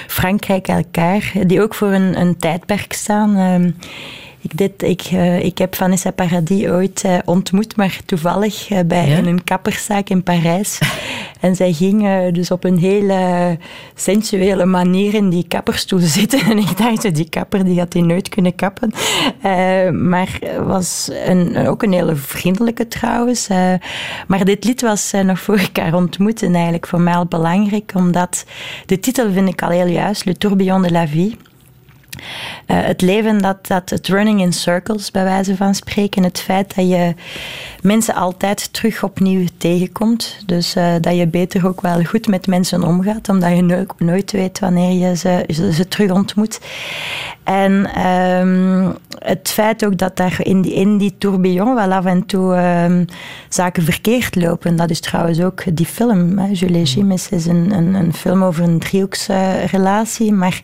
[0.07, 1.31] Frankrijk elkaar.
[1.45, 3.35] Die ook voor een, een tijdperk staan.
[3.35, 3.71] Ehm,
[4.45, 9.07] ik, dit, ik, uh, ik heb Vanessa Paradis ooit uh, ontmoet, maar toevallig uh, bij
[9.07, 9.17] ja?
[9.17, 10.79] een kapperszaak in Parijs.
[11.39, 13.57] en zij ging dus op een hele
[13.95, 16.39] sensuele manier in die kapperstoel zitten.
[16.51, 18.93] en ik dacht, die kapper die had die nooit kunnen kappen.
[20.07, 23.47] maar was een, ook een hele vriendelijke trouwens.
[24.27, 28.45] maar dit lied was nog voor elkaar ontmoeten eigenlijk voor mij al belangrijk, omdat
[28.85, 31.37] de titel vind ik al heel juist, Le Tourbillon de la Vie.
[32.15, 36.23] Uh, het leven dat, dat het running in circles, bij wijze van spreken.
[36.23, 37.13] Het feit dat je
[37.81, 40.37] mensen altijd terug opnieuw tegenkomt.
[40.45, 44.31] Dus uh, dat je beter ook wel goed met mensen omgaat, omdat je nooit, nooit
[44.31, 46.59] weet wanneer je ze, ze, ze terug ontmoet.
[47.45, 52.25] En um, het feit ook dat daar in die, in die tourbillon wel af en
[52.25, 53.05] toe um,
[53.49, 54.75] zaken verkeerd lopen.
[54.75, 56.37] Dat is trouwens ook die film.
[56.37, 56.47] Hè.
[56.51, 60.61] Julie Gimes is een, een, een film over een driehoeksrelatie, maar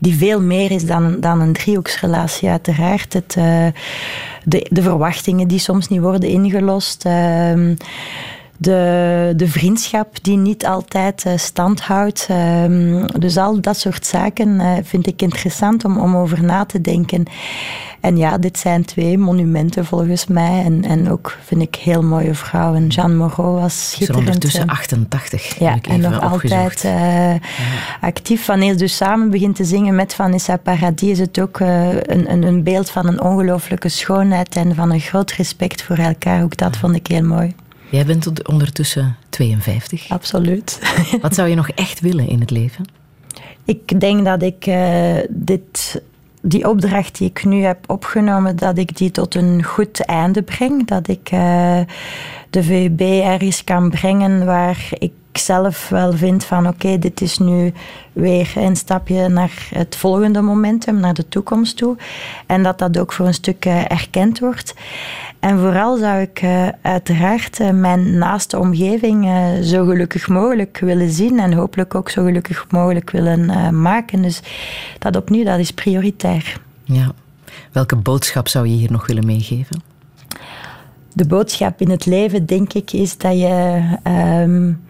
[0.00, 3.12] die veel meer is dan, dan een driehoeksrelatie uiteraard.
[3.12, 3.66] Het, uh,
[4.44, 7.06] de, de verwachtingen die soms niet worden ingelost.
[7.06, 7.70] Uh,
[8.56, 12.28] de, de vriendschap die niet altijd uh, stand houdt.
[12.30, 16.80] Uh, dus al dat soort zaken uh, vind ik interessant om, om over na te
[16.80, 17.24] denken.
[18.00, 20.64] En ja, dit zijn twee monumenten volgens mij.
[20.64, 22.86] En, en ook vind ik heel mooie vrouwen.
[22.86, 24.24] Jeanne Moreau was schitterend.
[24.24, 25.58] Ze ondertussen 88.
[25.58, 27.38] Ja, en nog altijd ja.
[28.00, 28.46] actief.
[28.46, 32.42] Wanneer ze dus samen begint te zingen met Vanessa Paradis, is het ook een, een,
[32.42, 36.42] een beeld van een ongelooflijke schoonheid en van een groot respect voor elkaar.
[36.42, 37.54] Ook dat vond ik heel mooi.
[37.92, 40.08] Jij bent ondertussen 52.
[40.08, 40.78] Absoluut.
[41.22, 42.84] Wat zou je nog echt willen in het leven?
[43.64, 46.02] Ik denk dat ik uh, dit,
[46.42, 50.86] die opdracht die ik nu heb opgenomen, dat ik die tot een goed einde breng.
[50.86, 51.80] Dat ik uh,
[52.50, 57.38] de VUB ergens kan brengen waar ik zelf wel vind van oké, okay, dit is
[57.38, 57.72] nu
[58.12, 61.96] weer een stapje naar het volgende momentum, naar de toekomst toe.
[62.46, 64.74] En dat dat ook voor een stuk uh, erkend wordt.
[65.40, 69.28] En vooral zou ik uh, uiteraard uh, mijn naaste omgeving
[69.64, 74.22] zo gelukkig mogelijk willen zien en hopelijk ook zo gelukkig mogelijk willen maken.
[74.22, 74.40] Dus
[74.98, 76.60] dat opnieuw, dat is prioritair.
[76.84, 77.12] Ja.
[77.72, 79.82] Welke boodschap zou je hier nog willen meegeven?
[81.12, 83.82] De boodschap in het leven, denk ik, is dat je
[84.42, 84.82] um,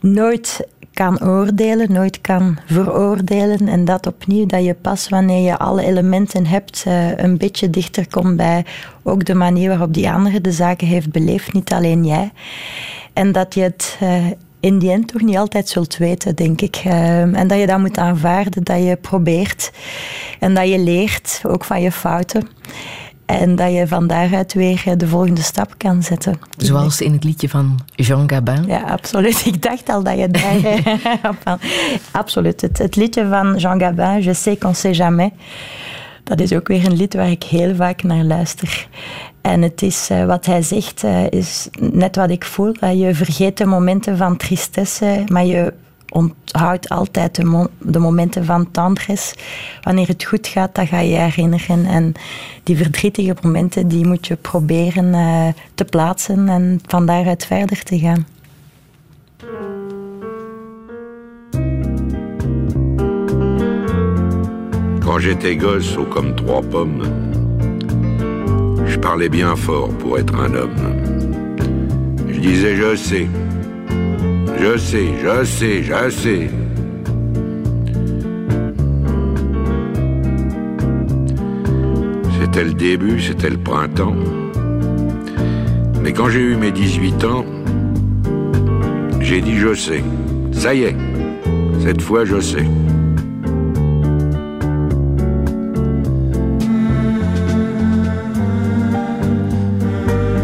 [0.00, 0.66] nooit
[0.98, 3.68] kan oordelen, nooit kan veroordelen.
[3.68, 8.08] En dat opnieuw, dat je pas wanneer je alle elementen hebt, uh, een beetje dichter
[8.10, 8.64] komt bij
[9.02, 12.32] ook de manier waarop die andere de zaken heeft beleefd, niet alleen jij.
[13.12, 14.26] En dat je het uh,
[14.60, 16.82] in die end toch niet altijd zult weten, denk ik.
[16.86, 19.70] Uh, en dat je dat moet aanvaarden, dat je probeert
[20.38, 22.48] en dat je leert, ook van je fouten.
[23.28, 26.40] En dat je van daaruit weer de volgende stap kan zetten.
[26.56, 28.66] Zoals in het liedje van Jean Gabin.
[28.66, 29.46] Ja, absoluut.
[29.52, 30.82] Ik dacht al dat je daar...
[31.44, 31.58] van,
[32.10, 32.60] absoluut.
[32.60, 35.30] Het, het, liedje van Jean Gabin, Je sais qu'on sait jamais.
[36.24, 38.88] Dat is ook weer een lied waar ik heel vaak naar luister.
[39.40, 42.74] En het is, uh, wat hij zegt, uh, is net wat ik voel.
[42.80, 45.72] Uh, je vergeet de momenten van tristesse, maar je
[46.10, 49.34] onthoudt altijd de, mo de, momenten van tendres.
[49.82, 51.86] Wanneer het goed gaat, dat ga je herinneren.
[51.86, 52.12] En
[52.62, 57.98] die verdrietige momenten, die moet je proberen uh, te plaatsen en van daaruit verder te
[57.98, 58.26] gaan.
[65.08, 67.02] Quand j'étais gosse, haut comme trois pommes,
[68.86, 71.08] je parlais bien fort pour être un homme.
[72.26, 73.26] Je disais je sais,
[74.56, 76.50] Je sais, je sais, je sais.
[82.40, 84.16] C'était le début, c'était le printemps.
[86.02, 87.44] Mais quand j'ai eu mes 18 ans,
[89.20, 90.02] j'ai dit je sais.
[90.52, 90.96] Ça y est,
[91.80, 92.64] cette fois je sais.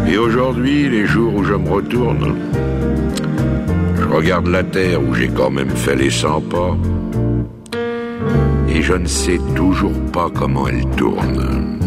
[0.07, 2.35] Et aujourd'hui, les jours où je me retourne,
[4.15, 6.77] regarde la terre où j'ai quand même fait les 100 pas.
[8.69, 11.79] Et je ne sais toujours pas comment elle tourne.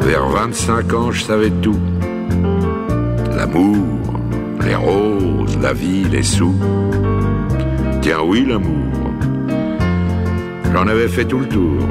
[0.00, 1.78] Vers 25 ans, je savais tout.
[3.36, 3.84] L'amour,
[4.64, 6.54] les roses, la vie, les sous.
[8.00, 9.12] Tiens oui, l'amour.
[10.72, 11.82] J'en avais fait tout le tour.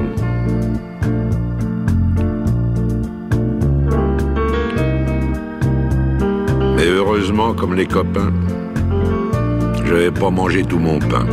[7.18, 8.31] Malheureusement, comme les copains,
[9.73, 11.26] je n'avais pas mangé tout mon pain.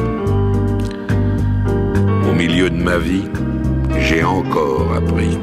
[2.27, 3.25] Au milieu de ma vie,
[3.99, 5.37] j'ai encore appris.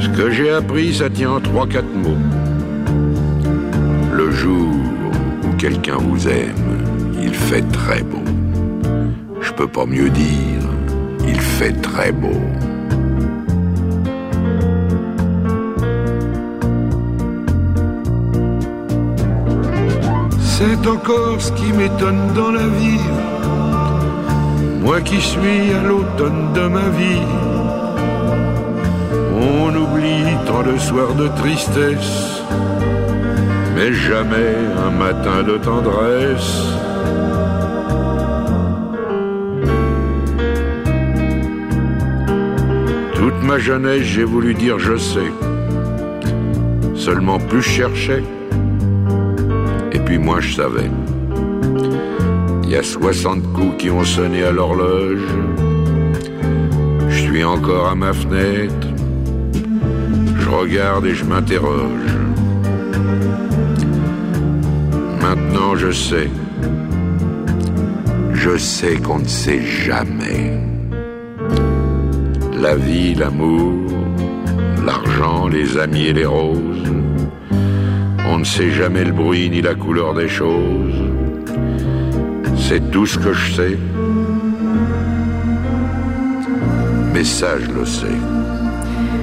[0.00, 2.18] Ce que j'ai appris, ça tient en trois, quatre mots.
[4.12, 4.74] Le jour
[5.44, 6.82] où quelqu'un vous aime,
[7.22, 8.24] il fait très beau.
[9.40, 10.62] Je peux pas mieux dire,
[11.28, 12.40] il fait très beau.
[20.56, 23.06] C'est encore ce qui m'étonne dans la vie.
[24.82, 27.26] Moi qui suis à l'automne de ma vie.
[29.34, 32.40] On oublie tant de soirs de tristesse,
[33.74, 34.54] mais jamais
[34.86, 36.54] un matin de tendresse.
[43.16, 45.32] Toute ma jeunesse, j'ai voulu dire je sais.
[46.94, 48.43] Seulement plus puis
[50.24, 50.90] moi je savais.
[52.62, 55.28] Il y a 60 coups qui ont sonné à l'horloge.
[57.10, 58.88] Je suis encore à ma fenêtre.
[60.40, 62.10] Je regarde et je m'interroge.
[65.20, 66.30] Maintenant je sais.
[68.32, 70.58] Je sais qu'on ne sait jamais.
[72.60, 73.74] La vie, l'amour,
[74.86, 76.73] l'argent, les amis et les roses.
[78.34, 81.00] On ne sait jamais le bruit ni la couleur des choses.
[82.56, 83.78] C'est tout ce que je sais.
[87.12, 88.18] Mais ça, je le sais.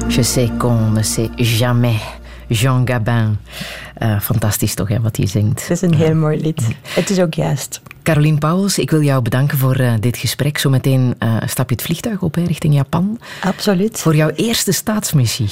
[0.08, 2.00] Je sais qu'on ne sait jamais.
[2.50, 3.36] Jean Gabin.
[4.02, 5.62] Uh, fantastisch toch, hè, wat hij zingt.
[5.62, 6.68] Het is een heel mooi lied.
[6.88, 7.82] Het is ook juist.
[8.04, 10.58] Caroline Pauwels, ik wil jou bedanken voor uh, dit gesprek.
[10.58, 13.20] Zometeen uh, stap je het vliegtuig op hè, richting Japan.
[13.44, 14.00] Absoluut.
[14.00, 15.50] Voor jouw eerste staatsmissie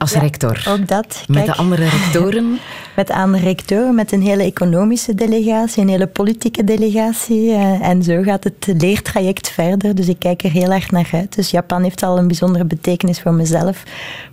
[0.00, 0.64] als ja, rector.
[0.68, 1.24] Ook dat.
[1.26, 2.58] Met de andere rectoren?
[3.00, 7.48] met de andere rectoren, met een hele economische delegatie, een hele politieke delegatie.
[7.48, 9.94] Uh, en zo gaat het leertraject verder.
[9.94, 11.34] Dus ik kijk er heel erg naar uit.
[11.34, 13.82] Dus Japan heeft al een bijzondere betekenis voor mezelf.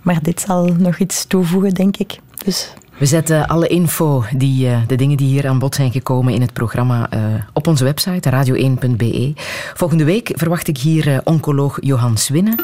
[0.02, 2.18] Maar dit zal nog iets toevoegen, denk ik.
[2.44, 6.34] Dus we zetten alle info, die, uh, de dingen die hier aan bod zijn gekomen
[6.34, 7.20] in het programma, uh,
[7.52, 9.32] op onze website radio1.be.
[9.74, 12.54] Volgende week verwacht ik hier oncoloog Johan Swinnen.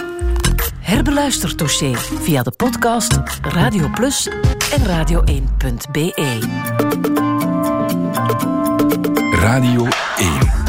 [0.80, 4.28] Herbeluister dossier via de podcast Radio Plus
[4.74, 6.12] en radio1.be.
[9.40, 9.86] Radio
[10.18, 10.63] 1